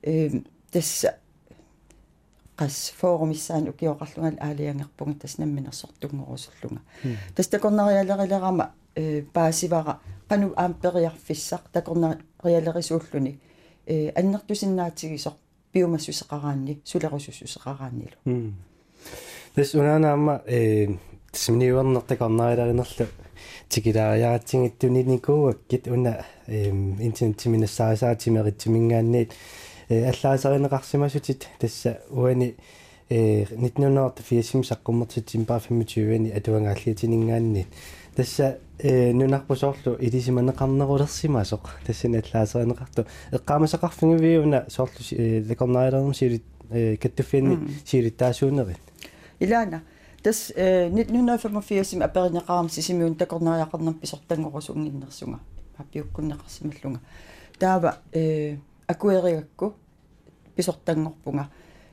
э 0.03 0.43
тасса 0.71 1.17
qas 2.57 2.93
foorumissaan 2.99 3.69
ukiоqarlungal 3.69 4.37
aaliangerpunga 4.47 5.19
tas 5.21 5.39
namminersortunngorusуллунга 5.39 6.81
tas 7.35 7.49
takornarialerilerama 7.49 8.67
э 8.97 9.23
паасивара 9.33 9.99
qanu 10.29 10.53
аампериарфиссақ 10.57 11.65
такорнариалерисууллуни 11.73 13.33
э 13.88 14.12
аннертусиннаатигисоқ 14.16 15.34
пиумассусеқараанни 15.74 16.80
сулерусуссусеқарааннилу 16.84 18.54
тас 19.56 19.74
унанаама 19.74 20.42
э 20.46 20.88
тисминиуернертакорнариалеринерлу 21.32 23.08
тикилаариаратсингиттуниникууаккит 23.70 25.88
уна 25.88 26.26
э 26.48 26.70
интентиминессаасаатимеритсимингаанниит 26.70 29.32
э 29.90 30.10
аллаасаринеқарсимасутит. 30.10 31.48
Тасса 31.60 32.02
уани 32.10 32.56
э 33.10 33.44
1984 33.44 34.64
саққуммертитсим 34.64 35.46
паа 35.46 35.60
25-ани 35.60 36.32
атуангааллиатинингаанни 36.38 37.68
тасса 38.16 38.58
э 38.80 39.14
нунарпусоорлу 39.14 39.98
илисиманеқарнерулерсимасоқ 40.00 41.64
тассани 41.86 42.18
аллаасаринеқарту 42.18 43.06
эққаамасақарфингивиуна 43.32 44.66
соорлу 44.70 45.02
лекорнаилернер 45.12 46.16
сили 46.16 46.42
э 46.70 46.98
каттуффиани 46.98 47.58
силиттаасуунерит 47.86 48.80
илаана 49.40 49.84
тас 50.24 50.52
э 50.56 50.88
1985 50.88 52.02
аперинеқарам 52.02 52.70
сисимиун 52.70 53.16
такорнариақарнер 53.16 53.94
писортангорусунгиннерсунга 53.94 55.40
апиуккуннеқарсималлунга 55.78 57.00
таава 57.60 57.98
э 58.12 58.58
акуэригакку 58.88 59.74
писортангорпунга 60.56 61.50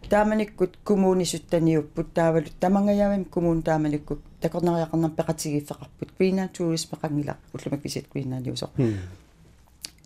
тааманиккут 0.09 0.77
коммунисуттаниуппут 0.83 2.13
таавалут 2.13 2.53
тамангаявим 2.59 3.25
коммун 3.25 3.61
тааманиккут 3.61 4.19
такорнариақарнер 4.41 5.11
пеқатигиффеқарпут 5.11 6.11
квина 6.17 6.49
туризм 6.49 6.95
қангила 7.01 7.37
уллумак 7.53 7.83
висит 7.83 8.07
квинаниусо 8.07 8.69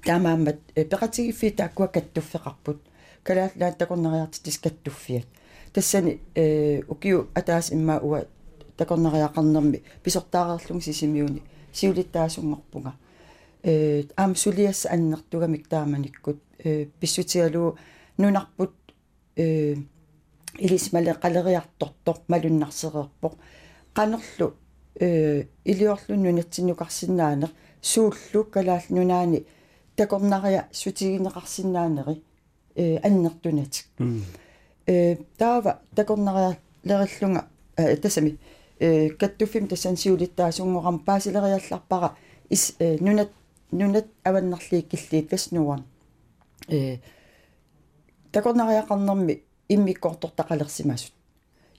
таамааммат 0.03 0.59
пеқатигиффи 0.75 1.51
тааккуа 1.51 1.87
каттуффеқарпут 1.87 2.79
калааллаат 3.23 3.77
такорнариартитис 3.77 4.57
каттуффиат 4.57 5.27
тассани 5.73 6.19
э 6.35 6.81
укиу 6.87 7.27
атаас 7.35 7.71
имма 7.71 7.99
уа 7.99 8.25
такорнариақарнерми 8.77 9.83
писортаарерлун 10.03 10.81
сисимиуни 10.81 11.43
сиулиттаасунгорпунга 11.73 12.93
э 13.63 14.03
аам 14.15 14.35
сулиасса 14.35 14.89
аннертугамик 14.89 15.67
тааманиккут 15.67 16.41
э 16.63 16.85
писсутигалуу 16.99 17.77
нунарпут 18.17 18.71
э 19.36 19.76
илисмале 20.58 21.12
қалериарторто 21.12 22.16
малуннарсереерпо 22.28 23.34
qanерлу 23.94 24.54
э 24.94 25.46
илиорлун 25.64 26.22
нунатсиннукарсинаанер 26.22 27.50
сууллу 27.80 28.44
калаал 28.44 28.82
нунаани 28.88 29.46
такорнариа 29.96 30.68
сутигинеқарсинаанери 30.72 32.22
э 32.74 32.96
аннертунатик. 32.98 33.86
Э 34.86 35.16
таава 35.38 35.80
такорнариа 35.94 36.56
лериллунга 36.84 37.46
э 37.76 37.96
тасами 37.96 38.38
э 38.78 39.10
каттуффим 39.10 39.68
тасан 39.68 39.96
сиулиттаасунгорам 39.96 40.98
паасилериалларпара 41.00 42.16
ис 42.48 42.74
э 42.78 42.96
нунат 43.00 43.30
нунат 43.70 44.06
аваннарлииккиллиит 44.22 45.30
васнуан 45.32 45.84
э 46.68 46.98
такорнариақарнерми 48.36 49.34
иммиккортортақалерсимасут 49.74 51.12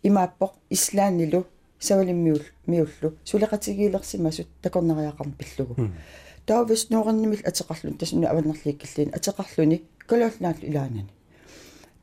имааппоқ 0.04 0.52
ислааннилу 0.76 1.46
савалиммиул 1.80 2.42
миуллу 2.66 3.10
сулеқатигиилерсимасут 3.30 4.48
такорнариақарн 4.64 5.34
пиллугу 5.40 5.92
таавис 6.48 6.90
нууриннимил 6.90 7.42
атеқарлун 7.50 7.98
тасуна 8.02 8.30
аваннерлииккиллиин 8.32 9.12
атеқарлуни 9.18 9.84
калаалнааллу 10.10 10.66
илаанани 10.70 11.12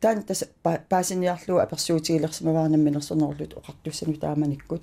таан 0.00 0.22
тас 0.22 0.44
паасиниарлуа 0.62 1.62
аперсуутигилерсимаваарнамминерсоноорлут 1.62 3.55
оқартуссани 3.61 4.14
тааманиккут 4.24 4.82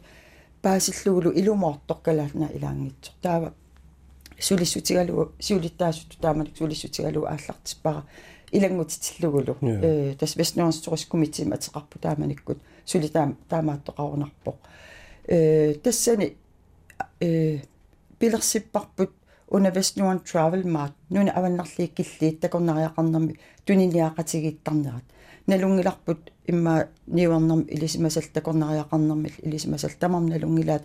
паасиллугулу 0.61 1.31
илумоортор 1.39 1.97
калаална 2.07 2.49
илаангитсо 2.57 3.11
таава 3.21 3.53
сулиссутигалу 4.39 5.31
сиулиттаасутту 5.39 6.17
тааманик 6.19 6.57
сулиссутигалу 6.57 7.25
ааллартиппара 7.25 8.03
илангутитиллугулу 8.50 9.56
э 9.62 10.14
тас 10.18 10.36
веснуарсторис 10.36 11.04
комитима 11.06 11.56
атеқарпу 11.56 11.98
тааманиккут 11.98 12.58
сули 12.84 13.08
таам 13.08 13.36
таамааттоқарунарпоқ 13.48 14.56
э 15.26 15.74
тассани 15.82 16.36
э 17.20 17.60
пилерсиппарпут 18.18 19.10
уна 19.48 19.70
веснуан 19.70 20.18
travel 20.18 20.64
mart 20.64 20.92
нуна 21.10 21.32
аваннарлииккиллиит 21.32 22.40
такорнариақарнэрми 22.40 23.38
туниниаақатигииттарнерат 23.66 25.04
налунгиларпут 25.46 26.32
имма 26.46 26.88
ниуарнэрми 27.06 27.64
илисимасал 27.64 28.24
такорнариақарнэрми 28.32 29.32
илисимасал 29.42 29.90
тамар 29.98 30.22
налунгилаат 30.22 30.82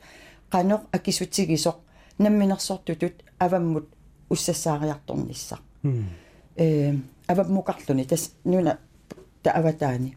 qanoq 0.52 0.82
akisutigisoq 0.92 1.78
намминерсортутут 2.18 3.14
аваммут 3.40 3.88
уссассаариарторниссаа 4.30 5.60
э 6.56 6.94
аваммукарлуни 7.29 8.05
тас 8.05 8.33
нуна 8.45 8.79
тааватаани 9.43 10.17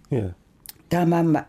таамаамма 0.89 1.45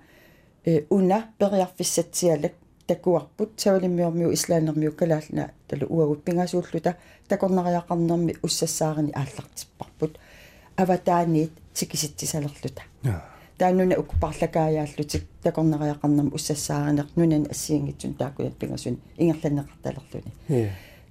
э 0.65 0.85
уна 0.91 1.19
периарфиссатсиалак 1.39 2.53
такуарпут 2.87 3.61
савалиммиормиу 3.61 4.33
ислаанермиу 4.33 4.93
калаална 4.93 5.51
талу 5.69 5.87
уагут 5.89 6.25
пингасууллута 6.25 6.97
такорнариақарнерми 7.29 8.37
уссассаарани 8.43 9.13
ааллартиппарпут 9.13 10.19
аватааниит 10.77 11.53
тикиситсисалерлута 11.75 12.83
таануна 13.59 13.95
укпарлакааяаллутик 14.03 15.25
такорнериақарнам 15.43 16.29
уссассааринеқ 16.35 17.09
нунан 17.17 17.47
ассиингитсун 17.51 18.15
таакуят 18.15 18.55
пингасун 18.57 18.99
ингерланеқарталерлуни 19.19 20.33
я 20.49 20.71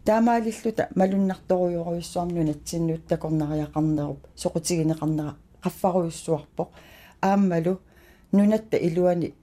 таамаалиллута 0.09 0.87
малуннарторуйоруйуссуарну 0.95 2.43
натсиннут 2.43 3.05
такорнариақарнеруп 3.11 4.19
соқутигинеқарнера 4.43 5.35
qaffаруйуссуарпоқ 5.63 6.69
ааммалу 7.21 7.73
нунатта 8.31 8.77
илуани 8.77 9.35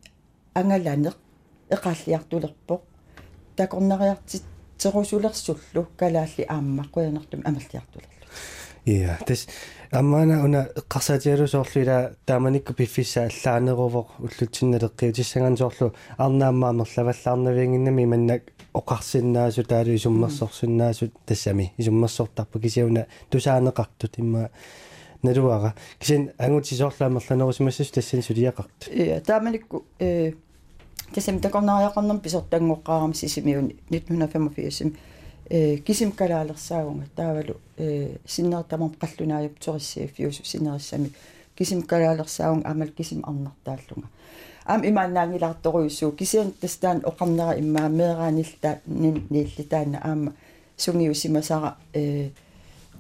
ангаланеқ 0.55 1.17
эқаллиартулерпоқ 1.71 2.81
такорнариартит 3.57 4.43
терусулерсуллу 4.79 5.87
калаалли 5.97 6.45
аамма 6.49 6.85
қуянартум 6.95 7.41
амаллиартулерлу 7.45 8.17
я 8.87 9.19
тэс 9.25 9.47
аммана 9.93 10.45
уна 10.45 10.69
эққарсаатиалусоорлуила 10.81 12.17
тааманикку 12.27 12.75
пиффисса 12.75 13.29
аллаанеруво 13.29 14.09
уллутсинналеққиутиссаган 14.19 15.57
соорлу 15.57 15.95
арнааммаамерлаваллаарнавиангиннами 16.19 18.05
маннак 18.05 18.43
оқарсиннаасу 18.77 19.65
таалу 19.65 19.95
исуммерсорсиннаасу 19.95 21.11
тассами 21.25 21.73
исуммерсортарпа 21.79 22.61
кисиуна 22.61 23.07
тусаанеқартут 23.31 24.19
имма 24.19 24.51
налуара 25.23 25.75
кисин 25.99 26.33
ангутисоорлаамерланерусимассус 26.39 27.91
тассан 27.91 28.23
сулиақартут 28.23 28.89
э 28.89 29.21
тааманикку 29.21 29.85
э 29.99 30.33
тасам 31.15 31.41
такорнариақарнам 31.41 32.21
писортангоққарам 32.21 33.15
сисимиун 33.15 33.73
1985 33.89 34.93
э 35.49 35.77
кисим 35.79 36.13
калаалерсаагунга 36.13 37.07
таавалу 37.17 37.57
э 37.79 38.19
синнертамам 38.27 38.95
қаллунааюп 39.01 39.59
туриссииф 39.59 40.19
юусу 40.19 40.45
синериссами 40.45 41.13
кисим 41.57 41.83
калаалерсаагун 41.83 42.67
амал 42.67 42.89
кисим 42.89 43.25
арнартааллунга 43.25 44.09
ам 44.67 44.83
имааннаангиларторуйуссуу 44.85 46.13
кисиан 46.13 46.53
тастаан 46.61 47.03
оқарнера 47.05 47.59
иммаа 47.59 47.89
меераанилта 47.89 48.81
ниллитаана 48.87 49.99
аама 50.03 50.33
сунгиусимасара 50.77 51.77
э 51.95 52.31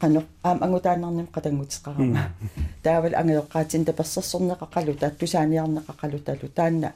qanu 0.00 0.22
aam 0.44 0.58
angutaanarnim 0.62 1.28
qatangutiqarama 1.34 2.22
taaval 2.84 3.14
angeoqqaatin 3.20 3.84
tapersersorneqaqalu 3.88 4.92
taattusaaniarneqaqalu 5.02 6.18
talu 6.26 6.48
taanna 6.58 6.88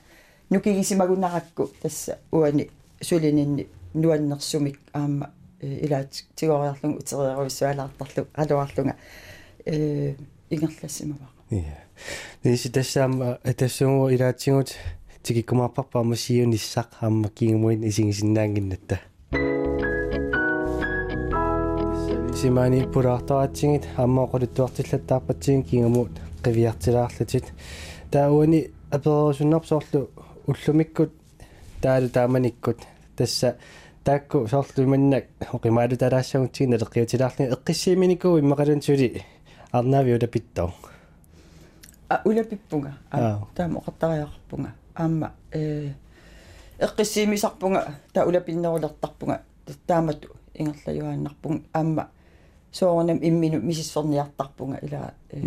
nukigisimagunaqakku 0.51 1.63
tassa 1.83 2.13
uani 2.33 2.65
sulininni 3.09 3.63
nuannersumik 4.03 4.79
aama 5.01 5.27
ilaat 5.85 6.13
tigoriarlung 6.37 6.95
uterieruissualaartarlu 7.01 8.23
aluarlunga 8.43 8.95
э 9.73 10.15
ингерлассимава 10.51 11.29
я 11.51 11.90
ниси 12.45 12.69
тассаама 12.71 13.39
тассунгу 13.57 14.11
илаатсигут 14.11 14.75
тигиккумаарпарпаама 15.23 16.15
сиунissaq 16.17 16.89
аама 17.01 17.29
кингмуин 17.29 17.85
исигисиннаангиннатта 17.89 19.01
симани 22.41 22.87
пураартаатсигит 22.93 23.85
аммаоқулуттуартиллаттаарпатсигин 23.97 25.63
кингамут 25.63 26.11
қивиартилаарлутит 26.43 27.45
тауани 28.11 28.71
аперсуннарсоорлу 28.91 30.11
уллумиккут 30.47 31.13
таалу 31.81 32.09
тааманиккут. 32.09 32.79
Тасса 33.17 33.57
таакку 34.05 34.47
соорлу 34.49 34.85
иманнак 34.85 35.27
оқимаалу 35.53 35.97
талаассагутсигин 35.97 36.75
налеққиутилаарлни 36.75 37.51
эққиссииминикуу 37.55 38.39
иммақалунсули 38.41 39.23
арнаавиула 39.71 40.27
питтоо 40.27 40.73
улапиппунга 42.25 42.93
Аа. 43.11 43.41
таама 43.57 43.79
оқаттариақарпунга 43.81 44.71
аама 44.95 45.33
э 45.53 45.93
эққиссиимисарпунга 46.79 47.95
та 48.13 48.27
улапиннерулертарпунга 48.27 49.43
таамату 49.87 50.29
ингерлаюааннарпунга 50.55 51.63
аама 51.73 52.09
соорнам 52.73 53.19
иммину 53.23 53.61
мисиссорниартарпунга 53.61 54.79
ила 54.87 55.13
э 55.31 55.41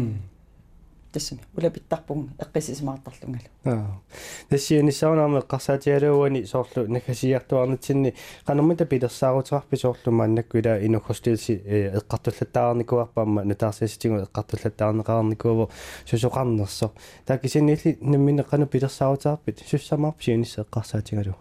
тассами 1.14 1.42
улапиттарпунга 1.56 2.32
эққисисмаартарлунгалу 2.40 3.50
аа. 3.66 4.02
Тассиунissaarunaarme 4.50 5.40
эққарсаатиалууани 5.40 6.46
соорлу 6.46 6.88
накасиартуарнитсинни 6.88 8.14
qanumita 8.48 8.86
пилерсаарутерарпи 8.86 9.76
соорлу 9.76 10.12
мааннакку 10.12 10.58
ила 10.58 10.80
инуххостилси 10.86 11.62
эққартуллаттаарникуарпаама 12.00 13.44
нутаарсиаситигу 13.44 14.16
эққартуллаттаарнеқарникууву 14.26 15.70
сусоқарнерсо 16.06 16.92
таакисиннилли 17.26 17.98
наммине 18.02 18.44
qanu 18.44 18.66
пилерсаарутерарпит 18.66 19.60
суссамаарпи 19.60 20.24
сиунисса 20.24 20.62
эққарсаатигалу 20.62 21.36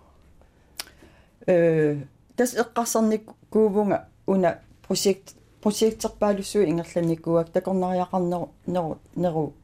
э 1.46 1.96
тас 2.36 2.54
эққарсарникуувунга 2.54 4.08
уна 4.26 4.58
проект 4.86 5.34
проекттерпаалуссуу 5.62 6.64
ингерланникуак 6.64 7.50
такорнариақарнеру 7.50 8.50
неру 8.66 9.54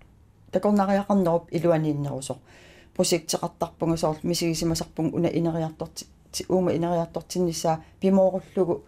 неру 0.48 0.52
такорнариақарнеруп 0.52 1.48
илуанииннерусо 1.52 2.38
проектеқартарпунга 2.96 3.98
соорлу 3.98 4.20
мисигисимасарпунга 4.24 5.16
уна 5.18 5.28
инериарторти 5.28 6.06
уума 6.50 6.72
инериартортиннissaа 6.72 7.80
пимооруллугу 8.00 8.84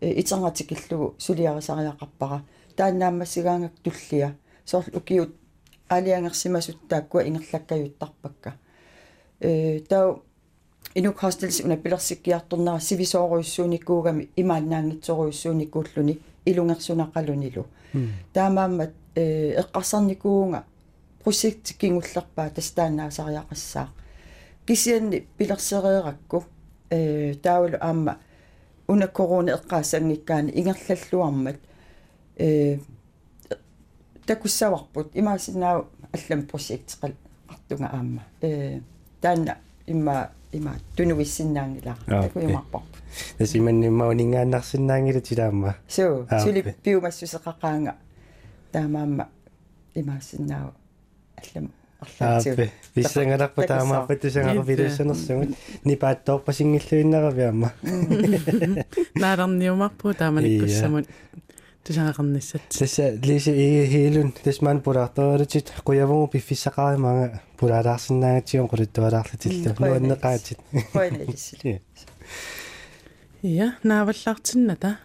итергатикиллугу 0.00 1.14
сулиарисариақарпара 1.18 2.42
тааннааммассигаангак 2.76 3.72
туллия 3.82 4.36
соорлу 4.64 4.98
укиут 4.98 5.34
алиангерсимасут 5.88 6.88
тааккуа 6.88 7.22
ингерлаккаюттарпакка 7.22 8.54
э 9.40 9.80
тау 9.88 10.22
инук 10.94 11.18
хостелс 11.18 11.60
уна 11.60 11.76
пилерсиккиарторнера 11.76 12.80
сивисооруйуссууникуугами 12.80 14.28
имааннаангитсоруйуссууникууллуни 14.36 16.20
илунгерсунақалунилу 16.44 17.66
таамааммат 18.32 18.92
э 19.14 19.60
эққарсарникуунга 19.60 20.64
проект 21.23 21.73
кингуллерпаа 21.79 22.49
тастаанаасариақассаа 22.49 23.89
кисианни 24.65 25.27
пилерсерееракку 25.37 26.45
э 26.89 27.35
таавалу 27.43 27.77
аама 27.79 28.17
уна 28.87 29.07
корона 29.07 29.51
эққаасангиккаани 29.57 30.51
ингерллаллуармат 30.59 31.57
э 32.37 32.79
такуссаварпут. 34.25 35.11
Имаасинаа 35.13 35.85
аллам 36.13 36.41
проектеқал 36.43 37.13
артунга 37.49 37.87
аама. 37.87 38.23
Э 38.41 38.81
таанна 39.21 39.57
имма 39.87 40.31
има 40.51 40.75
тунувиссиннаангила 40.95 41.97
Аа, 42.07 42.23
такуимарпарпут 42.23 42.89
тасиманнимаунингааннарсинаангила 43.37 45.21
тилаама. 45.21 45.75
Суу 45.87 46.27
Аа, 46.29 46.39
сули 46.41 46.59
окей. 46.59 46.75
пиумассусеқақаанга 46.83 47.95
таамаама 48.71 49.29
имаасиннаау 49.95 50.73
аллам 51.41 51.71
ааппе 52.19 52.71
виссангаларпа 52.95 53.67
таамааппа 53.67 54.15
тусангаru 54.15 54.65
пилуссанерсугут 54.65 55.49
нипааттоорпасингиллуиннаравиама 55.85 57.73
нааларниумарпу 59.15 60.13
тааманиккуссамут 60.13 61.07
тусаагерниссат 61.83 62.61
тасса 62.69 63.11
лиси 63.11 63.51
и 63.51 63.85
хилун 63.85 64.31
тасман 64.43 64.81
пулаарторалутит 64.81 65.73
куявугу 65.83 66.31
пиффиссақаримага 66.33 67.39
пулаалаарсинаагатсион 67.57 68.67
quluttualaarlutилла 68.71 69.75
нуаннеқаатит 69.77 70.59
хойлалисси 70.93 71.81
я 73.41 73.75
нааваллаартинната 73.83 74.97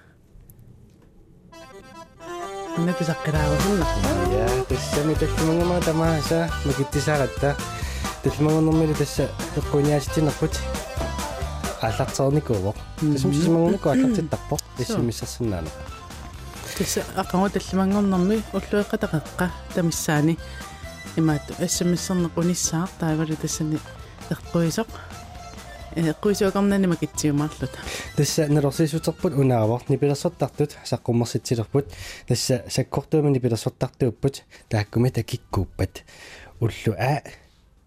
написаққилаагусунна 2.78 3.86
я 4.32 4.48
тассами 4.68 5.14
таллумангама 5.14 5.80
тамааса 5.80 6.50
макиттисааратта 6.64 7.56
таллумангунэрмили 8.22 8.94
тасса 8.94 9.28
эққуниааситинерпут 9.56 10.60
аллартерникууво 11.80 12.74
тасми 13.00 13.34
симангуннику 13.34 13.88
аллартиттарпо 13.94 14.58
тассимиссерсинаана 14.76 15.68
тисса 16.76 17.04
ақагу 17.16 17.48
таллимангорнэрми 17.48 18.42
уллуэққатақеққа 18.52 19.50
тамиссаани. 19.74 20.36
Имаатту 21.16 21.54
ассамиссернеқ 21.58 22.36
униссаар 22.36 22.88
таавали 23.00 23.34
тассани 23.34 23.78
эққуисоқ 24.28 24.86
эққуисуақарнани 25.97 26.86
макитсиумаарлута 26.86 27.78
тасса 28.16 28.47
налорсисутерпут 28.49 29.32
унаавар 29.32 29.82
нипилерсортартут 29.88 30.76
саққуммерситсилерпут 30.84 31.86
тасса 32.28 32.64
саккортуумани 32.68 33.38
пилерсортартууппут 33.40 34.42
тааккуми 34.68 35.11
такиккууппат 35.11 36.05
уллу 36.61 36.92
а 36.99 37.22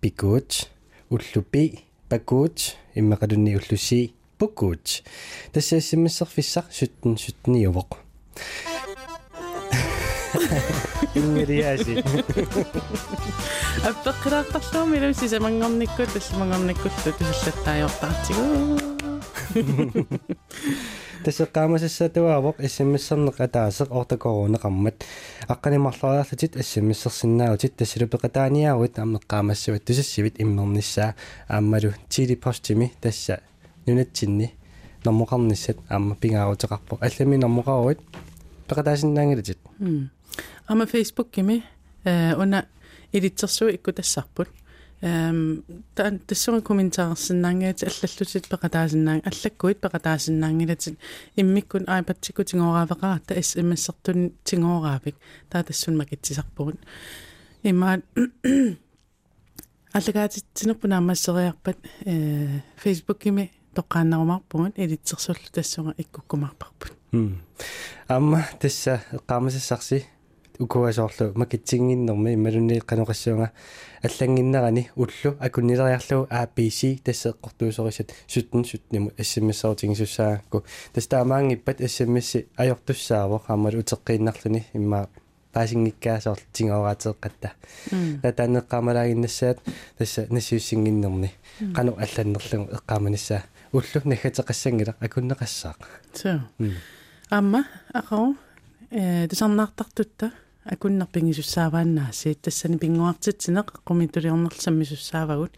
пикууч 0.01 0.66
уллу 1.10 1.41
пи 1.51 1.86
пакууч 2.10 2.74
иммақалунни 2.95 3.55
уллуси 3.55 4.14
пукууч 4.39 5.03
тасса 5.53 5.80
симмиссерфиссар 5.80 6.66
суттен 6.72 7.16
суттниувоқ 7.18 7.89
ингериаси 11.16 12.03
аппеққилаартарлуumi 13.89 14.97
илу 14.97 15.14
сисамангорникку 15.14 16.03
талламангорниккуллу 16.14 17.12
тусаллаттаajortaartigu 17.20 18.45
тасеққаамасассатуаавоқ 21.26 22.57
иссиммиссернеқ 22.68 23.38
атаасеқ 23.45 23.89
ортакоруунеқармат 23.99 24.97
аққанимарлуариарлутит 25.53 26.55
ассиммиссерсинаагутит 26.62 27.74
тассилупеқатааниаагут 27.76 28.93
аммеққаамассуат 29.03 29.84
тусассивит 29.86 30.36
иммерниссаа 30.43 31.16
ааммалу 31.47 31.91
тили 32.10 32.36
постими 32.36 32.93
тасса 33.01 33.41
нунатсинни 33.86 34.53
нормоқарниссат 35.03 35.78
аама 35.89 36.16
пингаарутеқарпо. 36.16 36.97
Аллами 37.01 37.36
нормоқаруит 37.38 37.99
пеқатаасиннаангилатит. 38.68 39.57
Ама 39.80 40.10
фейсбук 40.87 41.31
кими 41.31 41.63
э 42.03 42.35
уна 42.35 42.65
илитсерсуи 43.11 43.75
иккутассарпут 43.75 44.49
эм 45.01 45.63
тан 45.95 46.19
тассуга 46.19 46.61
комментаарсиннаангаати 46.61 47.85
аллаллутит 47.85 48.47
пеқатаасиннаан 48.47 49.21
аллаккуит 49.25 49.79
пеқатаасиннаангилатит 49.79 50.99
иммиккун 51.35 51.85
айпатсикку 51.87 52.43
тингооraавеқарта 52.43 53.41
смссертун 53.41 54.33
тингооraавик 54.43 55.15
таа 55.49 55.63
тассун 55.63 55.97
макитсисарпугут 55.97 56.75
имаат 57.63 58.03
аллагаатитсинерпуна 59.93 60.97
аммассериарпат 60.97 61.77
э 62.05 62.59
фейсбуккими 62.77 63.51
тоққааннарумарпугут 63.75 64.73
илитсерсуллу 64.77 65.49
тассуга 65.53 65.93
иккуккумарпарпут 65.97 66.93
амма 68.07 68.45
тасса 68.59 69.01
эққаамасассарси 69.11 70.05
укуасоорлу 70.60 71.32
макитсингиннэрми 71.36 72.34
ималуни 72.34 72.80
каноқассуунга 72.80 73.51
аллангиннерани 74.03 74.89
уллу 74.95 75.36
акуннилериарлу 75.39 76.28
APC 76.30 77.01
тассеққортуусорисат 77.03 78.12
суттен 78.28 78.66
сутниму 78.66 79.12
ассиммиссаутингисуссаагакку 79.18 80.64
тастаамаангиппат 80.93 81.82
ассиммисси 81.82 82.47
ajortussaaво 82.57 83.43
аамалу 83.47 83.80
утеққииннарлуни 83.80 84.66
имма 84.74 85.07
паасингиккаасоор 85.53 86.39
тингооraатеэққатта 86.53 87.51
татаанеққамалагиннассаат 88.22 89.60
тасса 89.97 90.28
насиуссингиннерни 90.30 91.32
кану 91.74 91.95
алланнерлугу 91.97 92.70
эққаманиссаа. 92.76 93.43
Уллу 93.72 94.01
нахатеқассангила 94.03 94.95
акуннеқассаақ. 94.99 95.80
So 96.14 96.41
амма 97.30 97.66
ақау 97.93 98.36
э 98.91 99.28
тусарнаартартутта 99.28 100.32
акуннерпингисуссаавааннаасиит 100.66 102.41
тассани 102.41 102.78
пингуартитсинеқ 102.78 103.82
қумитулиорнерлсаммисуссаавагут 103.86 105.51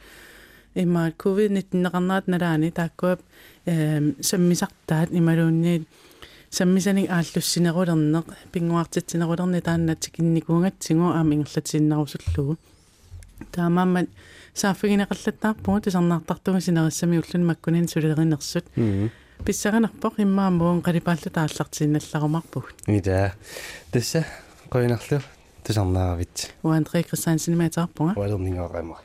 имма 0.75 1.11
covid-19 1.17 1.73
неқарнаат 1.73 2.27
налаани 2.27 2.71
тааккуап 2.71 3.19
саммисартаат 3.65 5.09
ималуунниит 5.11 5.87
саммисаник 6.49 7.09
ааллуссинерулернеқ 7.09 8.25
пингуартитсинерулерни 8.51 9.61
тааннат 9.61 9.99
кинникуунгатсигу 9.99 11.11
аама 11.11 11.33
ингерлатииннарусуллугу 11.33 12.57
таамааммат 13.51 14.07
сааффигинеқаллаттаарпугу 14.53 15.81
тусарнаартартугу 15.81 16.61
синериссами 16.61 17.17
уллун 17.17 17.47
маккунин 17.47 17.87
сулеринерсут 17.87 18.65
писсаганерпоқ 19.45 20.21
иммаамуун 20.21 20.81
қалипааллу 20.81 21.29
тааллартиинналларумарпуг 21.33 22.73
ида 22.87 23.33
тасса 23.91 24.25
qoinarlu 24.73 25.17
tusarnaaravit 25.67 26.35
уандре 26.67 27.03
кристиансин 27.09 27.57
маатаарпунга 27.61 28.13
уалернингоqamaq 28.21 28.99